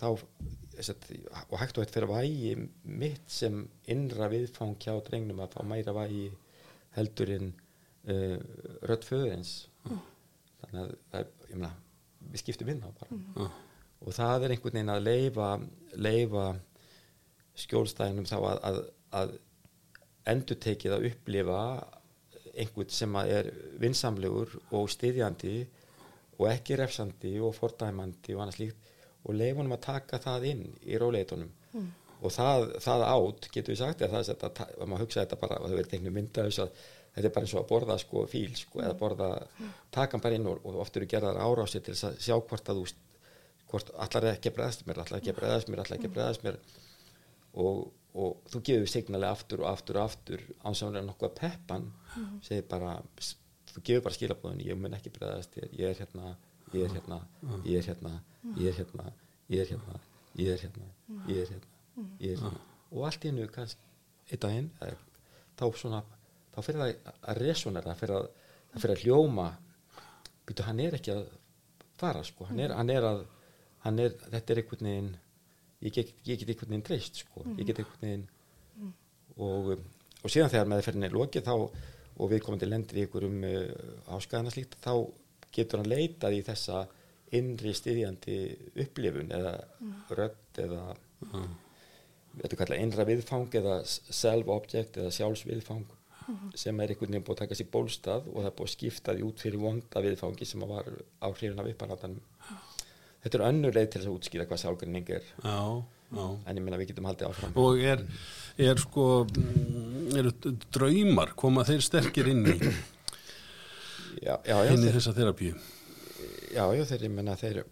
þá 0.00 0.08
og 0.10 1.56
hægt 1.60 1.76
og 1.76 1.84
hægt 1.84 1.94
fyrir 1.94 2.08
vægi 2.08 2.52
mitt 2.88 3.26
sem 3.32 3.62
innra 3.92 4.30
viðfang 4.32 4.78
hjá 4.80 4.94
drengnum 5.04 5.42
að 5.44 5.56
fá 5.56 5.64
meira 5.68 5.94
vægi 5.96 6.30
heldur 6.96 7.32
uh, 8.08 8.38
rödd 8.88 9.06
föðurins 9.06 9.54
þannig 9.84 10.80
að 10.80 10.94
það 11.10 11.20
er, 11.20 11.30
meina, 11.52 11.72
við 12.30 12.42
skiptum 12.42 12.72
inn 12.72 12.82
á 12.84 12.90
bara. 12.90 13.20
Já. 13.36 13.46
og 14.00 14.16
það 14.16 14.44
er 14.46 14.54
einhvern 14.54 14.76
veginn 14.78 14.94
að 14.94 15.06
leifa 15.06 15.48
leifa 15.96 16.44
skjólstæðinum 17.60 18.28
þá 18.28 18.36
að, 18.38 18.60
að, 18.70 18.82
að 19.20 19.32
endurtekið 20.30 20.96
að 20.96 21.08
upplifa 21.10 21.60
einhvern 22.50 22.92
sem 22.92 23.16
að 23.18 23.32
er 23.38 23.50
vinsamlegur 23.80 24.54
og 24.76 24.90
styðjandi 24.92 25.54
og 26.40 26.46
ekki 26.50 26.78
refsandi 26.80 27.34
og 27.44 27.54
fordæmandi 27.56 28.34
og 28.36 28.44
annað 28.44 28.58
slíkt 28.58 28.90
og 29.28 29.36
leifunum 29.36 29.76
að 29.76 29.82
taka 29.84 30.20
það 30.22 30.46
inn 30.54 30.62
í 30.80 30.98
róleitunum. 31.00 31.50
Og 32.20 32.32
það, 32.32 32.66
það 32.84 33.02
átt, 33.08 33.46
getur 33.52 33.72
við 33.72 33.78
sagt, 33.80 34.02
eða 34.04 34.12
það 34.12 34.30
er 34.32 34.44
að, 34.46 34.58
að, 34.64 34.72
að 34.76 34.88
maður 34.90 35.04
hugsa 35.06 35.22
þetta 35.22 35.38
bara, 35.40 35.58
og 35.60 35.68
það 35.68 35.76
verður 35.78 35.90
teiknum 35.92 36.16
mynda 36.16 36.44
þess 36.46 36.62
að 36.64 36.82
þetta 37.14 37.26
er 37.26 37.34
bara 37.34 37.46
eins 37.46 37.54
og 37.54 37.62
að 37.62 37.70
borða 37.70 37.96
sko 38.00 38.24
fíl 38.30 38.50
sko, 38.58 38.82
eða 38.84 38.96
borða, 38.98 39.30
taka 39.90 40.16
hann 40.16 40.24
bara 40.24 40.38
inn 40.38 40.48
og, 40.50 40.60
og 40.64 40.82
oft 40.84 40.98
eru 40.98 41.08
gerðar 41.10 41.40
árásir 41.42 41.82
til 41.84 41.96
að 41.96 42.18
sjá 42.22 42.36
hvort 42.38 42.70
að 42.70 42.82
þú 42.82 42.98
hvort 43.70 43.90
allar 44.02 44.32
ekki 44.32 44.50
að 44.50 44.56
bregðast 44.58 44.86
mér, 44.86 45.00
allar 45.02 45.20
ekki 45.20 45.32
að 45.32 45.40
bregðast 45.40 45.70
mér, 45.70 45.82
allar 45.82 45.98
ekki 45.98 46.08
að 46.10 46.14
bregðast 46.16 46.46
mér. 46.46 46.56
Og, 47.62 47.82
og 48.18 48.50
þú 48.50 48.62
gefur 48.66 48.90
signalega 48.90 49.36
aftur 49.36 49.62
og 49.62 49.68
aftur 49.70 49.98
og 50.00 50.06
aftur 50.08 50.44
ánsáðan 50.66 51.06
nokkuð 51.06 51.28
að 51.28 51.36
peppan 51.38 51.88
segir 52.46 52.66
bara, 52.70 52.96
þú 53.70 53.84
gefur 53.86 54.06
bara 54.06 54.18
skilabóðin 54.18 54.64
ég 54.66 54.78
mun 54.78 54.96
ekki 54.98 55.12
ég, 55.14 55.74
ég 55.78 55.86
er 55.90 56.00
hérna 56.02 56.34
ég 56.74 56.86
er 56.86 56.94
hérna, 56.94 57.20
ég 57.66 57.78
er 57.78 57.86
hérna 57.90 58.14
ég 58.58 58.70
er 58.70 58.78
hérna, 58.78 59.10
ég 59.50 59.60
er 59.60 59.70
hérna 59.70 60.00
ég 60.38 60.50
er 60.50 60.62
hérna, 60.62 60.90
ég 61.28 61.42
er 61.42 61.52
hérna 61.54 61.70
ég 62.22 62.34
er 62.34 62.42
hérna, 62.42 62.64
og 62.90 63.06
allt 63.06 63.24
í 63.24 63.30
hennu 63.30 63.46
kannski 63.50 63.82
einn 64.30 64.42
daginn, 64.42 64.70
þá 65.58 65.64
svona 65.78 66.02
þá 66.54 66.62
fyrir 66.66 66.80
það 66.80 67.12
að 67.32 67.42
resonera 67.44 67.96
fyrir 67.98 68.16
að, 68.18 68.30
það 68.72 68.84
fyrir 68.84 68.96
að 68.96 69.04
hljóma. 69.04 69.50
Býtu, 70.48 70.66
hann 70.66 70.82
er 70.82 70.96
ekki 70.98 71.14
að 71.14 71.28
fara 72.00 72.24
sko, 72.26 72.48
hann 72.48 72.62
er, 72.64 72.74
hann 72.74 72.90
er 72.92 73.06
að 73.06 73.20
hann 73.84 74.02
er, 74.02 74.16
þetta 74.32 74.54
er 74.54 74.62
einhvern 74.62 74.88
veginn 74.90 75.10
ég 75.80 75.94
get, 75.96 76.12
ég 76.28 76.40
get 76.40 76.52
einhvern 76.52 76.74
veginn 76.74 76.86
dreist 76.88 77.22
sko, 77.22 77.44
ég 77.56 77.68
get 77.68 77.80
einhvern 77.80 78.04
veginn 78.04 78.26
og, 79.40 79.72
um, 79.76 79.86
og 80.20 80.32
síðan 80.32 80.52
þegar 80.52 80.70
meðferðin 80.72 81.08
er 81.08 81.16
lokið 81.16 81.46
þá 81.48 81.54
og 81.56 82.32
við 82.32 82.42
komum 82.44 82.60
til 82.60 82.68
lendir 82.72 83.00
í 83.00 83.06
einhverjum 83.06 83.46
uh, 83.48 84.16
áskæðana 84.16 84.52
slíkt 84.52 84.76
þá 84.84 84.92
getur 85.54 85.80
hann 85.80 85.90
leitað 85.90 86.36
í 86.36 86.42
þessa 86.46 86.84
innri 87.36 87.72
styðjandi 87.76 88.36
upplifun 88.84 89.32
eða 89.32 89.54
rödd 90.18 90.60
eða 90.60 90.82
þetta 91.30 92.50
er 92.50 92.58
kallað 92.58 92.82
innra 92.82 93.06
viðfang 93.06 93.56
eða 93.60 93.76
self-object 93.86 94.98
eða 94.98 95.14
sjálfsviðfang 95.14 95.86
sem 96.58 96.80
er 96.80 96.92
einhvern 96.92 97.12
veginn 97.14 97.24
búið 97.26 97.36
að 97.36 97.42
taka 97.44 97.58
sér 97.58 97.68
bólstað 97.72 98.28
og 98.32 98.40
það 98.42 98.50
er 98.50 98.56
búið 98.58 98.68
að 98.68 98.74
skipta 98.74 99.14
því 99.16 99.24
út 99.28 99.44
fyrir 99.44 99.62
vonda 99.62 100.02
viðfangi 100.04 100.46
sem 100.48 100.66
var 100.70 100.90
á 101.20 101.26
hrifin 101.30 101.62
af 101.62 101.70
upparandanum 101.72 102.20
þetta 103.24 103.38
er 103.40 103.46
önnur 103.48 103.74
leið 103.76 103.88
til 103.92 104.00
þess 104.02 104.10
að 104.10 104.18
útskýra 104.18 104.46
hvað 104.50 104.62
sálgrinning 104.64 105.10
er 105.16 105.26
Já, 105.44 105.58
já. 106.16 106.24
en 106.46 106.56
ég 106.56 106.64
meina 106.64 106.78
við 106.80 106.92
getum 106.92 107.08
haldið 107.10 107.28
áfram 107.30 107.58
Og 107.60 107.82
er, 107.84 108.04
er 108.70 108.80
sko, 108.80 109.08
mm, 109.28 110.08
eru 110.20 110.32
draumar, 110.72 111.34
koma 111.36 111.64
þeir 111.68 111.84
sterkir 111.84 112.30
inn 112.32 112.46
í, 112.48 112.56
já, 114.24 114.36
já, 114.44 114.56
já, 114.56 114.72
inn 114.74 114.86
í 114.88 114.94
þessa 114.96 115.14
þerapíu? 115.16 115.54
já, 116.50 116.64
já, 116.74 116.84
þeir, 116.92 117.04
ég 117.06 117.14
meina, 117.14 117.36
þeir, 117.38 117.62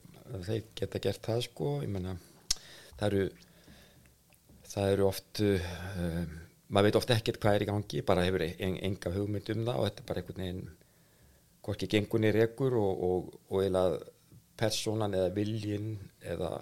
þeir 0.46 0.64
geta 0.78 1.00
gert 1.08 1.24
það 1.30 1.44
sko 1.48 1.72
ég 1.82 1.90
meina, 1.96 2.16
það 3.00 3.06
eru 3.08 3.28
það 4.68 4.92
eru 4.92 5.06
oft 5.08 5.40
uh, 5.42 6.28
maður 6.68 6.88
veit 6.88 6.98
oft 7.00 7.12
ekkert 7.14 7.40
hvað 7.42 7.56
er 7.58 7.64
í 7.64 7.68
gangi 7.70 8.02
bara 8.04 8.26
hefur 8.26 8.44
en, 8.48 8.76
enga 8.90 9.12
hugmynd 9.14 9.50
um 9.54 9.64
það 9.66 9.78
og 9.80 9.88
þetta 9.88 10.02
er 10.02 10.08
bara 10.10 10.22
einhvern 10.22 10.42
veginn 10.44 10.64
hvorki 11.68 11.88
gengunni 11.92 12.32
rekur 12.32 12.76
og, 12.80 13.02
og, 13.08 13.32
og 13.52 13.64
eða 13.64 13.84
persónan 14.58 15.14
eða 15.16 15.32
viljin 15.36 15.90
eða 16.20 16.52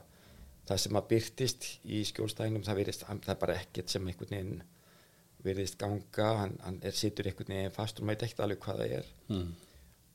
það 0.66 0.80
sem 0.82 0.98
að 0.98 1.08
byrtist 1.12 1.68
í 1.84 2.00
skjólstæðinum 2.08 2.64
það, 2.66 2.80
virðist, 2.80 3.04
það 3.06 3.30
er 3.34 3.38
bara 3.42 3.58
ekkert 3.60 3.92
sem 3.92 4.06
einhvern 4.10 4.34
veginn 4.34 4.64
virðist 5.46 5.78
ganga 5.78 6.30
hann, 6.40 6.56
hann 6.64 6.80
er, 6.82 6.94
situr 6.98 7.28
einhvern 7.30 7.52
veginn 7.54 7.74
fast 7.74 8.00
og 8.00 8.06
maður 8.08 8.16
veit 8.18 8.26
ekkert 8.26 8.44
alveg 8.46 8.62
hvað 8.64 8.82
það 8.82 8.98
er 9.00 9.12
Mm. 9.26 9.48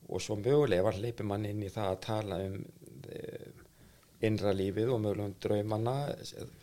og 0.08 0.22
svo 0.24 0.38
mögulega 0.40 0.84
var 0.86 0.96
hleypir 0.96 1.28
mann 1.28 1.46
inn 1.46 1.64
í 1.64 1.72
það 1.72 1.90
að 1.92 1.98
tala 2.06 2.38
um 2.46 2.54
e, 3.12 3.20
innra 4.28 4.54
lífið 4.56 4.92
og 4.94 5.02
mögulega 5.04 5.28
um 5.28 5.36
draumanna 5.44 5.96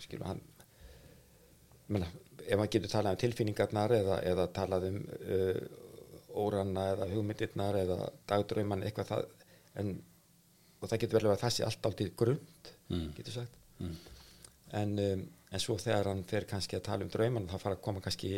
skilur 0.00 0.30
hann 0.30 0.40
menna, 1.88 2.08
ef 2.48 2.56
maður 2.56 2.72
getur 2.74 2.92
talað 2.94 3.16
um 3.16 3.22
tilfinningarnar 3.22 3.94
eða, 3.98 4.18
eða 4.32 4.48
talað 4.56 4.88
um 4.88 4.98
uh, 5.04 5.62
óranna 6.38 6.88
eða 6.94 7.08
hugmyndirnar 7.12 7.76
eða 7.82 7.98
dagdrauman 8.30 8.84
eitthvað 8.86 9.10
það 9.12 9.24
en, 9.82 9.94
og 10.80 10.90
það 10.90 11.00
getur 11.04 11.18
vel 11.18 11.32
að 11.32 11.42
það 11.42 11.54
sé 11.56 11.68
allt 11.68 11.88
áltið 11.90 12.14
grund 12.18 12.74
Mm. 12.88 13.10
getur 13.12 13.34
sagt 13.34 13.56
en, 14.72 14.92
um, 14.98 15.22
en 15.52 15.60
svo 15.60 15.74
þegar 15.76 16.08
hann 16.08 16.22
fer 16.24 16.46
kannski 16.48 16.78
að 16.78 16.86
tala 16.86 17.04
um 17.04 17.10
drauman 17.12 17.48
þá 17.50 17.58
fara 17.60 17.76
að 17.76 17.82
koma 17.84 18.00
kannski 18.00 18.30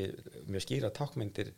mjög 0.51 0.65
skýra 0.65 0.91
tákmyndir 0.95 1.53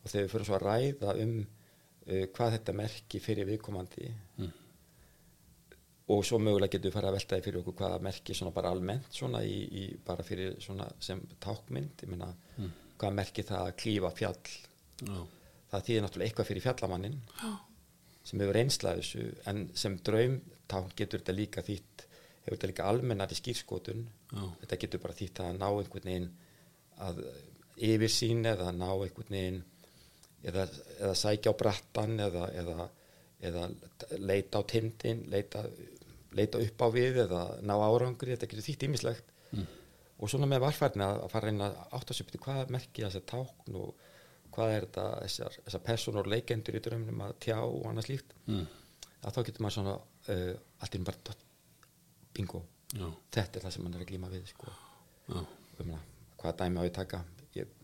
og 0.00 0.08
þegar 0.08 0.24
við 0.24 0.30
fyrir 0.32 0.48
svo 0.48 0.56
að 0.56 0.64
ræða 0.64 1.14
um 1.20 1.34
uh, 1.42 2.24
hvað 2.32 2.54
þetta 2.56 2.76
merki 2.80 3.20
fyrir 3.20 3.48
viðkomandi 3.50 4.08
og 6.10 6.24
svo 6.26 6.38
mögulega 6.42 6.74
getur 6.74 6.90
við 6.90 6.96
fara 6.96 7.10
að 7.10 7.16
veltaði 7.18 7.44
fyrir 7.46 7.60
okkur 7.60 7.76
hvaða 7.80 8.02
merki 8.02 8.34
svona 8.34 8.54
bara 8.56 8.70
almennt 8.74 9.10
svona 9.14 9.42
í, 9.46 9.58
í 9.80 9.84
bara 10.06 10.24
fyrir 10.26 10.56
svona 10.62 10.88
sem 11.02 11.20
tákmynd 11.42 12.04
ég 12.04 12.12
meina 12.12 12.30
hvað 13.00 13.16
merki 13.16 13.44
það 13.48 13.66
að 13.66 13.76
klífa 13.80 14.10
fjall. 14.12 14.54
Já, 15.00 15.20
það 15.70 15.84
þýðir 15.86 16.02
náttúrulega 16.04 16.28
eitthvað 16.28 16.48
fyrir 16.50 16.64
fjallamannin 16.66 17.18
sem 18.30 18.42
hefur 18.42 18.58
einslað 18.60 19.00
þessu 19.00 19.26
en 19.50 19.62
sem 19.82 19.96
draumtákn 20.04 20.96
getur 20.98 21.22
þetta 21.22 21.36
líka 21.36 21.64
þýtt 21.64 22.04
hefur 22.44 22.56
þetta 22.56 22.70
líka 22.72 22.88
almennari 22.90 23.38
skýrskotun 23.38 24.02
Já. 24.32 24.42
þetta 24.62 24.80
getur 24.84 25.02
bara 25.04 25.16
þýtt 25.16 25.42
að 25.44 25.58
ná 25.60 25.66
einhvern 25.70 26.10
veginn 26.10 26.30
að 27.06 27.22
yfir 27.80 28.12
sín 28.12 28.44
eða 28.50 28.72
ná 28.76 28.88
einhvern 28.90 29.36
veginn 29.36 29.62
eða, 30.44 30.66
eða 31.00 31.14
sækja 31.22 31.52
á 31.52 31.60
brattan 31.62 32.20
eða, 32.20 32.50
eða, 32.60 32.88
eða 33.40 33.66
leita 34.18 34.60
á 34.60 34.62
tindin 34.68 35.24
leita, 35.32 35.64
leita 36.36 36.60
upp 36.62 36.84
á 36.84 36.88
við 36.94 37.20
eða 37.24 37.42
ná 37.66 37.74
árangri, 37.76 38.34
þetta 38.34 38.48
getur 38.50 38.66
þýtt 38.68 38.86
ímislegt 38.88 39.32
mm. 39.56 39.66
og 40.18 40.32
svona 40.32 40.48
með 40.50 40.64
varfærni 40.66 41.06
að 41.06 41.26
fara 41.32 41.52
inn 41.52 41.64
að 41.64 41.78
átta 41.98 42.16
sig 42.16 42.26
upp 42.26 42.44
hvað 42.46 42.74
merkja 42.76 43.08
þessar 43.08 43.26
tákn 43.32 43.78
og 43.80 44.06
hvað 44.54 44.74
er 44.74 44.86
þetta 44.86 45.06
þessar, 45.24 45.58
þessar 45.66 45.84
personur 45.86 46.30
leikendur 46.30 46.78
í 46.78 46.82
drömnum 46.84 47.24
að 47.26 47.36
tjá 47.46 47.56
og 47.60 47.88
annað 47.90 48.08
slíkt. 48.08 48.34
Mm. 48.50 48.66
að 49.20 49.34
þá 49.36 49.40
getur 49.48 49.64
maður 49.64 49.76
svona 49.78 49.96
uh, 49.96 50.54
allt 50.80 50.94
í 50.94 51.00
einu 51.00 51.10
bara 51.10 51.36
bingo, 52.34 52.62
já, 52.94 53.06
þetta 53.36 53.58
er 53.58 53.66
það 53.66 53.74
sem 53.74 53.84
maður 53.84 53.98
er 54.00 54.06
að 54.06 54.10
glíma 54.12 54.30
við 54.32 54.48
sko. 54.52 54.72
meina, 55.90 56.00
hvaða 56.40 56.56
dæmi 56.62 56.82
á 56.82 56.86
ég 56.86 56.94
taka? 56.96 57.22
Ég 57.56 57.74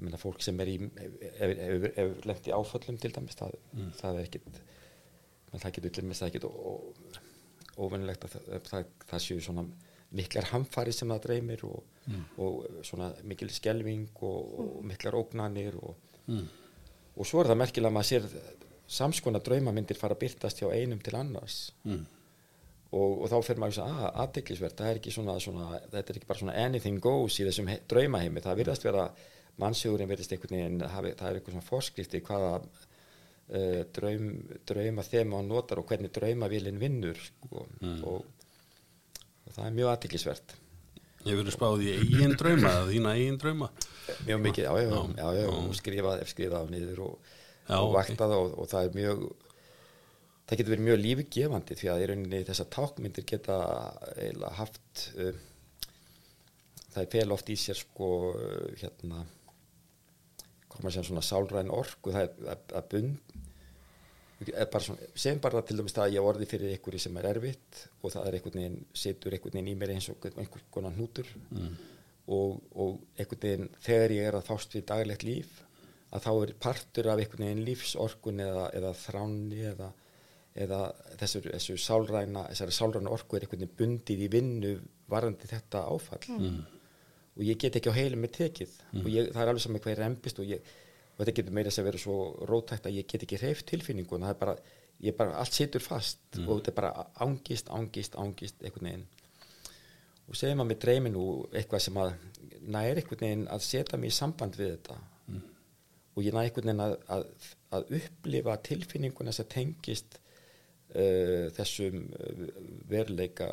meina 0.00 0.20
fólk 0.20 0.42
sem 0.44 0.60
er 0.62 0.70
í 0.72 0.76
ef, 0.82 1.18
ef, 1.40 1.88
ef 2.02 2.14
lent 2.28 2.48
í 2.48 2.54
áföllum 2.54 2.98
til 3.00 3.12
dæmis 3.14 3.38
það, 3.38 3.58
það 3.98 4.20
er 4.20 4.28
ekkit 4.28 4.62
það 5.52 5.74
getur 5.76 5.92
til 5.92 6.04
dæmis 6.06 6.22
það 6.22 6.34
getur 6.36 6.56
og, 6.72 7.18
óvinnilegt 7.78 8.24
að 8.26 8.34
það, 8.36 8.62
það, 8.68 8.86
það 9.10 9.22
séu 9.26 9.40
svona 9.40 9.64
miklar 10.12 10.44
hamfari 10.52 10.92
sem 10.92 11.08
það 11.08 11.22
dreymir 11.24 11.62
og, 11.64 11.84
og 12.44 12.66
svona 12.84 13.12
mikil 13.24 13.48
skelving 13.54 14.08
og, 14.20 14.58
og 14.60 14.72
miklar 14.90 15.16
ógnanir 15.16 15.78
og, 15.80 15.94
og 17.16 17.26
svo 17.28 17.40
er 17.40 17.48
það 17.52 17.60
merkilega 17.62 17.88
að 17.88 17.96
maður 17.96 18.10
sér 18.10 18.26
samskona 18.92 19.40
draumamyndir 19.40 19.96
fara 19.96 20.12
að 20.16 20.20
byrtast 20.26 20.60
hjá 20.60 20.68
einum 20.74 21.00
til 21.00 21.14
annars. 21.16 21.72
Mm. 21.88 22.02
og, 22.92 23.22
og 23.24 23.28
þá 23.32 23.36
fer 23.46 23.56
maður 23.62 23.78
að 23.86 24.00
að 24.04 24.16
aðdeklisvert, 24.26 24.74
það 24.76 24.90
er 24.90 24.98
ekki 25.00 25.12
svona, 25.14 25.38
svona 25.40 25.68
þetta 25.94 26.12
er 26.12 26.18
ekki 26.18 26.28
bara 26.28 26.42
svona 26.42 26.56
anything 26.66 26.98
goes 27.00 27.38
í 27.40 27.46
þessum 27.48 27.70
he- 27.72 27.80
draumaheimi, 27.88 28.42
það 28.44 28.58
virðast 28.60 28.84
vera 28.84 29.06
mannshugurinn 29.62 30.10
virðist 30.10 30.32
einhvern 30.36 30.58
veginn, 30.58 30.82
hafi, 30.92 31.14
það 31.16 31.28
er 31.30 31.38
eitthvað 31.38 31.54
svona 31.56 31.68
forskrifti 31.70 32.20
hvaða 32.26 32.50
uh, 33.52 33.82
draum, 33.96 34.26
drauma 34.68 35.04
þema 35.06 35.40
hann 35.40 35.52
notar 35.52 35.82
og 35.82 35.88
hvernig 35.90 36.12
draumavélinn 36.14 36.80
vinnur 36.80 37.20
sko, 37.20 37.66
og, 37.66 38.18
og 39.46 39.54
það 39.54 39.68
er 39.68 39.78
mjög 39.78 39.94
aðdeklisvert 39.94 40.58
Ég 41.22 41.38
verið 41.38 41.54
spáð 41.54 41.84
í 41.84 41.92
eigin 41.94 42.32
drauma, 42.34 42.70
eða 42.80 42.86
þína 42.88 43.10
eigin 43.14 43.36
drauma. 43.38 43.68
mjög 44.26 44.40
mikið, 44.42 44.64
já, 44.66 44.72
já, 44.82 44.88
já, 45.20 45.28
Já, 45.38 45.44
og 45.54 45.76
skrifað, 45.78 46.24
skrifað 46.26 46.66
á 46.66 46.72
niður 46.72 47.02
og, 47.06 47.30
og 47.78 47.92
vaktað 47.94 48.34
og, 48.40 48.56
og 48.58 48.70
það 48.72 48.88
er 48.88 48.96
mjög 48.98 49.22
það 50.42 50.58
getur 50.58 50.74
verið 50.74 50.86
mjög 50.88 51.00
lífugefandi 51.02 51.76
því 51.78 51.90
að 51.92 52.02
í 52.02 52.08
rauninni 52.10 52.42
þessar 52.48 52.70
tákmyndir 52.74 53.28
geta 53.30 53.58
eiginlega 54.16 54.56
haft 54.58 55.04
uh, 55.14 55.38
það 56.92 57.00
er 57.04 57.12
fel 57.14 57.36
oft 57.36 57.52
í 57.54 57.58
sér 57.60 57.78
sko 57.78 58.10
uh, 58.32 58.66
hérna 58.82 59.22
koma 60.72 60.92
sem 60.92 61.06
svona 61.06 61.22
sálræn 61.24 61.70
orku 61.72 62.12
það 62.12 62.26
er 62.26 62.50
að, 62.56 62.90
bund 62.90 63.38
bara 64.50 64.82
svona, 64.84 65.08
sem 65.14 65.40
bara 65.42 65.62
til 65.66 65.78
dæmis 65.78 65.94
það 65.96 66.06
að 66.06 66.14
ég 66.16 66.28
orði 66.28 66.48
fyrir 66.50 66.74
einhverju 66.74 67.00
sem 67.04 67.16
er 67.20 67.28
erfitt 67.30 67.82
og 68.00 68.12
það 68.14 68.28
er 68.28 68.36
einhvern 68.38 68.60
veginn, 68.60 68.78
situr 69.02 69.36
einhvern 69.36 69.58
veginn 69.58 69.72
í 69.72 69.78
mér 69.78 69.94
eins 69.94 70.08
og 70.12 70.28
einhvern 70.30 70.68
konar 70.74 70.94
hnútur. 70.96 71.28
Og, 72.32 72.58
og 72.78 73.00
einhvern 73.18 73.42
veginn 73.42 73.70
þegar 73.82 74.16
ég 74.16 74.28
er 74.28 74.38
að 74.38 74.48
fást 74.48 74.76
við 74.76 74.86
daglegt 74.90 75.26
líf 75.26 75.62
að 76.12 76.26
þá 76.26 76.30
er 76.34 76.54
partur 76.66 77.08
af 77.12 77.22
einhvern 77.22 77.46
veginn 77.46 77.64
lífsorkun 77.66 78.44
eða, 78.44 78.68
eða 78.78 78.92
þráni 79.00 79.64
eða, 79.72 79.88
eða 80.66 80.80
þessur, 81.22 81.48
þessur 81.54 81.82
sálræna 81.86 82.44
sálræna 82.52 83.12
orku 83.14 83.36
er 83.36 83.46
einhvern 83.46 83.64
veginn 83.64 83.78
bundið 83.80 84.26
í 84.26 84.30
vinnu 84.32 84.76
varandi 85.12 85.48
þetta 85.50 85.86
áfall. 85.88 86.22
Og 87.32 87.44
ég 87.48 87.56
get 87.56 87.78
ekki 87.78 87.88
á 87.88 87.96
heilum 87.96 88.20
með 88.26 88.34
tekið. 88.36 88.72
Og 89.00 89.06
ég, 89.08 89.30
það 89.32 89.42
er 89.42 89.50
alveg 89.50 89.64
saman 89.64 89.86
ég 89.88 89.98
rempist 89.98 90.40
og, 90.42 90.50
ég, 90.52 90.72
og 91.12 91.20
þetta 91.20 91.34
getur 91.38 91.56
meira 91.56 91.70
þess 91.70 91.82
að 91.82 91.88
vera 91.90 92.00
svo 92.00 92.16
rótækt 92.48 92.88
að 92.88 92.96
ég 92.98 93.08
get 93.10 93.26
ekki 93.26 93.40
hreift 93.42 93.66
tilfinningun 93.68 94.24
það 94.24 94.34
er 94.34 94.38
bara, 94.40 94.54
ég 95.02 95.16
bara, 95.18 95.36
allt 95.42 95.56
situr 95.56 95.84
fast. 95.84 96.22
Og 96.40 96.58
þetta 96.58 96.72
er 96.72 96.78
bara 96.78 97.06
ángist, 97.26 97.70
ángist, 97.74 98.16
ángist 98.18 98.62
einhvern 98.64 98.88
veginn. 98.88 99.06
Og 100.30 100.38
segjum 100.38 100.62
að 100.64 100.70
mér 100.70 100.80
dreymi 100.84 101.12
nú 101.12 101.24
eitthvað 101.50 101.84
sem 101.86 101.98
að 102.00 102.12
næri 102.62 103.02
einhvern 103.02 103.24
veginn 103.26 103.48
að 103.52 103.64
setja 103.66 104.00
mig 104.00 104.12
í 104.12 104.16
samband 104.16 104.58
við 104.58 104.76
þetta. 104.76 104.98
Og 106.12 106.26
ég 106.26 106.34
næri 106.36 106.50
einhvern 106.50 106.70
veginn 106.70 106.84
að, 106.86 106.96
að, 107.16 107.24
að 107.76 107.94
upplifa 107.98 108.58
tilfinninguna 108.68 109.34
sem 109.36 109.48
tengist 109.52 110.18
uh, 110.18 111.48
þessum 111.58 112.06
uh, 112.16 112.46
veruleika. 112.88 113.50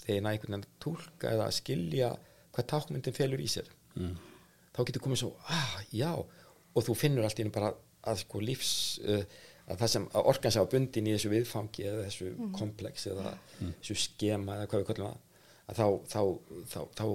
Þegar 0.00 0.16
ég 0.16 0.24
næri 0.24 0.38
einhvern 0.38 0.56
veginn 0.56 0.64
að 0.66 0.72
tólka 0.82 1.34
eða 1.36 1.50
að 1.50 1.58
skilja 1.60 2.12
hvað 2.56 2.70
tákmyndin 2.74 3.16
felur 3.16 3.42
í 3.42 3.50
sér. 3.50 3.70
Mm. 3.98 4.16
þá 4.76 4.84
getur 4.86 5.02
komið 5.02 5.18
svo, 5.24 5.28
ah, 5.50 5.78
já 5.90 6.12
og 6.78 6.86
þú 6.86 6.96
finnur 7.02 7.26
allt 7.26 7.40
í 7.40 7.46
einu 7.46 7.54
bara 7.54 7.72
að 8.08 8.20
sko 8.22 8.42
lífs 8.42 8.72
uh, 9.04 9.24
að 9.68 9.82
það 9.82 9.90
sem 9.94 10.06
að 10.16 10.28
orkan 10.32 10.54
var 10.56 10.70
bundin 10.72 11.08
í 11.08 11.14
þessu 11.16 11.32
viðfangi 11.32 11.88
eða 11.90 12.04
þessu 12.06 12.28
komplex 12.56 13.08
eða 13.10 13.32
þessu 13.58 13.96
skema 14.00 14.56
eða 14.56 14.70
hvað 14.70 14.84
við 14.84 14.88
kallum 14.92 15.10
það 15.10 15.26
að 15.68 15.78
þá, 15.78 15.88
þá, 16.08 16.22
þá, 16.72 16.78
þá 16.96 17.06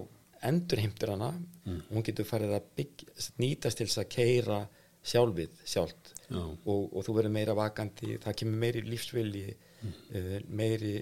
endurheimtur 0.44 1.14
hana 1.14 1.32
og 1.66 1.92
hún 1.96 2.06
getur 2.06 2.28
farið 2.28 2.58
að 2.58 2.70
bygg, 2.78 3.04
nýtast 3.42 3.80
til 3.80 3.88
þess 3.88 4.02
að 4.04 4.10
keira 4.14 4.60
sjálfið 5.04 5.56
sjálft. 5.68 6.14
Já. 6.30 6.40
og, 6.40 6.86
og 6.96 7.04
þú 7.06 7.18
verður 7.18 7.34
meira 7.36 7.56
vakandi 7.58 8.18
það 8.24 8.38
kemur 8.40 8.62
meiri 8.62 8.84
lífsvilji 8.88 9.50
uh, 9.54 10.38
meiri 10.48 10.94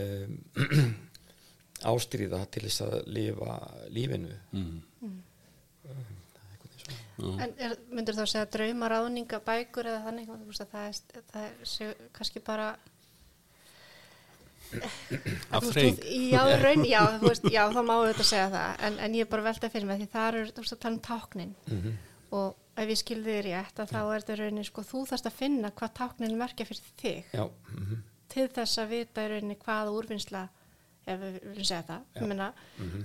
um, 0.00 0.36
ástríða 1.92 2.44
til 2.54 2.64
þess 2.68 2.84
að 2.86 2.98
lifa 3.12 3.56
lífinu. 3.92 4.36
Mm. 4.54 4.76
En 7.44 7.52
er, 7.62 7.76
myndur 7.94 8.16
þá 8.18 8.24
að 8.24 8.30
segja 8.32 8.48
draumaráðninga 8.56 9.38
bækur 9.46 9.86
eða 9.92 10.00
þannig? 10.08 10.32
Veist 10.48 10.64
að 10.64 10.72
það 10.74 10.88
er, 10.88 11.22
það 11.32 11.44
er 11.48 11.68
sé, 11.70 11.90
kannski 12.18 12.42
bara 12.44 12.72
þreyng. 14.74 16.00
þú- 16.00 16.32
Já, 16.32 16.42
raun, 16.64 16.84
já, 16.94 17.00
veist, 17.22 17.46
já, 17.52 17.62
þá 17.70 17.80
má 17.86 17.94
auðvitað 18.00 18.28
segja 18.30 18.48
það. 18.54 18.74
En, 18.88 18.98
en 19.06 19.14
ég 19.14 19.24
er 19.26 19.30
bara 19.30 19.44
að 19.44 19.48
velta 19.52 19.70
fyrir 19.70 19.86
mig 19.90 20.00
því 20.02 20.08
það 20.14 20.28
eru, 20.32 20.44
þú 20.56 20.64
veist 20.64 20.76
að 20.76 20.82
tala 20.84 20.94
um 20.98 21.04
táknin. 21.08 21.54
Og 22.34 22.80
ef 22.82 22.90
ég 22.90 22.98
skilði 22.98 23.36
þér 23.36 23.46
rétt 23.46 23.78
að 23.84 23.92
þá 23.94 24.00
er 24.02 24.24
þetta 24.24 24.36
raunin 24.40 24.66
sko, 24.66 24.82
þú 24.88 25.04
þarfst 25.12 25.28
að 25.30 25.36
finna 25.38 25.70
hvað 25.78 25.92
táknin 26.00 26.36
merkja 26.40 26.66
fyrir 26.66 26.90
þig. 27.04 27.30
Mm 27.70 28.02
til 28.34 28.48
þess 28.50 28.78
að 28.82 28.88
vita 28.90 29.22
í 29.22 29.28
rauninni 29.30 29.54
hvaða 29.62 29.92
úrvinnsla 29.94 30.40
ef 31.06 31.20
við 31.20 31.34
viljum 31.44 31.66
segja 31.68 31.84
það. 31.86 32.00
Ég, 32.16 32.24
meina, 32.26 32.46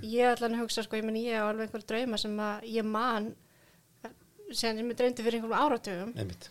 ég 0.02 0.24
er 0.26 0.32
allan 0.40 0.56
að 0.56 0.62
hugsa 0.64 0.82
sko, 0.82 0.96
ég, 0.98 1.04
meina, 1.06 1.20
ég 1.22 1.38
á 1.38 1.46
alveg 1.46 1.68
einhver 1.68 1.84
drauma 1.86 2.18
sem 2.18 2.34
að 2.42 2.64
ég 2.66 2.88
man 2.88 3.28
sem 4.56 4.78
ég 4.80 4.96
dreymdi 4.98 5.24
fyrir 5.26 5.40
einhverjum 5.40 5.58
áratugum. 5.58 6.14
Einmitt. 6.18 6.50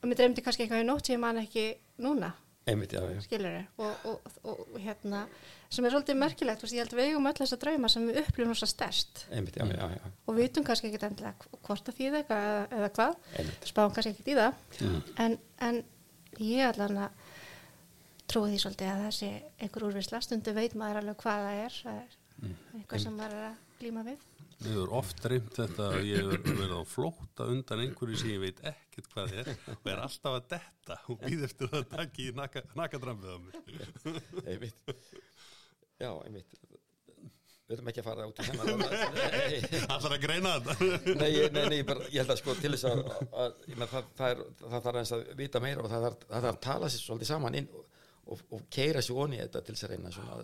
Og 0.00 0.08
mér 0.08 0.20
dreymdi 0.20 0.44
kannski 0.44 0.64
eitthvað 0.64 0.84
í 0.84 0.88
nótt 0.88 1.08
sem 1.08 1.16
ég 1.16 1.22
man 1.22 1.42
ekki 1.42 1.66
núna. 2.02 2.32
Einmitt, 2.68 2.92
já, 2.92 3.00
já, 3.08 3.20
skilur 3.24 3.54
og, 3.80 4.02
og, 4.04 4.34
og, 4.44 4.58
og 4.68 4.80
hérna 4.82 5.22
sem 5.72 5.86
er 5.86 5.94
svolítið 5.94 6.18
merkilegt, 6.20 6.60
veist, 6.62 6.74
ég 6.76 6.84
held 6.84 6.92
að 6.92 7.00
við 7.00 7.08
eigum 7.08 7.28
öll 7.30 7.38
þessa 7.38 7.58
drauma 7.62 7.88
sem 7.90 8.04
við 8.04 8.18
upplifum 8.20 8.56
svo 8.58 8.68
stærst 8.68 9.22
einmitt, 9.32 9.56
já, 9.56 9.64
já, 9.70 10.10
og 10.26 10.36
við 10.36 10.44
vitum 10.44 10.66
kannski 10.66 10.90
ekkit 10.90 11.06
endilega 11.08 11.48
hvort 11.66 11.88
að 11.88 11.98
þýða 11.98 12.20
eitthvað 12.20 12.46
eða, 12.50 12.66
eða 12.76 12.90
hvað, 12.98 13.16
spáum 13.70 13.94
kannski 13.96 14.12
ekkit 14.12 14.30
í 14.30 14.36
það. 14.38 14.60
En, 15.24 15.36
en 15.70 15.80
ég 16.44 16.66
allan 16.68 17.00
að 17.06 17.24
trúi 18.30 18.52
því 18.52 18.62
svolítið 18.62 18.92
að 18.92 19.04
þessi 19.08 19.30
einhver 19.64 19.86
úrvisla, 19.88 20.22
stundu 20.26 20.54
veit 20.60 20.76
maður 20.78 21.00
alveg 21.00 21.22
hvað 21.24 21.46
það 21.48 21.62
er, 21.64 21.78
það 21.80 22.02
er 22.04 22.18
eitthvað 22.76 23.06
sem 23.06 23.16
maður 23.16 23.40
er 23.40 23.48
að 23.48 23.64
glíma 23.80 24.04
við 24.06 24.29
Ég 24.60 24.74
hefur 24.74 24.90
oft 24.98 25.24
reymt 25.30 25.54
þetta 25.56 25.86
að 25.88 26.02
ég 26.04 26.18
hefur 26.20 26.42
verið 26.58 26.72
á 26.76 26.82
flótta 26.84 27.46
undan 27.48 27.80
einhverju 27.86 28.18
sem 28.20 28.32
ég 28.34 28.42
veit 28.42 28.58
ekkert 28.68 29.06
hvað 29.14 29.36
er 29.40 29.46
og 29.72 29.86
er 29.88 30.02
alltaf 30.04 30.34
að 30.36 30.48
detta 30.52 30.96
og 31.08 31.22
býð 31.22 31.44
eftir 31.46 31.70
það 31.70 31.78
að 31.78 31.86
taka 31.94 32.20
í 32.20 32.26
naka, 32.36 32.62
nakadrampið 32.76 33.30
á 33.32 33.38
mér. 33.40 33.54
einmitt 34.52 34.90
já, 35.96 36.10
einmitt 36.12 36.58
við 37.70 37.78
höfum 37.78 37.88
ekki 37.92 38.02
að 38.02 38.08
fara 38.10 38.26
út 38.28 38.42
í 38.42 38.48
hennar 38.50 38.70
nei, 38.82 39.78
Allar 39.94 40.14
að 40.16 40.24
greina 40.26 40.52
þetta. 40.58 40.88
nei, 41.22 41.30
nei, 41.54 41.64
nei, 41.70 41.78
ég 41.78 41.86
bara, 41.88 42.08
ég 42.10 42.18
held 42.20 42.34
að 42.34 42.40
sko 42.42 42.56
til 42.58 42.72
þess 42.74 42.88
að, 42.90 43.00
að 43.30 43.54
með, 43.70 43.86
það, 43.94 44.10
það, 44.18 44.34
er, 44.34 44.42
það 44.64 44.74
þarf 44.74 44.90
aðeins 44.92 45.14
að 45.16 45.22
vita 45.38 45.62
meira 45.64 45.84
og 45.86 45.92
það 45.94 46.04
þarf, 46.08 46.26
að 46.50 46.60
tala 46.66 46.90
sér 46.90 47.04
svolítið 47.06 47.30
saman 47.30 47.56
inn 47.62 47.70
og, 47.78 47.86
og, 48.26 48.44
og 48.58 48.68
keira 48.74 49.04
sér 49.06 49.22
onni 49.24 49.40
þetta 49.40 49.64
til 49.64 49.76
þess 49.78 49.88
að 49.88 49.94
reyna 49.94 50.12
svona, 50.18 50.40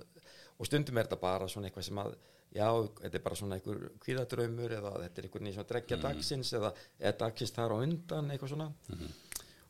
og 0.57 0.71
stundum 0.71 1.03
er 1.03 1.11
þetta 1.11 1.21
bara 1.27 1.51
svona 1.51 1.69
eitthvað 1.69 1.89
sem 1.91 2.01
að 2.05 2.17
já, 2.57 2.67
þetta 3.03 3.19
er 3.19 3.25
bara 3.27 3.39
svona 3.39 3.59
einhver 3.59 3.85
kvíðadraumur 4.03 4.75
eða 4.79 4.93
þetta 5.05 5.21
er 5.23 5.29
einhvern 5.29 5.45
veginn 5.47 5.57
svona 5.59 5.71
dregja 5.71 6.01
dagsins 6.03 6.53
eða, 6.59 6.73
eða 7.03 7.15
dagsins 7.23 7.55
þar 7.57 7.77
á 7.77 7.77
undan 7.85 8.33
eitthvað 8.33 8.53
svona. 8.55 8.69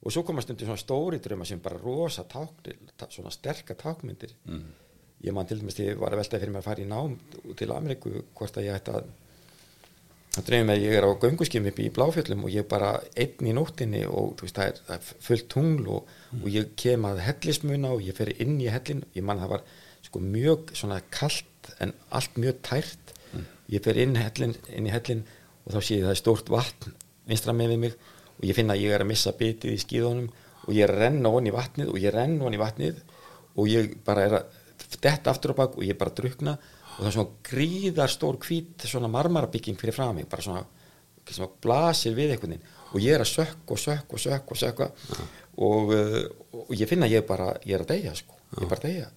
Og 0.06 0.12
svo 0.14 0.22
koma 0.28 0.42
stundum 0.44 0.68
svona 0.68 0.80
stóri 0.82 1.18
drauma 1.24 1.46
sem 1.48 1.60
bara 1.64 1.78
rosa 1.82 2.24
táknir, 2.30 2.78
svona 3.10 3.32
sterka 3.34 3.74
tákmyndir. 3.74 4.36
Ég 5.24 5.32
man 5.32 5.46
til 5.48 5.58
dæmis 5.58 5.78
ég 5.80 5.96
var 5.98 6.12
að 6.12 6.20
velta 6.20 6.38
fyrir 6.38 6.52
mér 6.52 6.62
að 6.62 6.68
fara 6.68 6.82
í 6.84 6.90
nám 6.90 7.14
til 7.56 7.70
Ameríku 7.72 8.10
hvort 8.36 8.58
að 8.60 8.68
ég 8.68 8.76
ætti 8.76 8.92
að 8.92 9.06
það 10.36 10.44
dreifum 10.50 10.72
að 10.74 10.82
ég 10.84 10.94
er 10.98 11.06
á 11.08 11.10
gönguskim 11.22 11.66
upp 11.70 11.78
í 11.80 11.88
Bláfjöllum 11.96 12.44
og 12.44 12.52
ég 12.52 12.64
er 12.64 12.68
bara 12.68 12.90
einn 13.16 13.48
í 13.48 13.54
nóttinni 13.56 14.02
og 14.04 14.42
veist 14.42 14.58
það 14.58 14.68
er, 14.68 14.80
það 14.88 14.96
er 14.98 15.22
fullt 15.28 15.48
tungl 15.48 15.88
og, 15.94 16.10
og 16.42 16.48
ég 16.52 16.74
kem 16.76 17.06
að 17.08 17.22
hellismuna 17.24 17.94
og 17.96 18.04
ég 18.04 18.16
fer 18.18 18.32
inn 18.36 18.58
í 18.60 18.68
hellin 18.68 19.04
ég 19.16 19.24
man 19.24 19.40
það 19.40 19.54
var 19.54 19.64
sko 20.06 20.22
mjög 20.22 20.72
svona 20.78 21.00
kalt 21.10 21.72
en 21.82 21.92
allt 22.14 22.38
mjög 22.40 22.62
tært. 22.66 23.14
Ég 23.66 23.82
fer 23.82 23.98
inn, 23.98 24.14
hellin, 24.14 24.54
inn 24.70 24.86
í 24.86 24.92
hellin 24.94 25.24
og 25.66 25.74
þá 25.74 25.80
sé 25.80 25.98
ég 25.98 26.06
það 26.06 26.12
er 26.12 26.20
stórt 26.20 26.50
vatn 26.52 26.94
vinstra 27.26 27.54
með 27.56 27.72
við 27.74 27.80
mig 27.82 27.96
og 28.36 28.44
ég 28.46 28.56
finna 28.56 28.76
að 28.76 28.84
ég 28.84 28.94
er 28.94 29.02
að 29.02 29.10
missa 29.10 29.32
bitið 29.36 29.74
í 29.74 29.80
skíðunum 29.82 30.28
og 30.66 30.70
ég 30.74 30.90
renna 30.90 31.32
onni 31.32 31.50
í 31.50 31.54
vatnið 31.54 31.90
og 31.92 31.98
ég 32.02 32.14
renna 32.14 32.46
onni 32.46 32.58
í 32.58 32.62
vatnið 32.62 33.00
og 33.56 33.70
ég 33.70 33.96
bara 34.06 34.26
er 34.26 34.36
að 34.40 34.62
detta 35.02 35.32
aftur 35.32 35.56
á 35.56 35.60
bak 35.62 35.78
og 35.78 35.86
ég 35.86 35.98
bara 35.98 36.14
drukna 36.14 36.56
og 36.56 37.00
það 37.00 37.08
er 37.08 37.16
svona 37.16 37.48
gríðar 37.50 38.12
stór 38.12 38.38
hvít 38.42 38.86
svona 38.86 39.10
marmarabygging 39.12 39.78
fyrir 39.80 39.96
frá 39.96 40.06
mig 40.14 40.28
bara 40.30 40.44
svona, 40.44 40.62
svona 41.26 41.50
blasir 41.62 42.14
við 42.16 42.36
einhvern 42.36 42.56
veginn. 42.56 42.74
Og 42.94 43.02
ég 43.02 43.16
er 43.16 43.24
að 43.24 43.32
sökka 43.32 43.74
og 43.74 43.82
sökka 43.82 44.16
og 44.16 44.22
sökka 44.22 44.54
og 44.54 44.60
sökka 44.60 44.88
og, 45.56 45.90
uh, 45.90 46.22
og 46.62 46.72
ég 46.76 46.88
finna 46.88 47.08
að 47.08 47.18
ég 47.18 47.26
bara 47.26 47.50
ég 47.64 47.74
er 47.76 47.84
að 47.84 47.92
deyja 47.94 48.14
sko, 48.16 48.38
ég 48.54 48.62
er 48.62 48.70
bara 48.70 48.82
að 48.82 48.86
deyja 48.86 49.10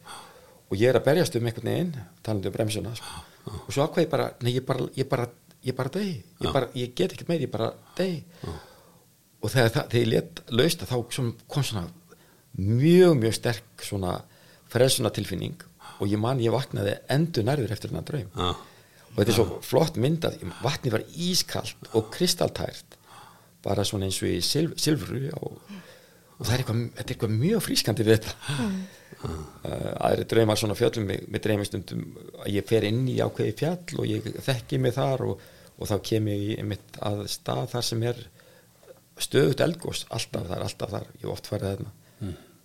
og 0.70 0.78
ég 0.78 0.90
er 0.92 1.00
að 1.00 1.06
berjast 1.10 1.36
um 1.36 1.46
einhvern 1.50 1.70
veginn 1.72 1.94
talandi 2.24 2.50
um 2.50 2.56
bremsuna 2.56 2.96
sko. 2.98 3.22
og 3.50 3.70
svo 3.74 3.86
ákvað 3.86 4.06
ég 4.06 4.10
bara 4.12 4.32
nei 4.46 4.52
ég 4.54 4.66
bara, 4.66 4.90
ég 4.96 5.10
bara, 5.10 5.30
ég 5.66 5.76
bara 5.76 5.94
dey. 5.94 6.12
Ég, 6.40 6.52
bara, 6.54 6.70
ég 6.78 6.94
get 6.96 7.14
ekkert 7.14 7.32
meir, 7.32 7.42
ég 7.46 7.52
bara 7.52 7.72
dey. 7.98 8.22
Og 9.40 9.50
þegar, 9.52 9.72
það, 9.74 9.90
þegar 9.94 10.04
ég 10.04 10.12
let 10.14 10.42
lausta 10.52 10.88
þá 10.90 10.96
kom 11.48 11.64
svona 11.64 11.88
mjög 12.60 13.16
mjög 13.20 13.36
sterk 13.38 13.86
svona 13.86 14.18
frelsuna 14.70 15.12
tilfinning 15.16 15.58
og 16.00 16.08
ég 16.08 16.20
man 16.22 16.40
ég 16.44 16.54
vaknaði 16.54 16.98
endur 17.12 17.46
nærður 17.48 17.74
eftir 17.76 17.92
þennan 17.92 18.08
draum. 18.08 18.30
Og 19.10 19.18
þetta 19.18 19.32
er 19.34 19.38
svo 19.40 19.60
flott 19.66 19.98
myndað. 20.00 20.38
Vatni 20.64 20.92
var 20.94 21.04
ískalt 21.18 21.90
og 21.98 22.12
kristaltært. 22.14 22.96
Bara 23.66 23.84
svona 23.84 24.08
eins 24.08 24.20
og 24.24 24.30
í 24.30 24.38
silf, 24.46 24.78
silfru 24.80 25.26
og, 25.36 25.58
og 26.40 26.48
það 26.48 26.54
er 26.54 26.64
eitthvað, 26.64 26.82
þetta 26.96 27.06
er 27.06 27.14
eitthvað 27.16 27.36
mjög 27.36 27.64
frískandi 27.66 28.08
við 28.08 28.18
þetta. 28.18 28.58
Uh, 29.20 29.40
aðri 30.08 30.26
draumar 30.32 30.60
svona 30.62 30.78
fjöllum 30.80 31.10
mig, 31.10 31.26
mig 31.28 31.44
dreymir 31.44 31.68
stundum 31.68 32.06
að 32.40 32.54
ég 32.56 32.68
fer 32.70 32.88
inn 32.88 33.02
í 33.12 33.18
ákveði 33.20 33.56
fjall 33.60 34.00
og 34.00 34.08
ég 34.08 34.30
þekki 34.46 34.80
mig 34.80 34.96
þar 34.96 35.26
og, 35.28 35.42
og 35.76 35.90
þá 35.90 35.96
kem 36.08 36.30
ég 36.32 36.46
í 36.54 36.68
mitt 36.70 37.00
að 37.04 37.26
stað 37.34 37.66
þar 37.74 37.88
sem 37.90 38.06
er 38.08 38.22
stöðut 39.20 39.64
elgós, 39.66 40.06
alltaf 40.16 40.48
þar, 40.48 40.64
alltaf 40.64 40.94
þar. 40.96 41.10
Ég 41.20 41.32
oft 41.34 41.50
farið 41.52 41.74
þarna. 41.74 41.92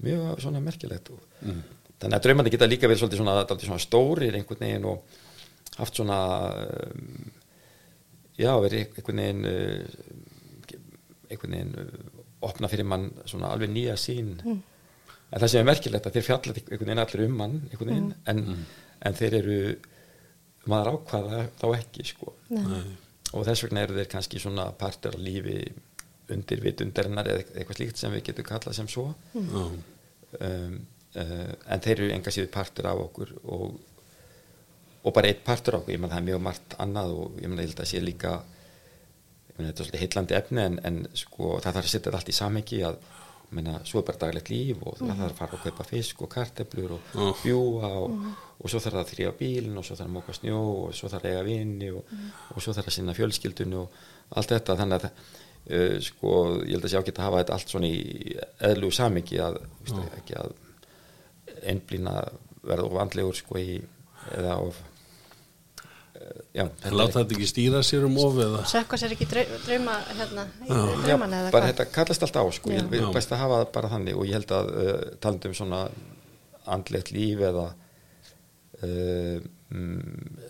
Mjög 0.04 0.42
svona 0.44 0.62
merkilegt 0.62 1.10
og, 1.14 1.22
þannig 2.02 2.18
að 2.18 2.24
draumandi 2.26 2.52
geta 2.54 2.68
líka 2.70 2.90
verið 2.90 3.16
svona, 3.16 3.36
svona 3.58 3.82
stórir 3.82 4.36
einhvern 4.38 4.62
veginn 4.62 4.86
og 4.90 5.18
haft 5.78 5.98
svona 5.98 6.18
um, 6.54 7.30
já, 8.38 8.52
verið 8.62 8.94
einhvern 8.98 9.22
veginn 9.22 9.46
uh, 9.50 10.82
einhvern 11.30 11.56
veginn 11.56 11.74
uh, 11.80 12.13
opna 12.46 12.70
fyrir 12.70 12.88
mann 12.88 13.10
svona 13.24 13.50
alveg 13.54 13.72
nýja 13.72 13.96
sín 14.00 14.36
en 14.44 15.40
það 15.40 15.48
sem 15.48 15.60
er 15.60 15.68
merkilegt 15.68 16.06
að 16.08 16.18
þeir 16.18 16.28
fjalla 16.28 16.54
einhvern 16.54 16.84
veginn 16.84 17.04
allir 17.04 17.24
um 17.26 17.36
mann 17.40 17.56
einhvern 17.70 17.92
veginn 17.92 18.14
en, 18.30 18.66
en 19.04 19.18
þeir 19.18 19.38
eru 19.40 19.58
maður 20.70 20.94
ákvaða 20.94 21.40
þá 21.60 21.66
ekki 21.76 22.06
sko. 22.08 22.34
Nei. 22.54 22.84
og 23.34 23.42
þess 23.48 23.64
vegna 23.66 23.82
eru 23.84 23.96
þeir 23.98 24.10
kannski 24.12 24.40
svona 24.42 24.68
partur 24.78 25.16
af 25.16 25.22
lífi 25.22 25.58
undir 26.32 26.62
vitundarinnar 26.64 27.28
eða 27.28 27.42
eitthvað 27.52 27.80
slíkt 27.80 28.00
sem 28.00 28.14
við 28.14 28.28
getum 28.30 28.46
kallað 28.48 28.78
sem 28.78 28.88
svo. 28.88 29.08
Já, 29.34 29.64
um, 30.48 30.78
uh, 31.20 31.50
en 31.74 31.84
þeir 31.84 31.98
eru 31.98 32.14
enga 32.14 32.32
síður 32.32 32.52
partur 32.54 32.88
af 32.88 33.02
okkur 33.08 33.34
og, 33.42 33.74
og 35.02 35.16
bara 35.16 35.32
eitt 35.32 35.44
partur 35.44 35.76
af 35.76 35.82
okkur, 35.82 35.96
ég 35.96 36.00
menn 36.00 36.14
það 36.14 36.22
er 36.22 36.28
mjög 36.30 36.44
margt 36.46 36.76
annað 36.84 37.16
og 37.18 37.42
ég 37.42 37.50
menn 37.50 37.58
að 37.58 37.66
ég 37.66 37.72
held 37.72 37.84
að 37.84 37.90
sé 37.92 38.02
líka 38.04 38.34
ég 39.54 39.60
menn 39.60 39.68
þetta 39.70 39.82
er 39.82 39.86
svolítið 39.86 40.02
heillandi 40.04 40.38
efni 40.38 40.64
en, 40.64 40.80
en 40.84 40.96
sko 41.14 41.58
það 41.60 41.76
þarf 41.76 41.84
að 41.84 41.92
setja 41.92 42.08
þetta 42.08 42.18
allt 42.20 42.32
í 42.32 42.38
samhengi 42.40 42.80
að 42.88 42.98
menna, 43.54 43.76
svo 43.86 44.00
er 44.00 44.06
bara 44.08 44.20
daglegt 44.24 44.50
líf 44.50 44.80
og 44.82 44.98
það 44.98 45.20
þarf 45.20 45.30
að 45.30 45.38
fara 45.38 45.58
að 45.58 45.64
kaupa 45.68 45.86
fisk 45.88 46.22
og 46.24 46.30
karteblur 46.32 46.94
og 46.96 47.14
Já. 47.14 47.26
bjúa 47.42 47.90
og, 48.00 48.16
og 48.58 48.72
svo 48.72 48.80
þarf 48.80 48.96
það 48.96 49.02
að 49.02 49.12
þrýja 49.12 49.32
bílinn 49.38 49.78
og 49.78 49.86
svo 49.86 49.98
þarf 49.98 50.08
að 50.08 50.14
móka 50.16 50.36
snjó 50.38 50.60
og 50.72 50.96
svo 50.96 51.10
þarf 51.12 51.28
að 51.28 51.34
eiga 51.34 51.44
vini 51.46 51.90
og, 51.94 52.14
og 52.54 52.64
svo 52.64 52.74
þarf 52.74 52.90
að 52.90 52.96
sinna 52.96 53.16
fjölskyldunni 53.16 53.78
og 53.78 53.98
allt 54.34 54.54
þetta. 54.54 54.78
Þannig 54.80 54.96
að 54.98 55.06
uh, 55.10 55.98
sko 56.08 56.32
ég 56.64 56.72
held 56.74 56.88
að 56.88 56.94
sé 56.94 57.02
ágætt 57.02 57.20
að 57.20 57.28
hafa 57.28 57.42
þetta 57.42 57.58
allt 57.58 57.74
svona 57.74 57.92
í 57.92 58.00
eðlu 58.70 58.90
samhengi 58.94 59.40
að, 59.44 59.60
ekki 60.18 60.38
að 60.40 60.56
einblýna 61.70 62.16
verða 62.64 62.88
of 62.88 62.98
andlegur 63.04 63.38
sko 63.38 63.60
í 63.60 63.78
eða 64.34 64.58
of 64.64 64.80
uh, 64.80 64.93
já, 66.54 66.64
láta 66.92 67.20
þetta 67.20 67.36
ekki 67.36 67.48
stýra 67.50 67.82
sér 67.86 68.06
um 68.08 68.16
of 68.22 68.38
eða? 68.44 68.62
Sökka 68.70 68.98
sér 69.00 69.14
ekki 69.16 69.28
drau- 69.30 69.58
drauma 69.66 69.96
hérna, 70.10 70.46
drauman 70.68 71.36
eða 71.38 71.50
bara 71.54 71.66
hvað? 71.66 71.70
þetta 71.72 71.86
kallast 71.94 72.26
allt 72.26 72.38
á 72.40 72.44
sko, 72.58 72.72
ég 72.74 72.90
vil 72.92 73.04
best 73.14 73.34
að 73.34 73.42
hafa 73.44 73.60
það 73.62 73.72
bara 73.76 73.92
þannig 73.94 74.18
og 74.18 74.28
ég 74.28 74.38
held 74.38 74.54
að 74.56 74.70
uh, 74.74 74.92
talandi 75.24 75.50
um 75.50 75.56
svona 75.60 75.80
andlegt 76.76 77.12
líf 77.14 77.44
eða 77.50 77.66
uh, 78.82 79.38
mm, 79.74 80.40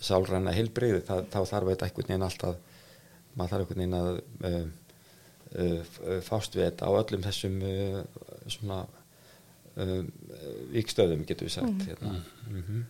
sálræna 0.00 0.54
heilbreyði 0.56 1.02
þá 1.06 1.40
þarf 1.44 1.72
þetta 1.72 1.88
einhvern 1.88 2.10
veginn 2.10 2.26
alltaf 2.26 2.56
maður 3.36 3.52
þarf 3.52 3.64
einhvern 3.64 3.82
veginn 3.82 3.98
að 4.00 4.12
uh, 4.48 4.64
uh, 5.60 6.20
fást 6.26 6.56
við 6.56 6.66
þetta 6.70 6.88
á 6.88 6.92
öllum 7.02 7.26
þessum 7.26 7.60
uh, 7.62 8.00
svona 8.50 8.80
vikstöðum 10.74 11.24
getur 11.28 11.48
við 11.48 11.56
sagt 11.58 11.86
hérna. 11.88 12.16
mm 12.50 12.86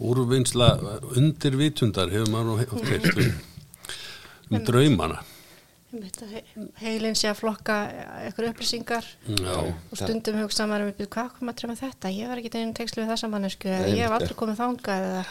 úrvinnsla 0.00 0.66
undir 1.18 1.56
vitundar 1.58 2.08
hefur 2.12 2.30
maður 2.30 2.60
oft 2.70 2.86
heyrt 2.88 3.18
um, 3.18 3.32
um 4.54 4.62
draumana. 4.64 5.18
Einmitt 5.90 6.20
að 6.22 6.34
he- 6.36 6.66
Heilin 6.84 7.16
sé 7.18 7.28
að 7.32 7.40
flokka 7.40 7.76
eitthvað 8.22 8.52
upplýsingar. 8.52 9.08
Já, 9.26 9.56
og 9.58 9.96
stundum 9.98 10.38
hugsa 10.38 10.68
maður 10.70 10.92
um 10.92 11.08
hvað 11.10 11.32
kom 11.38 11.50
að 11.50 11.58
dröma 11.60 11.76
þetta, 11.80 12.12
ég 12.14 12.30
var 12.30 12.38
ekki 12.38 12.52
einn 12.62 12.74
tengslu 12.78 13.02
við 13.02 13.10
þessa 13.10 13.30
mannesku 13.32 13.68
eða 13.68 13.88
Nei, 13.88 13.96
ég 13.98 14.06
hef 14.06 14.14
aldrei 14.20 14.36
komið 14.38 14.60
þangað 14.62 15.08
eða 15.10 15.24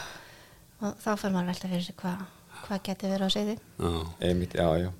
og 0.80 1.00
þá 1.00 1.10
fer 1.20 1.32
maður 1.32 1.40
að 1.46 1.50
velta 1.54 1.72
fyrir 1.72 1.86
sig 1.88 1.96
hvað 2.00 2.26
hvað 2.60 2.82
geti 2.90 3.08
verið 3.10 3.24
á 3.26 3.30
segði 3.32 3.56
já, 3.56 3.90
Einmitt, 4.28 4.54
já, 4.60 4.68
já. 4.84 4.90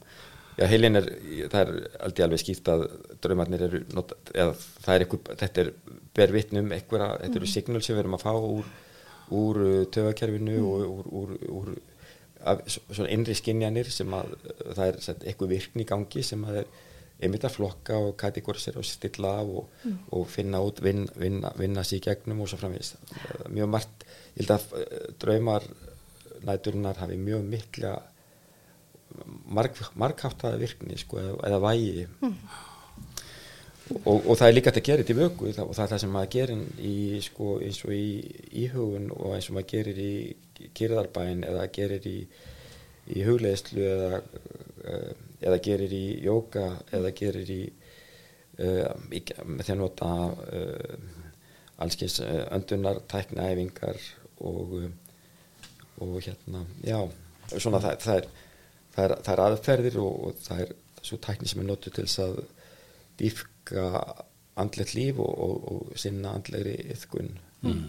Já, 0.61 0.67
heilin 0.69 0.99
er, 1.01 1.07
það 1.49 1.61
er 1.61 1.71
aldrei 2.05 2.25
alveg 2.27 2.43
skýrt 2.43 2.69
að 2.69 2.83
draumarnir 3.25 3.63
eru, 3.65 3.79
not, 3.97 4.13
eða 4.35 4.53
það 4.59 4.95
er 4.95 5.05
eitthvað, 5.07 5.31
þetta 5.41 5.63
er 5.63 5.71
ber 6.19 6.35
vitnum 6.35 6.75
eitthvað, 6.77 7.07
þetta 7.23 7.41
eru 7.41 7.49
signal 7.49 7.81
sem 7.87 7.97
við 7.97 8.03
erum 8.03 8.17
að 8.19 8.25
fá 8.27 8.35
úr, 8.37 8.69
úr 9.41 9.61
töfakerfinu 9.95 10.59
og 10.69 10.85
úr, 10.91 11.09
úr, 11.23 11.33
úr 11.61 11.73
af, 12.45 12.61
svona 12.69 13.09
innri 13.15 13.37
skinjanir 13.39 13.89
sem 13.93 14.13
að 14.17 14.37
það 14.61 14.85
er 14.87 15.01
sett, 15.07 15.25
eitthvað 15.25 15.55
virkni 15.55 15.87
í 15.87 15.89
gangi 15.89 16.25
sem 16.27 16.45
að 16.45 16.63
er 16.63 16.71
einmitt 17.21 17.45
að 17.45 17.57
flokka 17.57 17.99
og 18.01 18.15
kategorisera 18.21 18.81
og 18.81 18.89
stilla 18.89 19.35
af 19.43 19.55
og, 19.61 19.89
og 20.17 20.29
finna 20.29 20.61
út, 20.65 20.81
vin, 20.85 21.07
vinna, 21.21 21.53
vinna 21.57 21.85
sér 21.85 22.05
gegnum 22.07 22.41
og 22.45 22.49
svo 22.49 22.61
framvegis. 22.61 22.95
Mjög 23.53 23.73
margt, 23.75 24.07
ég 24.37 24.45
held 24.45 24.55
að 24.57 24.79
eh, 24.81 25.11
draumar 25.21 25.67
næturinnar 26.49 27.01
hafi 27.03 27.19
mjög 27.21 27.45
mikla 27.45 27.93
marg, 29.51 29.79
margháttaða 29.99 30.61
virkni 30.61 30.99
sko, 31.01 31.21
eða, 31.23 31.39
eða 31.49 31.61
vægi. 31.65 32.05
Og, 33.91 34.21
og 34.21 34.37
það 34.39 34.47
er 34.47 34.55
líka 34.55 34.71
hægt 34.71 34.79
að 34.79 34.87
gera 34.87 35.03
þetta 35.03 35.15
í 35.15 35.19
vöku 35.19 35.49
og 35.51 35.73
það 35.75 35.83
er 35.83 35.91
það 35.91 36.03
sem 36.03 36.13
maður 36.15 36.33
gerir 36.37 36.61
í 36.87 36.95
sko, 37.27 37.57
eins 37.67 37.81
og 37.83 37.95
í 37.97 38.05
íhugun 38.63 39.09
og 39.17 39.35
eins 39.35 39.49
og 39.51 39.57
maður 39.57 39.71
gerir 39.73 39.99
í 40.05 40.13
kyrðarbæn 40.79 41.43
eða 41.49 41.65
gerir 41.75 42.07
í, 42.07 42.19
í 43.11 43.25
hugleðslu 43.27 43.89
eða, 43.89 44.21
eh, 44.93 45.11
eða 45.43 45.59
gerir 45.67 45.97
í 45.97 46.05
jóka 46.23 46.69
eða 46.95 47.11
gerir 47.19 47.51
í, 47.51 47.61
með 48.61 49.65
því 49.65 49.73
að 49.73 49.79
nota 49.81 50.09
uh, 50.29 50.97
allskins 51.81 52.19
uh, 52.21 52.43
öndunar 52.53 52.99
tæknaæfingar 53.09 53.97
og 54.45 54.75
uh, 54.77 54.91
og 56.01 56.21
hérna, 56.25 56.65
já 56.85 56.97
svona 57.59 57.81
það, 57.81 57.97
það, 58.01 58.17
er, 58.17 58.29
það, 59.01 59.07
er, 59.09 59.17
það 59.27 59.35
er 59.35 59.45
aðferðir 59.47 60.01
og, 60.03 60.19
og 60.27 60.43
það 60.45 60.65
er 60.65 60.75
svo 61.01 61.21
tækni 61.25 61.49
sem 61.49 61.63
er 61.63 61.71
notuð 61.71 61.97
til 61.97 62.07
þess 62.07 62.23
að 62.27 62.43
dýfka 63.21 63.87
andlegt 64.61 64.95
líf 64.97 65.21
og, 65.23 65.33
og, 65.47 65.57
og 65.73 65.99
sinna 66.01 66.35
andlegri 66.37 66.77
yðkun 66.95 67.33
mm. 67.65 67.83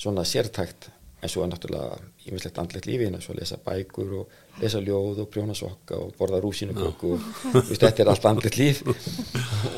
svona 0.00 0.26
sértækt 0.26 0.90
en 1.22 1.32
svo 1.32 1.44
er 1.44 1.48
náttúrulega 1.50 1.96
ímislegt 2.28 2.58
andlegt 2.60 2.86
lífi 2.88 3.06
eins 3.08 3.28
og 3.28 3.34
að 3.34 3.40
lesa 3.40 3.58
bækur 3.64 4.12
og 4.20 4.34
lesa 4.60 4.82
ljóð 4.84 5.22
og 5.24 5.30
prjóna 5.32 5.56
sokka 5.56 5.96
og 6.02 6.12
borða 6.18 6.42
rúsinuköku 6.44 7.14
og 7.14 7.24
veist, 7.54 7.80
þetta 7.80 8.04
er 8.04 8.10
allt 8.12 8.28
andlegt 8.28 8.58
líf 8.60 8.82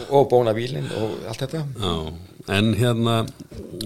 og 0.08 0.26
bóna 0.32 0.54
bílinn 0.56 0.88
og 0.98 1.28
allt 1.30 1.44
þetta. 1.44 1.62
Já, 1.78 1.94
en 2.58 2.74
hérna 2.80 3.20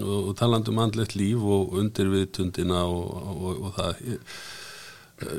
og 0.01 0.33
talandi 0.39 0.73
um 0.73 0.81
andlegt 0.81 1.15
líf 1.19 1.45
og 1.45 1.77
undirvitundina 1.79 2.83
og, 2.89 3.13
og, 3.37 3.63
og 3.67 3.77
það 3.77 4.03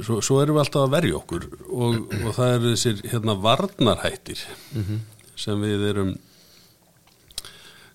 svo, 0.05 0.20
svo 0.24 0.41
erum 0.43 0.59
við 0.59 0.64
alltaf 0.64 0.87
að 0.87 0.95
verja 0.95 1.18
okkur 1.18 1.49
og, 1.64 1.99
og 2.20 2.30
það 2.37 2.55
eru 2.59 2.74
þessir 2.74 3.03
hérna 3.12 3.35
varnarhættir 3.45 4.45
sem 5.35 5.64
við 5.64 5.89
erum 5.91 6.14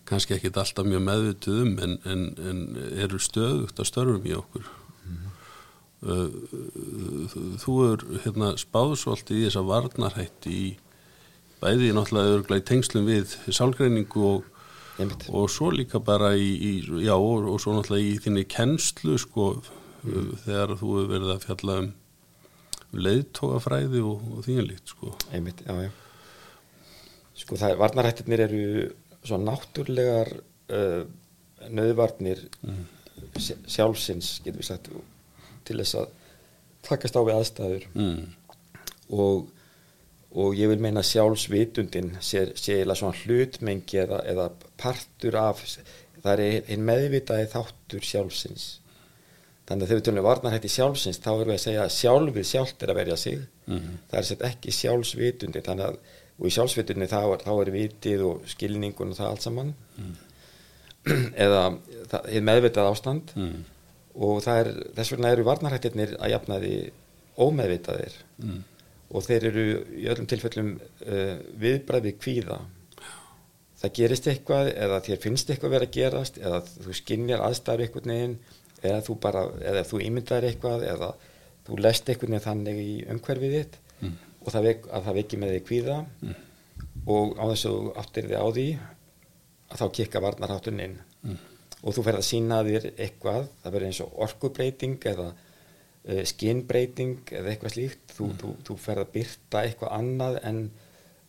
kannski 0.09 0.35
ekkit 0.35 0.57
alltaf 0.57 0.87
mjög 0.87 1.05
meðvituð 1.05 1.63
um 1.63 1.73
en, 1.85 1.95
en, 2.09 2.27
en 2.49 2.61
eru 3.05 3.19
stöðugt 3.21 3.79
að 3.79 3.89
störfum 3.91 4.27
í 4.27 4.35
okkur. 4.37 4.69
Uh, 5.99 6.29
þú 7.59 7.73
er 7.89 8.05
hérna 8.23 8.53
spáðsvolt 8.59 9.33
í 9.35 9.41
þessa 9.43 9.65
varnarhætti 9.67 10.53
í 10.55 10.67
bæði 11.59 11.89
náttúrulega 11.91 12.37
örgulega 12.37 12.63
í 12.63 12.67
tengslum 12.69 13.09
við 13.09 13.33
sálgreiningu 13.51 14.23
og, 14.29 14.45
Einmitt. 14.95 15.27
og 15.27 15.49
svo 15.51 15.73
líka 15.75 15.99
bara 15.99 16.31
í, 16.39 16.53
í 16.55 17.03
já 17.03 17.17
og, 17.17 17.49
og 17.51 17.59
svo 17.59 17.75
náttúrulega 17.75 18.13
í 18.13 18.15
þinni 18.23 18.45
kennslu 18.47 19.17
sko 19.19 19.49
uh, 20.03 20.29
þegar 20.45 20.75
þú 20.79 20.93
hefur 20.97 21.11
verið 21.15 21.33
að 21.35 21.47
fjalla 21.47 21.79
um 21.83 21.89
leiðtógafræði 22.89 24.01
og, 24.01 24.29
og 24.33 24.45
þínlíkt 24.47 24.95
sko 24.95 25.11
einmitt, 25.29 25.61
já, 25.67 25.75
já 25.85 25.91
sko 27.39 27.59
það 27.59 27.73
er, 27.73 27.79
varnarættirnir 27.79 28.45
eru 28.47 28.63
svo 29.23 29.39
náttúrlegar 29.41 30.31
uh, 30.73 31.03
nöðvarnir 31.69 32.41
mm. 32.63 32.81
sjálfsins, 33.67 34.39
getur 34.43 34.61
við 34.61 34.69
sagt 34.69 34.91
til 35.67 35.77
þess 35.81 35.99
að 36.01 36.11
takast 36.87 37.17
á 37.19 37.21
við 37.21 37.35
aðstæður 37.35 37.87
mm. 37.93 38.19
og, 39.15 39.49
og 40.31 40.57
ég 40.57 40.71
vil 40.71 40.81
meina 40.83 41.03
sjálfsvitundin 41.05 42.13
sé, 42.23 42.47
sé 42.55 42.81
svona 42.87 43.17
hlutmengi 43.23 44.03
eða, 44.05 44.21
eða 44.31 44.49
partur 44.79 45.39
af 45.39 45.63
það 46.19 46.31
er 46.33 46.71
einn 46.71 46.85
meðvitaði 46.87 47.49
þáttur 47.53 48.07
sjálfsins 48.07 48.69
þannig 49.69 49.83
að 49.85 49.89
þegar 49.91 49.99
við 49.99 50.05
tölum 50.09 50.21
um 50.23 50.27
varnarhætti 50.29 50.71
sjálfsins 50.73 51.19
þá 51.21 51.29
erum 51.35 51.51
við 51.51 51.57
að 51.59 51.63
segja 51.65 51.83
að 51.85 51.93
sjálfið 51.95 52.47
sjálft 52.49 52.83
er 52.85 52.91
að 52.93 52.99
verja 52.99 53.17
sig. 53.21 53.41
Það 53.69 54.17
er 54.21 54.27
sett 54.31 54.45
ekki 54.49 54.73
sjálfsvitundin. 54.73 55.65
Þannig 55.69 55.85
að 55.91 55.99
og 56.39 56.47
í 56.47 56.53
sjálfsvitundin 56.55 57.09
þá, 57.11 57.19
er- 57.35 57.43
þá 57.43 57.51
er 57.61 57.71
vitið 57.75 58.21
og 58.29 58.45
skilningun 58.49 59.11
og 59.13 59.17
það 59.19 59.29
allt 59.33 59.45
saman. 59.45 59.71
Eða 61.45 61.61
það 62.11 62.27
er 62.37 62.45
meðvitað 62.49 62.89
ástand. 62.93 63.35
Mm. 63.39 63.59
og 64.19 64.41
er, 64.51 64.69
þess 64.97 65.13
vegna 65.13 65.29
eru 65.31 65.45
varnarhættirnir 65.47 66.15
að 66.19 66.31
jafna 66.33 66.57
því 66.63 66.73
ómeðvitaðir. 67.39 68.15
Mm. 68.43 68.57
og 69.09 69.23
þeir 69.25 69.45
eru 69.49 69.63
í 69.95 70.03
öllum 70.11 70.27
tilfellum 70.29 70.73
uh, 70.79 71.37
viðbræði 71.61 72.11
kvíða. 72.21 72.57
Það 73.79 73.93
gerist 73.95 74.27
eitthvað 74.27 74.71
eða 74.75 74.97
þér 75.05 75.21
finnst 75.23 75.49
eitthvað 75.53 75.71
vera 75.77 75.87
að 75.87 75.95
gerast 75.95 76.37
eða 76.41 76.59
þú 76.67 76.95
skinnjar 76.99 77.41
aðstæður 77.47 77.85
einhvern 77.85 78.11
veginn 78.13 78.35
eða 78.83 79.01
þú 79.05 79.15
bara, 79.21 79.43
eða 79.71 79.83
þú 79.89 80.01
ímyndaðir 80.05 80.49
eitthvað 80.49 80.85
eða 80.93 81.09
þú 81.67 81.79
lest 81.83 82.09
einhvern 82.09 82.33
veginn 82.35 82.45
þannig 82.47 82.79
í 82.85 82.91
umhverfið 83.15 83.55
þitt 83.59 83.79
Mm. 83.99 84.13
og 84.45 84.53
það 84.53 84.63
vek, 84.63 84.85
að 84.95 85.03
það 85.09 85.15
veki 85.17 85.37
með 85.41 85.49
því 85.51 85.59
kvíða 85.67 85.95
og 87.11 87.33
á 87.35 87.43
þess 87.51 87.65
að 87.67 87.73
þú 87.75 87.89
áttir 87.99 88.27
þig 88.29 88.39
á 88.39 88.47
því 88.55 88.65
að 89.69 89.81
þá 89.81 89.85
kikka 89.97 90.21
varnarhátturinn 90.23 90.83
inn. 90.85 90.95
Og 91.83 91.95
þú 91.97 92.03
ferð 92.07 92.21
að 92.21 92.27
sína 92.29 92.61
þér 92.63 92.87
eitthvað 92.95 93.49
það 93.63 93.73
verður 93.75 93.87
eins 93.89 93.99
og 94.05 94.15
orkubreiting 94.25 94.95
eða 95.11 95.27
uh, 95.33 96.23
skinnbreyting 96.31 97.19
eða 97.27 97.51
eitthvað 97.51 97.75
slíkt. 97.75 98.15
Þú, 98.15 98.29
þú, 98.39 98.53
þú 98.69 98.77
ferð 98.85 99.03
að 99.03 99.11
byrta 99.17 99.63
eitthvað 99.67 99.93
annað 99.99 100.39
en, 100.47 100.63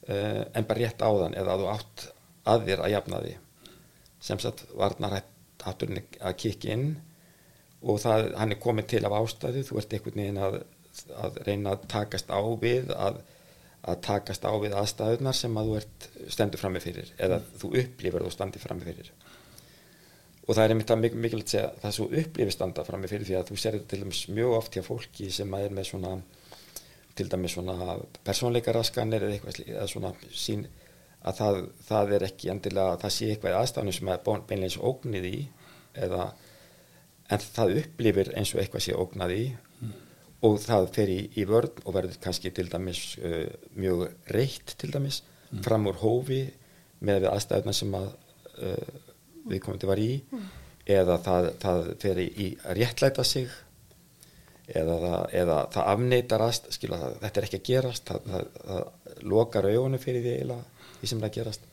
uh, 0.07 0.43
en 0.55 0.71
bara 0.71 0.81
rétt 0.85 1.03
áðan 1.03 1.35
eða 1.43 1.57
að 1.57 1.65
þú 1.65 1.71
átt 1.75 2.07
að 2.55 2.67
þér 2.71 2.85
að 2.87 2.95
jafna 2.95 3.23
því 3.27 3.35
sem 4.31 4.39
sagt 4.47 4.65
varnarhátturinn 4.79 6.05
að 6.23 6.39
kikka 6.45 6.71
inn 6.75 6.89
og 7.83 8.01
það, 8.03 8.27
hann 8.37 8.53
er 8.55 8.61
komið 8.61 8.89
til 8.95 9.05
af 9.09 9.17
ástæðu. 9.21 9.65
Þú 9.69 9.79
ert 9.81 9.95
einhvern 9.97 10.21
veginn 10.23 10.41
að, 10.47 10.59
að 11.25 11.39
reyna 11.47 11.75
að 11.77 11.87
takast 11.93 12.33
á 12.33 12.41
við 12.61 12.91
að, 12.97 13.21
að 13.89 14.03
takast 14.05 14.45
á 14.45 14.53
við 14.61 14.77
aðstæðunar 14.77 15.37
sem 15.39 15.57
að 15.57 15.71
þú 15.71 15.79
ert 15.81 16.09
stendur 16.37 16.61
frammi 16.61 16.83
fyrir 16.85 17.13
eða 17.17 17.41
þú 17.63 17.73
upplifir 17.85 18.27
þú 18.27 18.35
standi 18.35 18.63
frammi 18.63 18.89
fyrir. 18.89 19.13
Og 20.49 20.57
það 20.57 20.65
er 20.65 20.75
einmitt 20.75 20.91
að 20.91 21.01
mikil, 21.05 21.23
mikilvægt 21.23 21.47
að 21.47 21.55
segja 21.55 21.71
það 21.79 21.89
er 21.91 21.97
svo 21.97 22.07
upplifir 22.21 22.55
standa 22.57 22.85
frammi 22.85 23.09
fyrir 23.11 23.29
því 23.29 23.39
að 23.39 23.49
þú 23.51 23.59
sér 23.63 23.77
þetta 23.79 23.91
til 23.93 24.03
dæmis 24.03 24.23
mjög 24.35 24.55
oft 24.57 24.77
hjá 24.77 24.83
fólki 24.83 25.31
sem 25.33 25.57
að 25.57 25.67
er 25.69 25.75
með 25.77 25.89
svona 25.93 26.13
til 27.17 27.27
dæmis 27.31 27.55
svona 27.55 27.97
persónleikaraskanir 28.27 29.25
eða 29.27 29.37
eitthvað 29.37 29.57
slí- 29.57 29.69
eða 29.73 29.89
svona 29.93 30.13
sín 30.33 30.67
að 31.21 31.41
það, 31.41 31.59
það 31.87 32.13
er 32.17 32.25
ekki 32.31 32.51
endilega 32.53 32.99
það 33.03 33.15
sé 33.17 33.29
eitthvað 33.31 33.59
aðstæðanum 33.61 33.97
sem 33.97 34.11
er 34.13 34.23
beinleins 34.49 34.79
ógnið 34.91 35.27
í 35.31 35.37
eða 36.07 36.31
en 37.31 37.45
það 37.45 37.77
upplifir 37.85 38.33
eins 38.37 38.55
og 38.55 38.63
eitthvað 38.63 38.87
sé 38.87 38.97
ógnað 38.97 39.37
í 39.37 39.43
og 40.47 40.57
það 40.63 40.87
fer 40.95 41.13
í, 41.13 41.21
í 41.37 41.45
vörn 41.49 41.83
og 41.85 41.95
verður 41.97 42.21
kannski 42.25 42.53
til 42.57 42.67
dæmis 42.73 43.03
uh, 43.21 43.47
mjög 43.77 44.07
reitt 44.33 44.75
til 44.81 44.91
dæmis 44.95 45.23
fram 45.65 45.89
úr 45.91 45.99
hófi 46.01 46.45
með 47.05 47.25
við 47.25 47.33
aðstæðuna 47.33 47.75
sem 47.77 47.97
að 47.99 48.09
uh, 48.09 48.95
viðkomandi 49.51 49.89
var 49.91 50.01
í 50.01 50.13
eða 50.91 51.19
það, 51.25 51.51
það 51.63 51.91
fer 52.03 52.23
í, 52.23 52.49
að 52.65 52.79
réttlæta 52.81 53.25
sig 53.27 53.51
eða 54.71 54.97
það, 55.03 55.25
eða 55.43 55.59
það 55.75 55.89
afneitar 55.93 56.45
að 56.45 56.61
skilja 56.77 57.01
það, 57.01 57.17
þetta 57.25 57.41
er 57.41 57.47
ekki 57.49 57.59
að 57.61 57.69
gerast 57.69 58.11
það, 58.11 58.29
það, 58.31 58.47
það 58.71 59.25
lokar 59.33 59.69
augunum 59.71 60.03
fyrir 60.03 60.25
því 60.25 60.35
eiginlega 60.37 60.89
því 61.01 61.11
sem 61.11 61.21
er 61.21 61.29
að 61.29 61.37
gerast. 61.39 61.67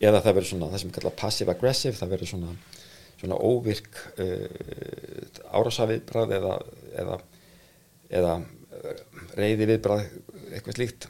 Eða 0.00 0.22
það 0.24 0.36
verður 0.38 0.50
svona 0.50 0.70
það 0.72 0.82
sem 0.82 0.92
kallað 0.96 1.16
passive 1.20 1.54
aggressive 1.54 1.98
það 1.98 2.12
verður 2.14 2.30
svona, 2.32 2.54
svona 3.20 3.38
óvirk 3.38 4.00
uh, 4.22 5.44
árásafviðbrað 5.60 6.34
eða, 6.38 6.56
eða, 7.02 7.20
eða 8.20 8.34
reyði 9.36 9.68
viðbrað 9.74 10.06
eitthvað 10.50 10.78
slíkt. 10.78 11.08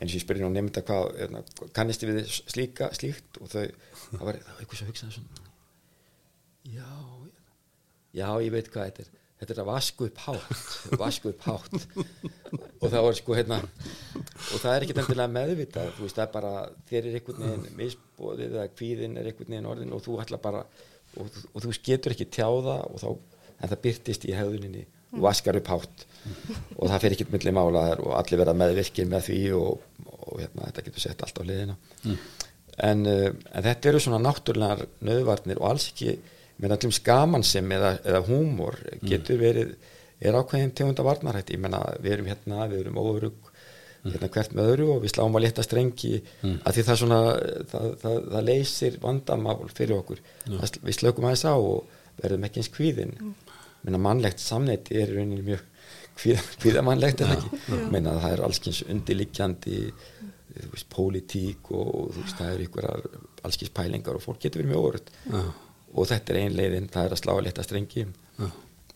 Eins 0.00 0.14
og 0.14 0.16
ég 0.16 0.24
spyrir 0.24 0.46
nú 0.46 0.50
nefnda 0.54 0.82
hvað 0.86 1.10
hérna, 1.18 1.44
kannist 1.76 2.00
þið 2.00 2.14
við 2.16 2.34
slíka, 2.38 2.88
slíkt? 2.96 3.40
Og 3.44 3.52
þau, 3.52 3.66
það 4.08 4.26
var 4.30 4.38
eitthvað 4.40 4.78
sem 4.80 4.88
hugsaði 4.88 5.18
svona 5.18 5.48
já, 6.70 6.92
já, 8.12 8.28
ég 8.44 8.52
veit 8.54 8.70
hvað 8.72 8.90
þetta 8.90 9.04
er. 9.04 9.16
Þetta 9.40 9.54
er 9.54 9.60
að 9.62 9.68
vasku 9.70 10.06
upp 10.10 10.18
hátt 10.26 10.64
vasku 11.00 11.30
upp 11.32 11.44
hátt. 11.48 11.76
Og 12.52 12.90
það 12.92 13.04
var 13.06 13.16
sko 13.16 13.36
hérna 13.38 13.60
og 13.62 14.60
það 14.60 14.74
er 14.74 14.84
ekkert 14.84 15.00
endilega 15.04 15.32
meðvitað 15.32 15.92
þú 15.96 16.04
veist 16.04 16.18
það 16.18 16.26
er 16.26 16.34
bara, 16.34 16.50
þér 16.90 17.08
er 17.08 17.16
einhvern 17.18 17.46
veginn 17.46 17.78
misbóðið 17.78 18.56
eða 18.58 18.66
kvíðin 18.74 19.16
er 19.16 19.30
einhvern 19.30 19.54
veginn 19.54 19.70
orðin 19.70 19.94
og 19.96 20.04
þú 20.04 20.18
ætla 20.20 20.40
bara 20.44 20.60
og, 21.18 21.42
og 21.54 21.64
þú 21.64 21.74
getur 21.86 22.14
ekki 22.14 22.28
tjáða 22.36 22.80
og 22.86 23.02
þá, 23.02 23.08
en 23.60 23.72
það 23.72 23.82
byrtist 23.86 24.26
í 24.28 24.34
hefðuninni 24.36 24.86
og 25.16 25.24
vaskar 25.26 25.58
upp 25.58 25.70
hátt. 25.72 26.04
Og 26.76 26.90
það 26.90 27.00
fer 27.02 27.16
ekkert 27.16 27.32
milli 27.34 27.54
mála 27.56 27.86
þar 27.88 28.02
og 28.04 28.16
allir 28.18 28.42
verða 28.42 28.56
meðvirkir 28.60 29.08
með 29.10 29.26
því 29.28 29.40
og, 29.58 29.86
og 30.06 30.34
hérna, 30.42 30.68
þetta 30.68 30.84
getur 30.86 31.06
sett 31.06 31.24
allt 31.24 31.40
á 31.40 31.42
hliðina. 31.46 31.78
En, 32.80 33.06
uh, 33.08 33.30
en 33.30 33.66
þetta 33.66 33.90
eru 33.90 34.02
svona 34.02 34.20
náttúrulegar 34.24 34.86
nöðvarnir 35.04 35.60
og 35.60 35.72
alls 35.72 35.90
ekki 35.90 36.18
með 36.60 36.76
allum 36.76 36.92
skamansem 36.94 37.72
eða, 37.72 37.94
eða 38.04 38.20
húmor 38.28 38.76
getur 39.08 39.40
verið 39.40 39.74
er 40.20 40.36
ákveðin 40.36 40.74
tegunda 40.76 41.04
varnarhætti, 41.04 41.56
ég 41.56 41.62
menna 41.64 41.80
við 42.00 42.18
erum 42.18 42.28
hérna, 42.28 42.66
við 42.68 42.82
erum 42.82 42.98
óörug 43.00 43.49
hérna 44.04 44.30
hvert 44.32 44.54
með 44.56 44.72
öðru 44.72 44.88
og 44.94 45.02
við 45.04 45.14
sláum 45.14 45.36
að 45.36 45.44
leta 45.46 45.64
strengi 45.64 46.12
að 46.42 46.76
því 46.76 46.84
það 46.88 47.00
svona 47.02 47.20
það, 47.72 47.88
það, 48.02 48.18
það 48.32 48.46
leysir 48.48 48.98
vandamál 49.02 49.56
fyrir 49.68 49.96
okkur. 49.98 50.22
Það, 50.46 50.78
við 50.86 50.98
slökum 50.98 51.28
aðeins 51.28 51.44
á 51.44 51.54
og 51.54 51.98
verðum 52.20 52.46
ekki 52.48 52.62
eins 52.62 52.72
kvíðin. 52.74 53.14
Menna 53.84 54.00
mannlegt 54.02 54.42
samneiti 54.42 54.98
er 55.00 55.12
í 55.12 55.18
rauninni 55.18 55.44
mjög 55.44 55.66
kvíða, 56.20 56.44
kvíðamannlegt 56.60 57.22
er 57.24 57.30
það 57.32 57.44
ekki? 57.44 57.80
Menna 57.92 58.16
það 58.20 58.36
er 58.36 58.44
allskins 58.48 58.82
undirliggjandi 58.88 59.78
þú 60.50 60.70
veist, 60.74 60.88
pólitík 60.92 61.70
og 61.76 62.10
þú 62.14 62.24
veist, 62.24 62.38
það 62.40 62.54
eru 62.54 62.66
ykkurar 62.66 63.04
allskins 63.46 63.72
pælingar 63.74 64.18
og 64.18 64.24
fólk 64.24 64.40
getur 64.42 64.62
verið 64.62 64.72
mjög 64.72 64.86
óörut 64.88 65.12
og 65.90 66.08
þetta 66.10 66.34
er 66.34 66.38
ein 66.40 66.56
leiðin, 66.56 66.90
það 66.92 67.06
er 67.06 67.14
að 67.14 67.20
slá 67.22 67.32
að 67.34 67.44
leta 67.48 67.64
strengi. 67.66 68.04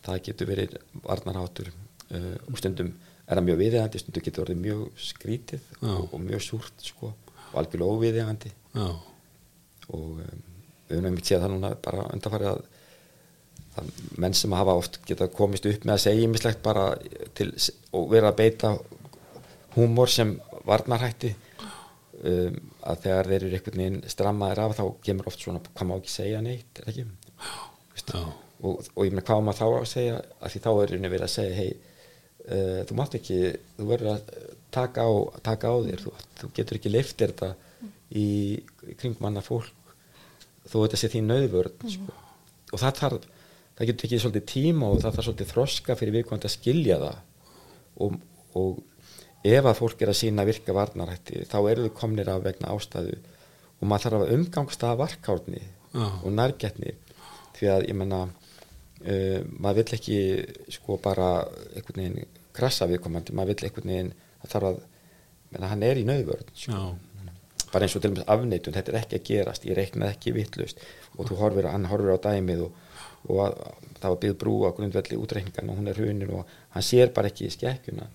Það 0.04 0.20
getur 0.26 0.50
verið 0.50 0.74
varnarhátur 1.02 1.70
uh, 1.72 2.34
og 2.50 2.58
stundum 2.60 2.92
er 3.24 3.38
það 3.38 3.46
mjög 3.48 3.60
viðegandi, 3.62 4.00
stundum 4.02 4.24
getur 4.26 4.44
orðið 4.44 4.62
mjög 4.64 5.04
skrítið 5.08 5.68
og, 5.80 6.08
og 6.12 6.20
mjög 6.24 6.42
súrt 6.44 6.84
sko, 6.84 7.12
og 7.52 7.60
algjörlega 7.60 7.98
óviðegandi 7.98 8.52
og 9.94 10.18
um, 10.24 10.42
við 10.88 10.96
höfum 10.96 11.08
einmitt 11.10 11.28
séð 11.28 11.44
það 11.44 11.54
núna 11.54 11.70
bara 11.84 12.08
undanfarið 12.12 12.50
að, 12.50 12.64
menn 14.22 14.36
sem 14.38 14.52
hafa 14.54 14.76
oft 14.78 15.00
geta 15.08 15.26
komist 15.34 15.66
upp 15.66 15.86
með 15.86 15.96
að 15.96 16.02
segja 16.04 16.26
ýmislegt 16.28 16.60
bara 16.62 16.84
til, 17.34 17.48
og 17.96 18.10
vera 18.12 18.30
að 18.30 18.38
beita 18.42 18.74
húmor 19.74 20.12
sem 20.12 20.36
varnarhætti 20.68 21.32
um, 21.34 22.60
að 22.84 23.02
þegar 23.06 23.30
þeir 23.30 23.40
eru 23.40 23.56
einhvern 23.58 23.82
veginn 23.82 23.98
strammaðir 24.12 24.62
af 24.66 24.76
þá 24.78 24.84
kemur 25.08 25.30
oft 25.30 25.42
svona 25.42 25.62
hvað 25.64 25.90
má 25.90 25.96
ekki 25.96 26.12
segja 26.12 26.42
neitt 26.44 26.84
ekki? 26.84 27.06
Og, 28.64 28.86
og 28.94 29.02
ég 29.04 29.12
meina 29.12 29.24
hvað 29.26 29.42
á 29.42 29.46
maður 29.48 29.60
þá 29.60 29.66
að 29.80 29.90
segja? 29.90 30.20
Að 30.40 30.54
því 30.54 30.62
þá 30.64 30.70
er 30.72 30.92
rauninni 30.92 31.12
verið 31.12 31.26
að 31.26 31.34
segja 31.34 31.58
hei, 31.58 31.72
uh, 32.48 32.80
þú 32.88 32.98
mátt 32.98 33.16
ekki 33.18 33.38
þú 33.78 33.88
verður 33.88 34.14
að 34.14 34.34
taka 34.74 35.06
á, 35.06 35.12
taka 35.44 35.70
á 35.70 35.76
þér. 35.86 36.02
Þú, 36.04 36.14
þú 36.40 36.50
getur 36.58 36.80
ekki 36.80 36.92
leiftir 36.92 37.34
þetta 37.34 37.54
í, 38.14 38.26
í 38.90 38.96
kringmanna 38.98 39.44
fólk 39.44 39.72
þó 40.64 40.78
þetta 40.84 41.00
sé 41.00 41.10
þín 41.12 41.28
nöðvörð 41.28 41.86
sko. 41.92 42.16
og 42.72 42.80
það 42.80 42.98
þarf 43.00 43.30
það 43.74 43.88
getur 43.90 44.08
ekki 44.08 44.20
svolítið 44.22 44.46
tíma 44.50 44.90
og 44.90 45.00
það 45.02 45.16
þarf 45.16 45.28
svolítið 45.28 45.52
þroska 45.52 45.96
fyrir 45.98 46.16
viðkvæmt 46.18 46.46
að 46.48 46.54
skilja 46.54 46.98
það. 47.02 47.22
Og, 48.04 48.18
og 48.58 49.48
ef 49.50 49.68
að 49.68 49.78
fólk 49.80 50.02
er 50.02 50.12
að 50.12 50.20
sína 50.20 50.46
virka 50.46 50.76
varnarætti 50.76 51.44
þá 51.50 51.58
eru 51.62 51.88
þau 51.88 51.96
komnir 51.98 52.30
af 52.32 52.44
vegna 52.46 52.72
ástæðu. 52.74 53.18
Og 53.80 53.90
maður 53.90 54.06
þarf 54.06 54.24
að 54.24 54.34
umgangsta 54.38 54.94
varkárni 54.98 55.60
Já. 55.64 56.06
og 56.06 56.30
nærgætni. 56.32 56.94
Því 57.54 57.70
að 57.70 57.88
ég 57.90 57.98
menna 57.98 58.22
uh, 58.24 59.40
maður 59.58 59.82
vill 59.82 59.98
ekki 59.98 60.18
sko 60.78 60.98
bara 61.02 61.34
einhvern 61.74 62.00
veginn 62.00 62.33
krassa 62.54 62.88
viðkomandi, 62.90 63.34
maður 63.36 63.54
vill 63.54 63.68
einhvern 63.68 63.92
veginn 63.92 64.12
það 64.42 64.54
þarf 64.54 64.70
að, 64.70 64.80
menna 65.54 65.70
hann 65.70 65.84
er 65.86 66.00
í 66.00 66.06
nöðvörn 66.08 66.54
sko. 66.54 66.80
bara 67.72 67.86
eins 67.86 67.96
og 67.96 68.02
til 68.04 68.12
og 68.12 68.18
með 68.18 68.32
afneitun, 68.34 68.74
þetta 68.76 68.92
er 68.92 69.00
ekki 69.00 69.18
að 69.18 69.28
gerast 69.30 69.68
ég 69.68 69.78
reiknaði 69.78 70.14
ekki 70.14 70.34
vittlust 70.36 70.82
og 71.16 71.28
þú 71.28 71.38
horfir, 71.40 71.70
hann 71.70 71.88
horfir 71.90 72.14
á 72.14 72.24
dæmið 72.28 72.66
og, 72.66 72.82
og 73.30 73.40
að, 73.46 73.56
það 74.00 74.12
var 74.12 74.20
byggð 74.24 74.36
brú 74.42 74.54
á 74.66 74.70
grundvelli 74.76 75.18
útreikningan 75.20 75.72
og 75.72 75.80
hún 75.80 75.90
er 75.90 75.98
hrunin 75.98 76.34
og 76.38 76.54
hann 76.74 76.86
sér 76.86 77.12
bara 77.14 77.30
ekki 77.32 77.48
í 77.48 77.54
skekkjuna. 77.54 78.10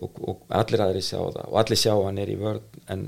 Og, 0.00 0.20
og 0.24 0.44
allir 0.56 0.80
aðri 0.80 1.02
sjá 1.04 1.18
það 1.20 1.48
og 1.50 1.58
allir 1.60 1.76
sjá 1.76 1.90
að 1.92 2.06
hann 2.06 2.20
er 2.22 2.30
í 2.32 2.36
vörn 2.40 2.62
en, 2.94 3.02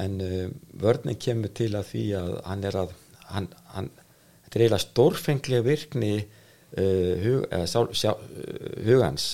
en 0.00 0.14
uh, 0.24 0.46
vörnin 0.80 1.18
kemur 1.20 1.52
til 1.52 1.74
að 1.76 1.90
því 1.90 2.04
að 2.16 2.30
hann 2.46 2.64
er 2.64 2.78
að 2.80 2.94
hann, 3.28 3.48
hann, 3.74 3.90
þetta 4.46 4.56
er 4.56 4.64
eiginlega 4.64 4.84
stórfenglega 4.86 5.66
virkni 5.66 6.12
uh, 6.22 7.14
hug, 7.20 7.44
eða, 7.50 7.66
sál, 7.68 7.84
sjá, 7.92 8.14
uh, 8.82 8.88
hugans 8.88 9.28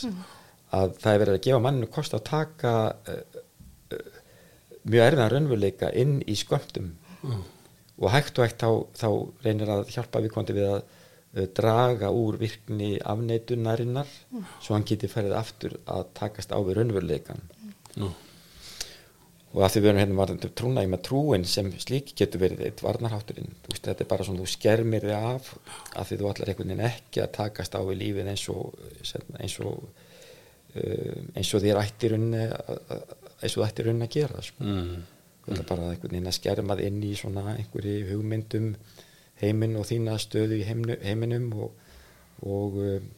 að 0.76 0.94
það 1.00 1.12
er 1.12 1.22
verið 1.22 1.38
að 1.38 1.44
gefa 1.46 1.60
manninu 1.64 1.90
kost 1.92 2.16
að 2.16 2.24
taka 2.28 2.74
uh, 2.92 3.42
mjög 4.88 5.04
erfiðan 5.06 5.32
raunveruleika 5.34 5.90
inn 6.00 6.18
í 6.28 6.36
skömmtum. 6.38 6.92
Og 7.98 8.12
hægt 8.14 8.38
og 8.38 8.46
hægt 8.46 8.62
þá, 8.62 8.70
þá 8.94 9.08
reynir 9.44 9.72
að 9.74 9.90
hjálpa 9.90 10.22
viðkomandi 10.22 10.56
við 10.56 10.68
að 10.70 10.78
uh, 10.78 11.48
draga 11.58 12.12
úr 12.14 12.38
virkni 12.40 12.94
afneitunarinnar 13.02 14.08
svo 14.62 14.76
hann 14.76 14.86
geti 14.88 15.10
ferið 15.10 15.36
aftur 15.40 15.76
að 15.90 16.08
takast 16.18 16.54
á 16.54 16.58
við 16.60 16.78
raunveruleikan 16.78 17.42
já, 17.96 18.08
og 19.54 19.62
að 19.64 19.72
því 19.72 19.80
við 19.80 19.88
erum 19.90 20.00
hérna 20.02 20.18
varðandi 20.18 20.48
trúna 20.60 20.82
í 20.84 20.88
með 20.92 21.02
trúin 21.08 21.46
sem 21.48 21.70
slík 21.80 22.12
getur 22.18 22.42
verið 22.42 22.66
eitt 22.66 22.82
varnarhátturinn 22.84 23.54
veist, 23.64 23.86
þetta 23.86 24.04
er 24.04 24.10
bara 24.10 24.26
svona, 24.26 24.42
þú 24.44 24.52
skermir 24.52 25.06
þig 25.08 25.14
af 25.16 25.52
að 25.96 26.10
því 26.10 26.18
þú 26.20 26.30
ætlar 26.32 26.52
einhvern 26.52 26.72
veginn 26.72 26.88
ekki 26.88 27.22
að 27.24 27.34
takast 27.38 27.78
á 27.78 27.80
við 27.80 28.00
lífið 28.02 28.32
eins 28.34 28.44
og 28.52 28.82
eins 29.40 29.56
og 29.64 29.86
uh, 30.76 31.20
eins 31.32 31.52
og 31.56 31.64
þér 31.64 31.80
ættir 31.80 32.16
unni 32.18 32.42
eins 32.44 33.56
og 33.56 33.64
ættir 33.64 33.88
unni 33.92 34.08
að 34.08 34.16
gera 34.18 34.44
sko. 34.44 34.64
mm. 34.66 34.96
þú 35.44 35.54
ætlar 35.54 35.68
bara 35.72 35.90
einhvern 35.94 36.16
veginn 36.16 36.32
að 36.32 36.38
skerma 36.40 36.76
þig 36.78 36.90
inn 36.90 37.04
í 37.08 37.12
svona 37.16 37.44
einhverju 37.54 38.08
hugmyndum 38.12 38.72
heiminn 39.40 39.78
og 39.78 39.86
þína 39.88 40.18
stöðu 40.20 40.58
í 40.58 40.66
heimnu, 40.66 40.98
heiminum 41.04 41.52
og 41.56 41.84
og, 42.46 42.76
um, 42.78 43.08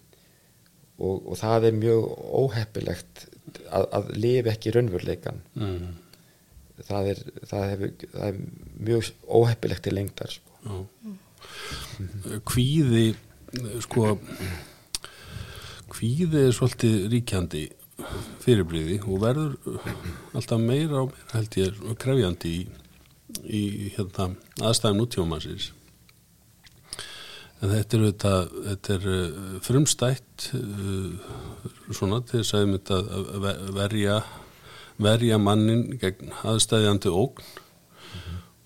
og 1.00 1.26
og 1.32 1.40
það 1.40 1.66
er 1.68 1.74
mjög 1.76 2.06
óheppilegt 2.40 3.26
að, 3.66 3.84
að 3.98 4.14
lifa 4.16 4.54
ekki 4.54 4.72
raunveruleikan 4.76 5.42
Mm. 5.58 5.90
Það 6.88 7.12
er, 7.12 7.22
það, 7.50 7.66
hefur, 7.72 7.94
það 8.14 8.26
er 8.28 8.40
mjög 8.88 9.10
óheppilegt 9.40 9.86
til 9.86 9.96
lengdar 9.96 10.34
sko. 10.36 10.86
Kvíði 12.48 13.06
sko 13.84 14.14
kvíði 15.90 16.46
er 16.46 16.54
svolítið 16.54 16.96
ríkjandi 17.12 17.64
fyrirblíði 18.40 19.00
og 19.04 19.20
verður 19.24 19.56
alltaf 20.36 20.62
meira 20.62 21.02
og 21.04 21.12
meira 21.12 21.34
held 21.34 21.58
ég 21.60 21.80
krefjandi 22.00 22.52
í, 22.54 22.62
í 23.44 23.62
hérna, 23.96 24.30
aðstæðum 24.62 25.02
nútífumansins 25.02 25.70
en 27.60 27.72
þetta 27.74 27.98
er, 27.98 28.04
þetta, 28.06 28.34
þetta 28.68 28.94
er 28.94 29.08
uh, 29.12 29.56
frumstætt 29.66 30.46
uh, 30.56 31.32
svona 31.92 32.22
til 32.24 32.40
þess 32.40 32.56
að 32.56 32.70
verja 33.76 34.20
verja 35.02 35.38
mannin 35.40 35.86
gegn 36.00 36.32
aðstæðjandi 36.46 37.12
ógn. 37.12 37.44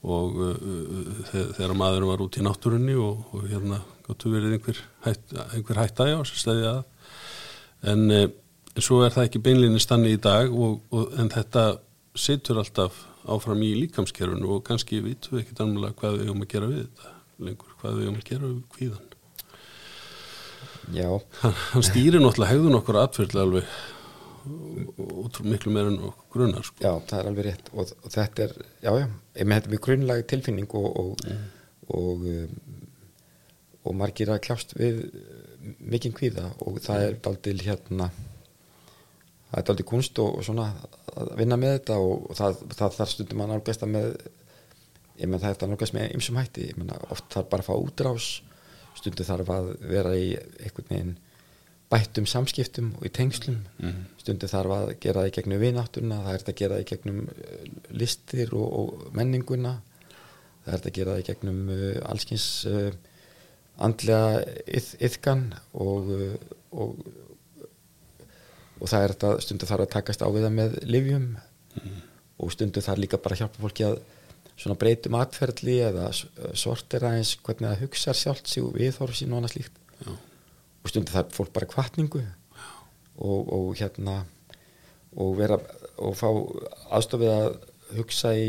Og 0.05 0.35
uh, 0.37 0.51
uh, 0.53 1.21
þe- 1.31 1.51
þegar 1.57 1.77
maður 1.81 2.05
var 2.11 2.23
út 2.27 2.37
í 2.37 2.43
náttúrunni 2.45 2.97
og, 3.01 3.23
og 3.33 3.47
hérna 3.49 3.79
gáttu 4.05 4.33
verið 4.35 4.59
einhver, 4.59 4.81
hætt, 5.07 5.33
einhver 5.55 5.81
hætta 5.81 6.09
já 6.11 6.19
sem 6.29 6.41
stæði 6.43 6.67
að. 6.75 6.83
En 7.95 8.05
uh, 8.13 8.27
svo 8.83 9.01
er 9.07 9.15
það 9.15 9.31
ekki 9.31 9.41
beinlinni 9.47 9.81
stanni 9.81 10.13
í 10.13 10.21
dag 10.21 10.53
og, 10.53 10.83
og, 10.93 11.15
en 11.21 11.33
þetta 11.33 11.65
situr 12.19 12.61
alltaf 12.61 13.01
áfram 13.25 13.63
í 13.65 13.73
líkamskerfunu 13.81 14.51
og 14.59 14.65
kannski 14.67 14.99
vitum 15.01 15.39
við 15.39 15.47
ekki 15.47 15.57
annarlega 15.65 15.97
hvað 16.03 16.19
við 16.19 16.27
höfum 16.29 16.45
að 16.45 16.51
gera 16.53 16.67
við 16.69 16.83
þetta 16.85 17.13
lengur, 17.49 17.71
hvað 17.81 17.95
við 17.97 18.05
höfum 18.05 18.19
að 18.21 18.29
gera 18.29 18.51
við 18.51 18.59
kvíðan 18.75 19.11
já, 20.99 21.09
hann, 21.41 21.57
hann 21.73 21.87
stýrir 21.89 22.21
náttúrulega 22.21 22.53
hegðun 22.53 22.79
okkur 22.83 22.99
atfyrlega 23.01 23.47
alveg 23.49 23.73
og 24.45 25.41
miklu 25.47 25.73
meira 25.73 25.93
en 25.93 26.01
okkur 26.11 26.31
grunnar 26.35 26.67
sko. 26.67 26.83
já, 26.83 26.93
það 27.09 27.19
er 27.19 27.31
alveg 27.31 27.47
rétt. 27.49 27.71
Og, 27.73 27.95
og 28.03 28.15
þetta 28.15 28.47
er, 28.47 28.55
já, 28.83 28.91
já, 29.01 29.07
ég 29.39 29.49
með 29.49 29.61
þetta 29.61 29.73
mjög 29.75 29.85
grunnlega 29.89 30.29
tilfinning 30.33 30.77
og 30.81 31.01
og, 31.01 31.25
og, 31.95 32.29
um, 32.35 32.85
og 33.85 33.99
margir 34.01 34.33
að 34.33 34.45
kljást 34.47 34.77
við 34.79 35.03
mikinn 35.81 36.15
kvíða 36.17 36.51
og 36.65 36.81
það 36.85 37.09
er 37.09 37.19
daldil 37.25 37.59
hérna 37.65 38.11
það 39.51 39.59
er 39.61 39.67
daldil 39.69 39.89
kunst 39.89 40.19
og, 40.23 40.41
svona 40.45 40.71
að 41.15 41.35
vinna 41.39 41.59
með 41.61 41.77
þetta 41.79 41.99
og, 42.03 42.33
það, 42.37 42.65
það 42.75 42.97
þarf 42.99 43.13
stundum 43.13 43.45
að 43.45 43.53
nálgast 43.53 43.85
að 43.87 43.95
með 43.95 44.09
ég 45.15 45.29
menn 45.29 45.41
það 45.41 45.49
er 45.49 45.55
þetta 45.57 45.69
nálgast 45.71 45.95
með 45.95 46.17
ymsum 46.17 46.41
hætti. 46.41 46.71
Ég 46.73 46.81
menn 46.81 46.91
oft 47.13 47.29
þarf 47.33 47.51
bara 47.53 47.65
að 47.65 47.69
fá 47.69 47.75
útrás 47.79 48.31
stundum 48.99 49.29
þarf 49.29 49.53
að 49.55 49.71
vera 49.91 50.15
í 50.19 50.33
einhvern 50.35 50.91
veginn 50.91 51.15
bættum 51.95 52.27
samskiptum 52.27 52.91
og 52.99 53.07
í 53.07 53.13
tengslum. 53.15 53.61
Stundum 54.19 54.51
þarf 54.51 54.75
að 54.77 54.93
gera 55.05 55.23
það 55.23 55.31
í 55.31 55.35
gegnum 55.39 55.63
vináttuna 55.63 56.21
það 56.27 56.35
er 56.37 56.47
að 56.51 56.59
gera 56.61 56.77
það 56.79 56.85
í 56.85 56.91
gegnum 56.93 57.19
uh, 57.25 57.67
listir 58.03 58.55
og, 58.59 58.69
og 58.83 59.11
menninguna 59.17 59.75
það 60.65 60.75
er 60.79 60.81
að 60.91 60.95
gera 60.99 61.15
það 61.17 61.23
í 61.23 61.29
gegnum 61.31 61.61
uh, 61.71 61.83
allskins 62.11 62.47
uh, 62.71 62.89
andlega 63.85 64.43
yð, 64.79 64.89
yðkan 65.09 65.47
og, 65.83 66.11
og 66.75 66.99
og 68.83 68.91
það 68.91 69.05
er 69.07 69.13
þetta 69.15 69.29
stundum 69.45 69.69
þarf 69.71 69.85
að 69.87 69.93
takast 69.95 70.23
á 70.25 70.29
við 70.35 70.45
það 70.49 70.55
með 70.59 70.75
livjum 70.91 71.27
og 72.43 72.51
stundum 72.53 72.85
þarf 72.85 73.01
líka 73.05 73.21
bara 73.23 73.37
að 73.37 73.45
hjálpa 73.45 73.63
fólki 73.63 73.87
að 73.87 74.01
svona 74.59 74.77
breytum 74.79 75.17
atferðli 75.19 75.77
eða 75.89 76.09
s- 76.15 76.25
sortera 76.59 77.13
eins 77.17 77.35
hvernig 77.43 77.71
það 77.71 77.85
hugsa 77.85 78.15
sjálft 78.19 78.51
sig 78.51 78.63
og 78.67 78.75
viðhorf 78.77 79.17
sín 79.19 79.33
og 79.35 79.41
annað 79.41 79.55
slíkt. 79.57 79.79
Já. 80.05 80.13
Og 80.85 80.93
stundum 80.93 81.15
þarf 81.15 81.35
fólk 81.39 81.53
bara 81.55 81.71
kvartningu 81.71 82.23
og, 83.17 83.53
og 83.57 83.75
hérna 83.79 84.21
og 85.15 85.37
vera 85.39 85.59
og 86.03 86.17
fá 86.19 86.29
aðstofið 86.97 87.33
að 87.33 87.51
hugsa 87.99 88.35
í 88.37 88.49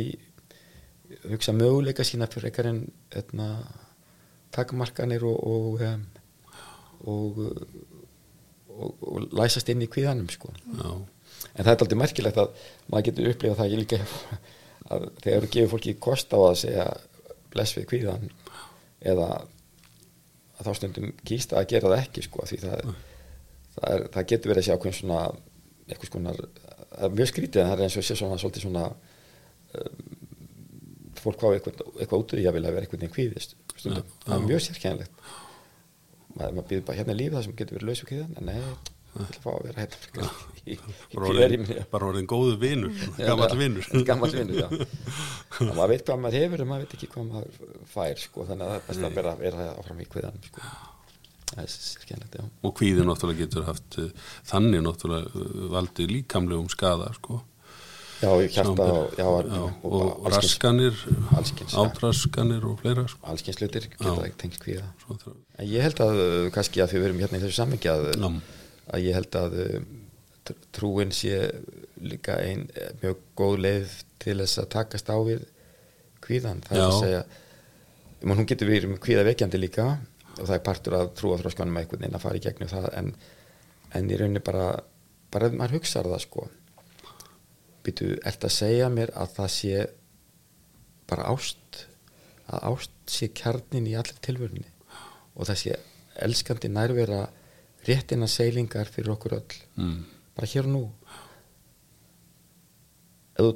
hugsa 1.30 1.54
möguleika 1.54 2.06
sína 2.06 2.28
fyrir 2.32 2.50
ekkar 2.50 2.72
en 2.72 2.82
hérna, 3.14 3.50
takmarkanir 4.56 5.24
og 5.26 5.38
og, 5.46 5.82
um, 5.86 6.06
og 7.06 7.44
og, 8.76 8.96
og 9.02 9.28
læsast 9.36 9.70
inn 9.72 9.84
í 9.86 9.90
kvíðanum 9.92 10.28
sko. 10.32 10.52
Já, 10.52 10.90
en 11.54 11.64
það 11.64 11.72
er 11.72 11.84
aldrei 11.86 12.00
merkilegt 12.02 12.40
að 12.42 12.66
maður 12.92 13.08
getur 13.10 13.30
upplifað 13.32 13.62
það 13.62 13.76
líka 13.80 14.00
að 14.92 15.06
þegar 15.24 15.46
þú 15.46 15.52
gefur 15.54 15.72
fólki 15.74 15.96
kost 16.08 16.36
á 16.36 16.40
að 16.40 16.58
segja 16.64 16.88
bless 17.54 17.78
við 17.78 17.88
kvíðan 17.94 18.28
eða 19.06 19.30
þá 20.62 20.72
stundum 20.80 21.12
kýst 21.28 21.56
að 21.56 21.68
gera 21.74 21.92
það 21.92 22.04
ekki 22.04 22.26
sko, 22.26 22.46
því 22.50 22.62
það, 22.64 22.94
það, 23.76 23.90
er, 23.92 24.06
það 24.14 24.30
getur 24.32 24.54
verið 24.54 24.62
að 24.62 24.68
sjá 24.70 24.78
hvernig 24.78 25.00
svona 25.00 25.20
eitthvað 25.86 26.12
skonar, 26.12 26.44
er 26.96 27.16
mjög 27.18 27.32
skrítið 27.32 27.62
en 27.62 27.72
það 27.72 27.78
er 27.78 27.88
eins 27.88 27.98
og 28.00 28.08
sé 28.08 28.18
svona 28.20 28.40
svolítið 28.42 28.66
svona 28.66 28.86
um, 28.90 30.06
fólk 31.20 31.42
hvað 31.42 31.58
eitthvað, 31.60 31.84
eitthvað 32.00 32.24
út 32.24 32.36
því 32.36 32.48
að 32.48 32.58
vilja 32.60 32.76
vera 32.76 32.88
eitthvað 32.88 33.16
kvíðist 33.16 33.56
stundum, 33.76 34.12
það 34.26 34.36
er 34.38 34.48
mjög 34.50 34.66
sérkennilegt. 34.66 35.24
Maður, 36.36 36.56
maður 36.58 36.68
býður 36.70 36.86
bara 36.88 37.00
hérna 37.00 37.16
lífið 37.16 37.38
það 37.38 37.46
sem 37.46 37.58
getur 37.60 37.78
verið 37.78 37.90
laus 37.90 38.02
við 38.04 38.10
kvíðan 38.12 38.40
en 38.40 38.50
nei, 38.50 38.95
vil 39.16 39.42
fá 39.44 39.52
að 39.54 39.64
vera 39.68 39.86
hérna 39.86 40.30
í, 40.66 40.76
í 40.76 41.20
orðin, 41.20 41.68
bara 41.92 42.10
orðin 42.10 42.28
góðu 42.30 42.58
vinur 42.62 43.06
gammal 43.20 43.50
vinnur, 43.60 43.88
maður 45.78 45.94
veit 45.94 46.04
hvað 46.10 46.22
maður 46.24 46.40
hefur 46.42 46.64
en 46.66 46.70
maður 46.72 46.86
veit 46.86 46.98
ekki 46.98 47.12
hvað 47.14 47.30
maður 47.32 47.80
fær 47.94 48.22
sko, 48.22 48.46
þannig 48.50 48.66
að 48.66 48.74
það 48.74 48.78
er 48.82 48.86
best 48.90 49.08
að 49.08 49.18
vera, 49.20 49.36
vera 49.40 49.68
áfram 49.76 50.04
í 50.04 50.08
kviðanum 50.12 50.46
sko. 50.50 50.70
er 51.64 52.48
og 52.66 52.74
kvíði 52.80 53.06
náttúrulega 53.08 53.46
getur 53.46 53.68
haft 53.70 54.00
uh, 54.02 54.32
þannig 54.50 54.86
náttúrulega 54.86 55.44
uh, 55.44 55.68
valdið 55.76 56.16
líkamlegum 56.16 56.68
skada 56.74 57.12
sko. 57.16 57.40
já, 58.20 58.30
hjarta 58.56 58.90
og, 58.90 59.16
já, 59.20 59.28
já, 59.28 59.62
og, 59.62 59.96
og, 60.02 60.28
raskanir 60.34 61.00
átraskanir 61.84 62.66
og 62.66 62.80
fleira 62.82 63.06
sko. 63.12 63.22
alls 63.30 63.46
kyns 63.46 63.62
hlutir 63.62 63.88
geta 63.92 64.18
ekki 64.26 64.42
tengst 64.42 64.64
kvíða. 64.64 64.86
Svo 65.04 65.18
það- 65.22 65.40
en 65.60 65.72
ég 65.72 65.86
held 65.86 66.04
að 66.04 66.22
uh, 66.26 66.52
kannski 66.56 66.84
að 66.84 66.94
því 66.94 67.02
við 67.02 67.10
erum 67.10 67.24
hérna 67.24 67.40
í 67.40 67.44
þessu 67.46 67.60
sammingi 67.62 67.92
að, 67.92 68.08
Já. 68.16 68.30
Að 68.94 69.06
ég 69.08 69.18
held 69.18 69.38
að 69.40 69.56
tr- 70.46 70.60
trúin 70.76 71.14
sé 71.16 71.40
líka 72.02 72.38
ein 72.44 72.68
eh, 72.76 72.92
mjög 73.02 73.22
góð 73.40 73.56
leið 73.66 73.96
til 74.22 74.38
þess 74.42 74.62
að 74.62 74.72
takast 74.76 75.10
á 75.10 75.18
við 75.26 75.46
kvíðan 76.26 76.62
það 76.66 76.78
er 76.78 76.82
Já. 76.82 76.88
að 76.90 77.00
segja 77.04 77.24
man, 78.26 78.38
hún 78.40 78.50
getur 78.50 78.70
verið 78.72 78.92
með 78.92 79.02
kvíðavekjandi 79.06 79.62
líka 79.62 79.88
og 80.36 80.44
það 80.44 80.56
er 80.58 80.66
partur 80.66 80.98
að 80.98 81.14
trúa 81.20 81.40
þróskanum 81.40 81.80
eitthvað 81.80 82.06
inn 82.08 82.18
að 82.18 82.24
fara 82.26 82.40
í 82.40 82.44
gegnum 82.44 82.72
það 82.72 82.88
en, 83.00 83.10
en 83.96 84.12
í 84.12 84.20
rauninni 84.20 84.44
bara 84.44 84.68
bara 85.36 85.50
maður 85.52 85.80
hugsar 85.80 86.08
það 86.08 86.22
sko. 86.24 86.46
Býtu, 87.84 88.14
ert 88.26 88.46
að 88.48 88.54
segja 88.56 88.88
mér 88.94 89.12
að 89.20 89.34
það 89.36 89.50
sé 89.52 89.82
bara 91.10 91.28
ást 91.34 91.82
að 92.46 92.68
ást 92.72 92.94
sé 93.12 93.30
kjarnin 93.36 93.90
í 93.90 93.96
allir 93.98 94.18
tilvörunni 94.26 94.66
og 95.36 95.50
það 95.50 95.60
sé 95.62 95.76
elskandi 96.26 96.70
nærvera 96.72 97.26
réttina 97.88 98.28
seilingar 98.28 98.90
fyrir 98.92 99.14
okkur 99.16 99.38
öll. 99.40 99.58
Mm. 99.78 100.04
bara 100.36 100.48
hér 100.52 100.66
og 100.68 100.72
nú. 100.74 100.84
Þú 103.36 103.50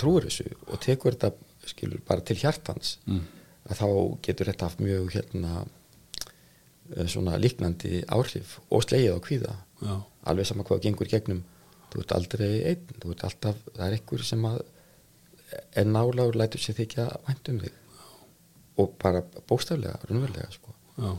trúir 0.00 0.26
þessu 0.28 0.46
og 0.68 0.80
tekur 0.82 1.16
þetta 1.16 1.68
skilur 1.70 2.00
bara 2.06 2.20
til 2.26 2.36
hjartans 2.40 2.98
Mm. 3.06 3.22
að 3.68 3.78
þá 3.78 3.86
getur 4.26 4.46
þetta 4.50 4.66
haft 4.68 4.80
mjög 4.80 5.10
hérna 5.14 5.66
eh, 6.96 7.06
svona 7.06 7.36
líknandi 7.38 8.02
áhrif 8.08 8.58
og 8.70 8.82
slegið 8.82 9.14
á 9.16 9.20
kvíða. 9.22 9.54
Já, 9.82 9.94
alveg 10.24 10.46
sama 10.46 10.64
hvað 10.64 10.82
gengur 10.82 11.08
gegnum. 11.08 11.44
Þú 11.92 12.00
ert 12.00 12.12
aldrei 12.16 12.62
einn, 12.64 12.86
þú 13.00 13.10
ert 13.12 13.24
alltaf 13.24 13.56
það 13.74 13.86
er 13.86 13.96
einhver 13.98 14.24
sem 14.24 14.44
að 14.48 14.62
er 15.76 15.84
nálagur 15.84 16.36
lætur 16.40 16.60
sér 16.60 16.76
þykja 16.80 17.06
vænt 17.28 17.48
um 17.52 17.60
þig. 17.60 17.72
Og 18.80 18.94
bara 18.98 19.20
bóstaflega, 19.48 19.98
raunverulega 20.08 20.50
sko. 20.52 20.72
Já, 20.96 21.12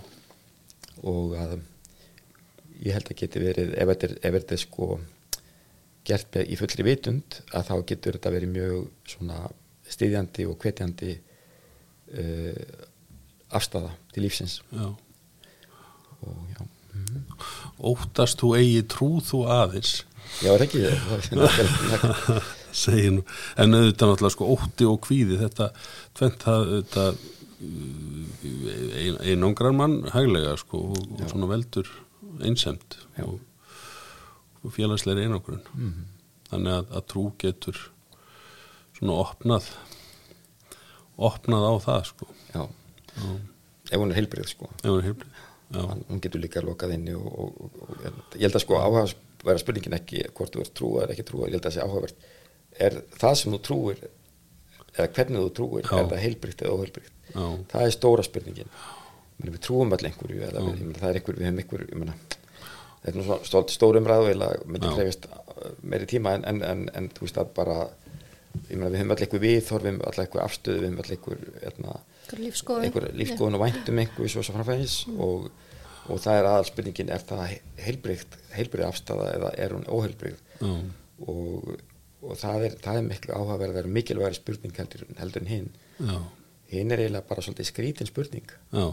og 1.04 1.36
að 1.38 1.60
ég 2.84 2.96
held 2.96 3.10
að 3.12 3.20
geti 3.22 3.42
verið 3.44 3.74
ef 3.80 3.92
þetta 3.92 4.10
er, 4.10 4.16
ef 4.20 4.38
þetta 4.38 4.56
er 4.56 4.64
sko 4.64 4.88
gert 6.08 6.36
með, 6.36 6.48
í 6.52 6.58
fullri 6.60 6.86
vitund 6.88 7.38
að 7.56 7.70
þá 7.70 7.76
getur 7.92 8.18
þetta 8.18 8.34
verið 8.36 8.54
mjög 8.58 8.80
svona 9.14 9.40
styðjandi 9.94 10.48
og 10.50 10.58
hvetjandi 10.64 11.12
uh, 11.16 12.64
afstafa 13.54 13.94
til 14.14 14.26
lífsins. 14.26 14.62
Já. 14.74 14.90
og 16.24 16.50
já, 16.50 16.64
mm. 16.96 17.22
óttast 17.92 18.42
þú 18.42 18.56
eigi 18.58 18.84
trú 18.90 19.10
þú 19.24 19.44
aðeins? 19.54 20.02
Já 20.42 20.54
er 20.56 20.66
ekki? 20.66 20.84
Það 21.08 21.16
er 21.18 21.42
nákvæmlega- 21.44 22.44
segir 22.74 23.12
nú. 23.14 23.24
En 23.60 23.78
auðvitað 23.78 24.10
náttúrulega 24.10 24.34
sko 24.34 24.50
ótti 24.56 24.88
og 24.90 25.02
kvíði 25.06 25.38
þetta 25.44 25.70
tvent 26.18 26.46
það 26.48 27.20
ein, 27.64 29.20
einangrar 29.22 29.76
mann 29.78 30.02
hæglega 30.14 30.56
sko 30.60 30.82
og, 30.94 31.04
og 31.20 31.30
svona 31.30 31.50
veldur 31.52 31.90
einsemt 32.42 32.98
og, 33.24 33.40
og 34.64 34.74
félagsleiri 34.76 35.26
einangrun. 35.28 35.62
Þannig 36.50 36.74
að, 36.80 36.92
að 36.98 37.06
trú 37.14 37.24
getur 37.42 37.80
svona 38.98 39.20
opnað 39.24 39.70
opnað 41.18 41.66
á 41.70 41.74
það 41.84 42.06
sko. 42.10 42.28
Já. 42.54 42.64
ef 43.94 44.00
hún 44.02 44.12
er 44.14 44.18
heilbrið 44.18 44.48
sko. 44.50 44.70
Ef 44.82 44.90
hún 44.90 45.02
er 45.02 45.08
heilbrið 45.12 45.42
já, 45.74 45.82
Hann- 45.90 46.06
hún 46.10 46.22
getur 46.22 46.42
líka 46.42 46.62
lokað 46.66 46.96
inni 46.96 47.14
og, 47.18 47.28
og, 47.28 47.78
og, 47.82 47.94
ég 48.38 48.46
held 48.48 48.58
að 48.58 48.64
sko 48.66 48.78
áhuga 48.82 49.06
vera 49.44 49.60
spurningin 49.62 49.96
ekki 49.98 50.24
hvort 50.38 50.54
þú 50.56 50.62
ert 50.64 50.74
trúar 50.78 51.06
eða 51.08 51.16
ekki 51.16 51.26
trúar, 51.28 51.50
ég 51.50 51.58
held 51.58 51.66
að 51.66 51.72
það 51.72 51.76
sé 51.78 51.86
áhugavert. 51.86 52.28
Er 52.80 52.98
það 53.20 53.34
sem 53.40 53.56
þú 53.56 53.60
trúir 53.68 54.04
eða 54.94 55.08
hvernig 55.18 55.42
þú 55.48 55.52
trúir, 55.58 55.88
Já. 55.90 55.98
er 56.00 56.10
það 56.12 56.24
heilbrygt 56.24 56.62
eða 56.64 56.76
óheilbrygt 56.78 57.32
já, 57.34 57.46
það 57.74 57.86
er 57.88 57.94
stóra 57.96 58.26
spurningin 58.26 58.70
við 59.42 59.60
trúum 59.66 59.94
öll 59.96 60.06
einhverju 60.10 60.44
eða 60.48 60.62
við, 60.64 60.80
ég 60.80 60.88
meina, 60.88 61.00
það 61.02 61.10
er 61.10 61.20
einhver, 61.20 61.38
við 61.40 61.48
hefum 61.50 61.62
einhver 61.64 61.84
ég 61.90 62.00
meina, 62.04 62.16
það 63.02 63.10
er 63.12 63.18
nú 63.20 63.26
svo 63.28 63.38
stórt 63.50 63.74
stór 63.74 64.00
umræðu 64.00 64.32
eða 64.34 64.50
myndi 64.70 64.88
Já. 64.90 64.96
krefist 64.98 65.28
uh, 65.32 65.74
meiri 65.84 66.08
tíma 66.14 66.36
en, 66.38 66.46
en, 66.52 66.62
en, 66.70 66.84
en 66.94 67.10
þú 67.16 67.26
veist 67.28 67.40
að 67.42 67.52
bara 67.58 67.78
ég 68.70 68.78
meina, 68.78 68.92
við 68.94 69.00
hefum 69.02 69.14
öll 69.16 69.24
einhver 69.26 69.44
viðhorf 69.44 69.84
við 69.84 69.92
hefum 69.92 70.04
öll 70.12 70.24
einhver 70.24 70.44
afstöðu, 70.46 70.80
við 70.80 70.90
hefum 70.90 71.04
öll 71.04 71.16
einhver 71.18 71.46
hérna, 71.64 71.96
Einhver 72.88 73.08
lífskoðun. 73.20 73.58
og 73.58 73.64
væntum 73.66 73.98
einhver 74.04 74.30
svo 74.32 74.44
svo 74.46 74.54
framfæðis 74.56 74.94
og, 75.18 75.50
og 76.08 76.22
það 76.24 76.38
er 76.40 76.48
aðal 76.52 76.68
spurningin 76.70 77.10
er 77.12 77.26
það 77.28 77.58
heilbrygt 77.84 78.38
heilbrygt 78.56 78.88
afstæða 78.88 79.26
eða 79.40 79.50
er 79.66 79.76
hún 79.76 79.84
óheilbrygt 79.92 80.54
já, 80.62 80.72
og, 81.28 81.74
og 82.24 82.38
það 82.40 82.70
er, 82.70 82.78
það 82.86 83.00
er 83.02 83.10
miklu 83.10 83.36
áhugaverðar 83.36 83.90
mikilvægari 83.98 84.38
spurning 84.40 84.78
heldur, 84.80 85.04
heldur 85.20 85.44
en 85.44 85.52
hinn 85.52 85.68
hinn 86.74 86.92
er 86.96 87.04
eiginlega 87.04 87.28
bara 87.30 87.44
svolítið 87.46 87.68
skrítin 87.70 88.08
spurning. 88.10 88.48
Já, 88.74 88.86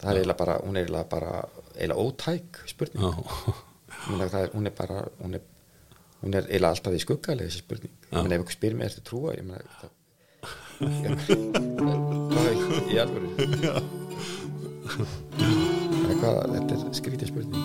það 0.00 0.10
er 0.10 0.18
eiginlega 0.20 0.38
bara, 0.40 0.56
hún 0.64 0.76
er 0.76 0.84
eiginlega 0.84 1.08
bara 1.10 1.32
eiginlega 1.76 2.04
ótæk 2.04 2.60
spurning. 2.70 3.02
Ég 4.10 4.30
það 4.32 4.42
er, 4.42 4.52
hún 4.54 4.66
er 4.70 4.74
bara 4.76 4.98
hún 5.20 5.36
er, 5.38 5.42
hún 6.22 6.36
er 6.36 6.44
eiginlega 6.46 6.72
alltaf 6.74 6.96
í 6.96 7.02
skuggalega 7.04 7.48
þessi 7.48 7.64
spurning. 7.64 7.94
Ég 8.10 8.16
meina 8.20 8.38
ef 8.38 8.44
ykkur 8.44 8.56
spyr 8.56 8.78
mér 8.78 8.88
eftir 8.90 9.04
trúa? 9.10 9.30
Ég 9.36 9.44
meina 9.48 9.64
það, 9.80 9.90
hvað 12.30 12.44
er 12.48 12.56
Eða 16.00 16.16
hvað, 16.20 16.36
þetta 16.54 16.72
er 16.74 16.80
skrítið 16.98 17.28
spurning. 17.30 17.64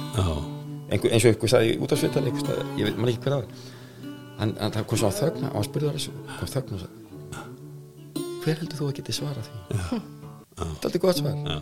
Einhver, 0.86 1.10
eins 1.16 1.26
og 1.26 1.32
ykkur 1.34 1.50
sagði 1.50 1.80
út 1.82 1.96
af 1.96 2.00
svitali 2.04 2.30
ég 2.30 2.86
veit 2.86 3.00
ekki 3.16 3.24
hver 3.24 3.34
það 3.34 3.40
var. 3.40 3.50
Hann, 4.36 4.52
kom 4.84 5.00
svo 5.00 5.08
að 5.10 5.20
þögna 5.24 5.48
og 5.50 5.58
hann 5.62 5.68
spurði 5.70 5.88
það 5.88 5.98
þessu 5.98 6.12
kom 6.36 6.52
þögna 6.52 6.76
og 6.76 6.84
sagði 6.84 7.04
hver 8.46 8.60
heldur 8.62 8.78
þú 8.78 8.88
að 8.92 8.98
geti 9.00 9.14
svarað 9.16 9.48
því 9.50 10.00
þetta 10.56 10.91
er 10.93 11.01
gott 11.03 11.20
svar 11.20 11.36
já. 11.36 11.58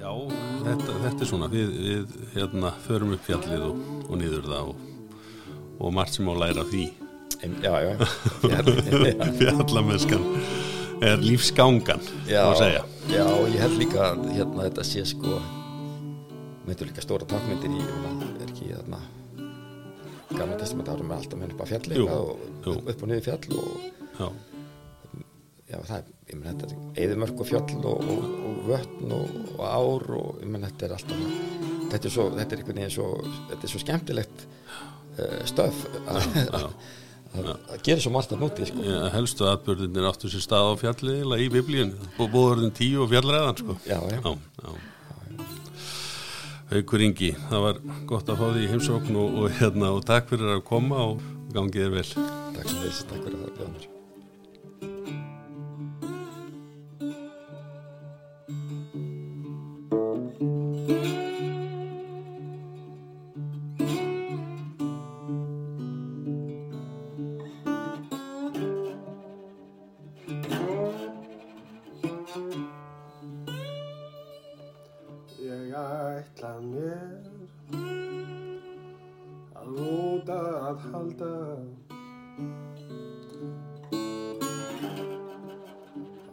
Já, 0.00 0.10
þetta, 0.64 0.96
þetta 1.04 1.20
er 1.22 1.28
svona, 1.30 1.50
við, 1.52 1.76
við 1.84 2.16
hérna 2.34 2.72
förum 2.86 3.14
upp 3.14 3.28
fjallið 3.28 3.68
og, 3.68 3.84
og 4.08 4.18
niður 4.18 4.48
það 4.48 4.72
og, 4.72 4.88
og 5.78 5.94
margt 5.94 6.18
sem 6.18 6.26
á 6.26 6.32
að 6.34 6.42
læra 6.44 6.66
því. 6.72 6.88
Já, 7.40 7.72
já, 7.80 7.92
já. 8.52 9.30
Fjallamennskan 9.38 10.26
er 11.00 11.22
lífsgangan, 11.24 12.02
Já, 12.28 12.42
já, 13.08 13.24
ég 13.48 13.56
held 13.62 13.78
líka 13.80 14.10
að 14.10 14.26
hérna 14.34 14.66
þetta 14.66 14.84
sé 14.84 15.06
sko 15.08 15.38
með 16.66 16.84
líka 16.90 17.06
stóra 17.06 17.24
takmyndir 17.30 17.72
í 17.72 17.80
er 17.80 18.50
ekki 18.50 18.68
hérna 18.74 19.00
gamla 20.40 20.60
testament 20.60 20.90
árum 20.92 21.10
er 21.12 21.20
alltaf 21.20 21.40
menn 21.40 21.54
upp 21.54 21.64
á 21.64 21.66
fjalli 21.70 21.96
eitthvað 21.96 22.24
og 22.26 22.46
jú. 22.66 22.76
upp, 22.80 23.02
og 23.02 23.10
niður 23.10 23.26
fjall 23.28 23.58
og 23.60 23.88
Já, 24.20 24.28
já, 25.70 25.76
það 25.86 25.96
er, 25.96 26.08
ég 26.30 26.38
menn 26.40 26.60
þetta 26.60 26.66
er 26.68 27.04
eðumörk 27.04 27.40
og 27.40 27.48
fjall 27.48 27.76
og, 27.88 28.08
og, 28.14 28.24
og 28.50 28.62
vötn 28.68 29.14
og, 29.16 29.36
og 29.56 29.62
ár 29.64 30.08
og 30.18 30.42
ég 30.42 30.50
menn 30.52 30.66
þetta 30.66 30.88
er 30.88 30.96
alltaf 30.98 31.22
þetta 31.90 32.10
er 32.10 32.14
svo, 32.16 32.26
þetta 32.36 32.56
er 32.56 32.62
einhvern 32.62 32.80
veginn 32.82 32.96
svo 32.96 33.10
þetta 33.50 33.62
er 33.62 33.72
svo 33.72 33.82
skemmtilegt 33.84 34.44
uh, 35.20 35.38
að, 35.64 36.28
já. 36.36 36.68
að, 37.32 37.50
að 37.54 37.84
gera 37.86 38.04
svo 38.04 38.12
margt 38.14 38.34
að 38.34 38.44
núti 38.44 38.68
sko. 38.68 38.84
Já, 38.86 39.00
helstu 39.14 39.48
atbyrðinir 39.50 40.08
áttu 40.10 40.30
sér 40.32 40.44
stað 40.44 40.70
á 40.70 40.72
eiginlega 40.74 41.42
í 41.44 41.50
biblíun, 41.52 41.92
búðurinn 42.18 42.74
tíu 42.76 43.04
og 43.04 43.12
fjallræðan, 43.12 43.60
sko. 43.62 43.78
já, 43.86 43.98
Já, 44.10 44.20
já. 44.26 44.72
Haukur 46.70 47.02
Ingi, 47.02 47.32
það 47.50 47.64
var 47.64 47.80
gott 48.06 48.28
að 48.30 48.42
fá 48.42 48.44
því 48.54 48.66
heimsókn 48.70 49.16
og, 49.18 49.38
og, 49.42 49.48
hérna, 49.58 49.90
og 49.96 50.04
takk 50.06 50.30
fyrir 50.30 50.54
að 50.54 50.66
koma 50.70 51.06
og 51.12 51.24
gangið 51.54 51.88
þér 51.88 51.96
vel. 51.98 52.10
takk 52.58 52.76
þess, 52.76 53.08
takk 53.10 53.24
fyrir 53.24 53.40
að 53.40 53.48
það 53.48 53.56
bjóða 53.56 53.72
mér 53.74 53.99
að 80.70 80.82
halda. 80.92 81.30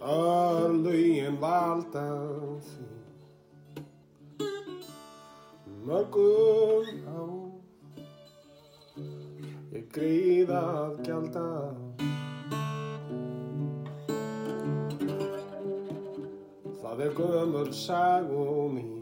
Að 0.08 0.76
lögin 0.84 1.40
valda 1.42 2.06
því. 2.68 2.86
Mörgum 5.88 6.92
á. 7.08 7.24
Ég 9.74 9.88
gríð 9.96 10.54
að 10.60 11.02
gjalda. 11.08 11.48
Það 16.84 17.04
er 17.08 17.18
gömur 17.18 17.74
sagum 17.74 18.78
mín 18.78 18.97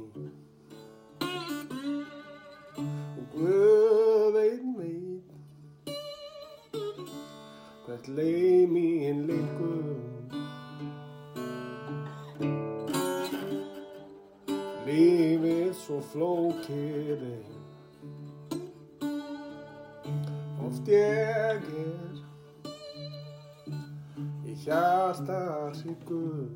hvert 8.15 8.23
leið 8.23 8.69
mín 8.71 9.25
liggur 9.27 10.05
Lífið 14.85 15.73
svo 15.75 15.97
flókið 16.11 17.23
er. 17.25 17.55
Oft 20.63 20.87
ég 20.87 21.17
er 21.41 21.59
í 24.45 24.55
hjarta 24.63 25.41
hryggur. 25.81 26.47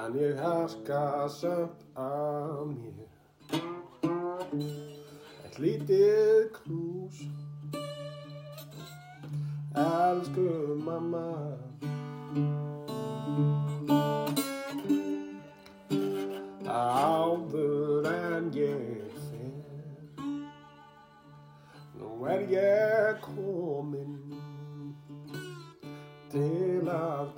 En 0.00 0.18
ég 0.18 0.40
harka 0.40 1.28
samt 1.28 1.86
af 1.94 2.64
mér 2.72 2.95
lítið 5.58 6.50
knús. 6.60 7.22
Elsku 9.76 10.48
mamma. 10.84 11.26
Áður 16.76 18.06
en 18.10 18.48
ég 18.52 19.14
fer 19.28 20.26
Nú 21.96 22.10
er 22.28 22.42
ég 22.52 23.22
komin 23.24 24.18
Til 26.32 26.90
að 26.92 27.30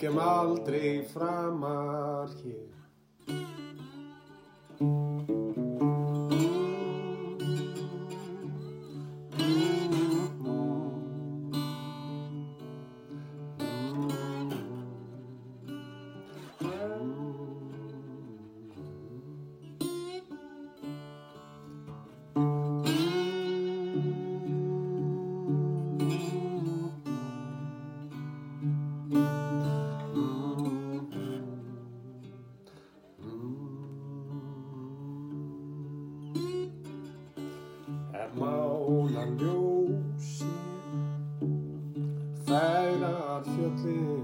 kveðja 0.00 0.08
Ég 0.08 0.08
kem 0.08 0.18
aldrei 0.18 1.02
framar 1.12 2.28
hér 2.42 2.69
Yeah. 43.82 44.19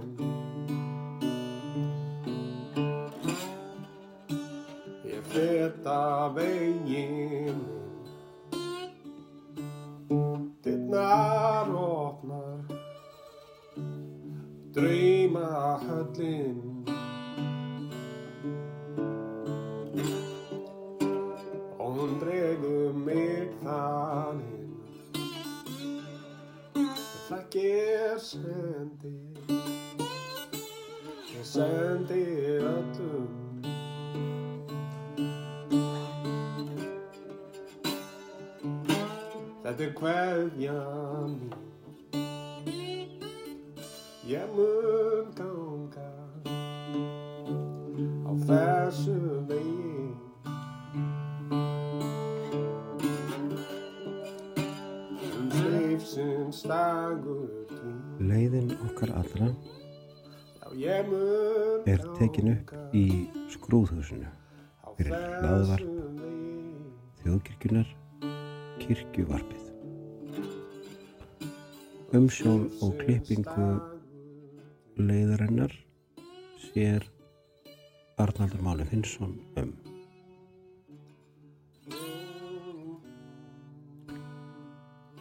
Finnsson 79.06 79.40
um. 79.56 79.72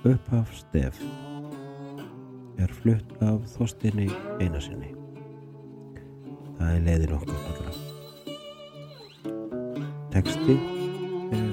Upphaf 0.03 0.53
stef 0.53 1.01
er 2.57 2.73
flutt 2.81 3.11
af 3.21 3.43
Þorstinni 3.53 4.07
Einarsinni. 4.41 4.89
Það 6.57 6.71
er 6.71 6.81
leiðin 6.87 7.13
okkar 7.17 7.43
allra. 7.51 7.75
Teksti 10.15 10.57
er 11.35 11.45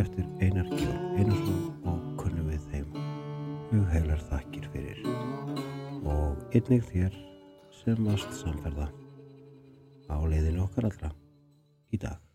eftir 0.00 0.24
Einar 0.40 0.72
Georg 0.72 1.20
Einarsson 1.20 1.60
og 1.84 2.00
kunnum 2.22 2.48
við 2.52 2.64
þeim 2.70 2.88
hugheilar 3.74 4.24
þakkir 4.30 4.72
fyrir 4.72 5.04
og 6.08 6.56
einnig 6.56 6.88
þér 6.88 7.20
sem 7.82 8.04
varst 8.08 8.40
samferða 8.40 8.88
á 10.30 10.32
leiðinu 10.32 10.62
okkar 10.62 10.86
allra 10.86 11.10
í 11.90 11.98
dag. 11.98 12.29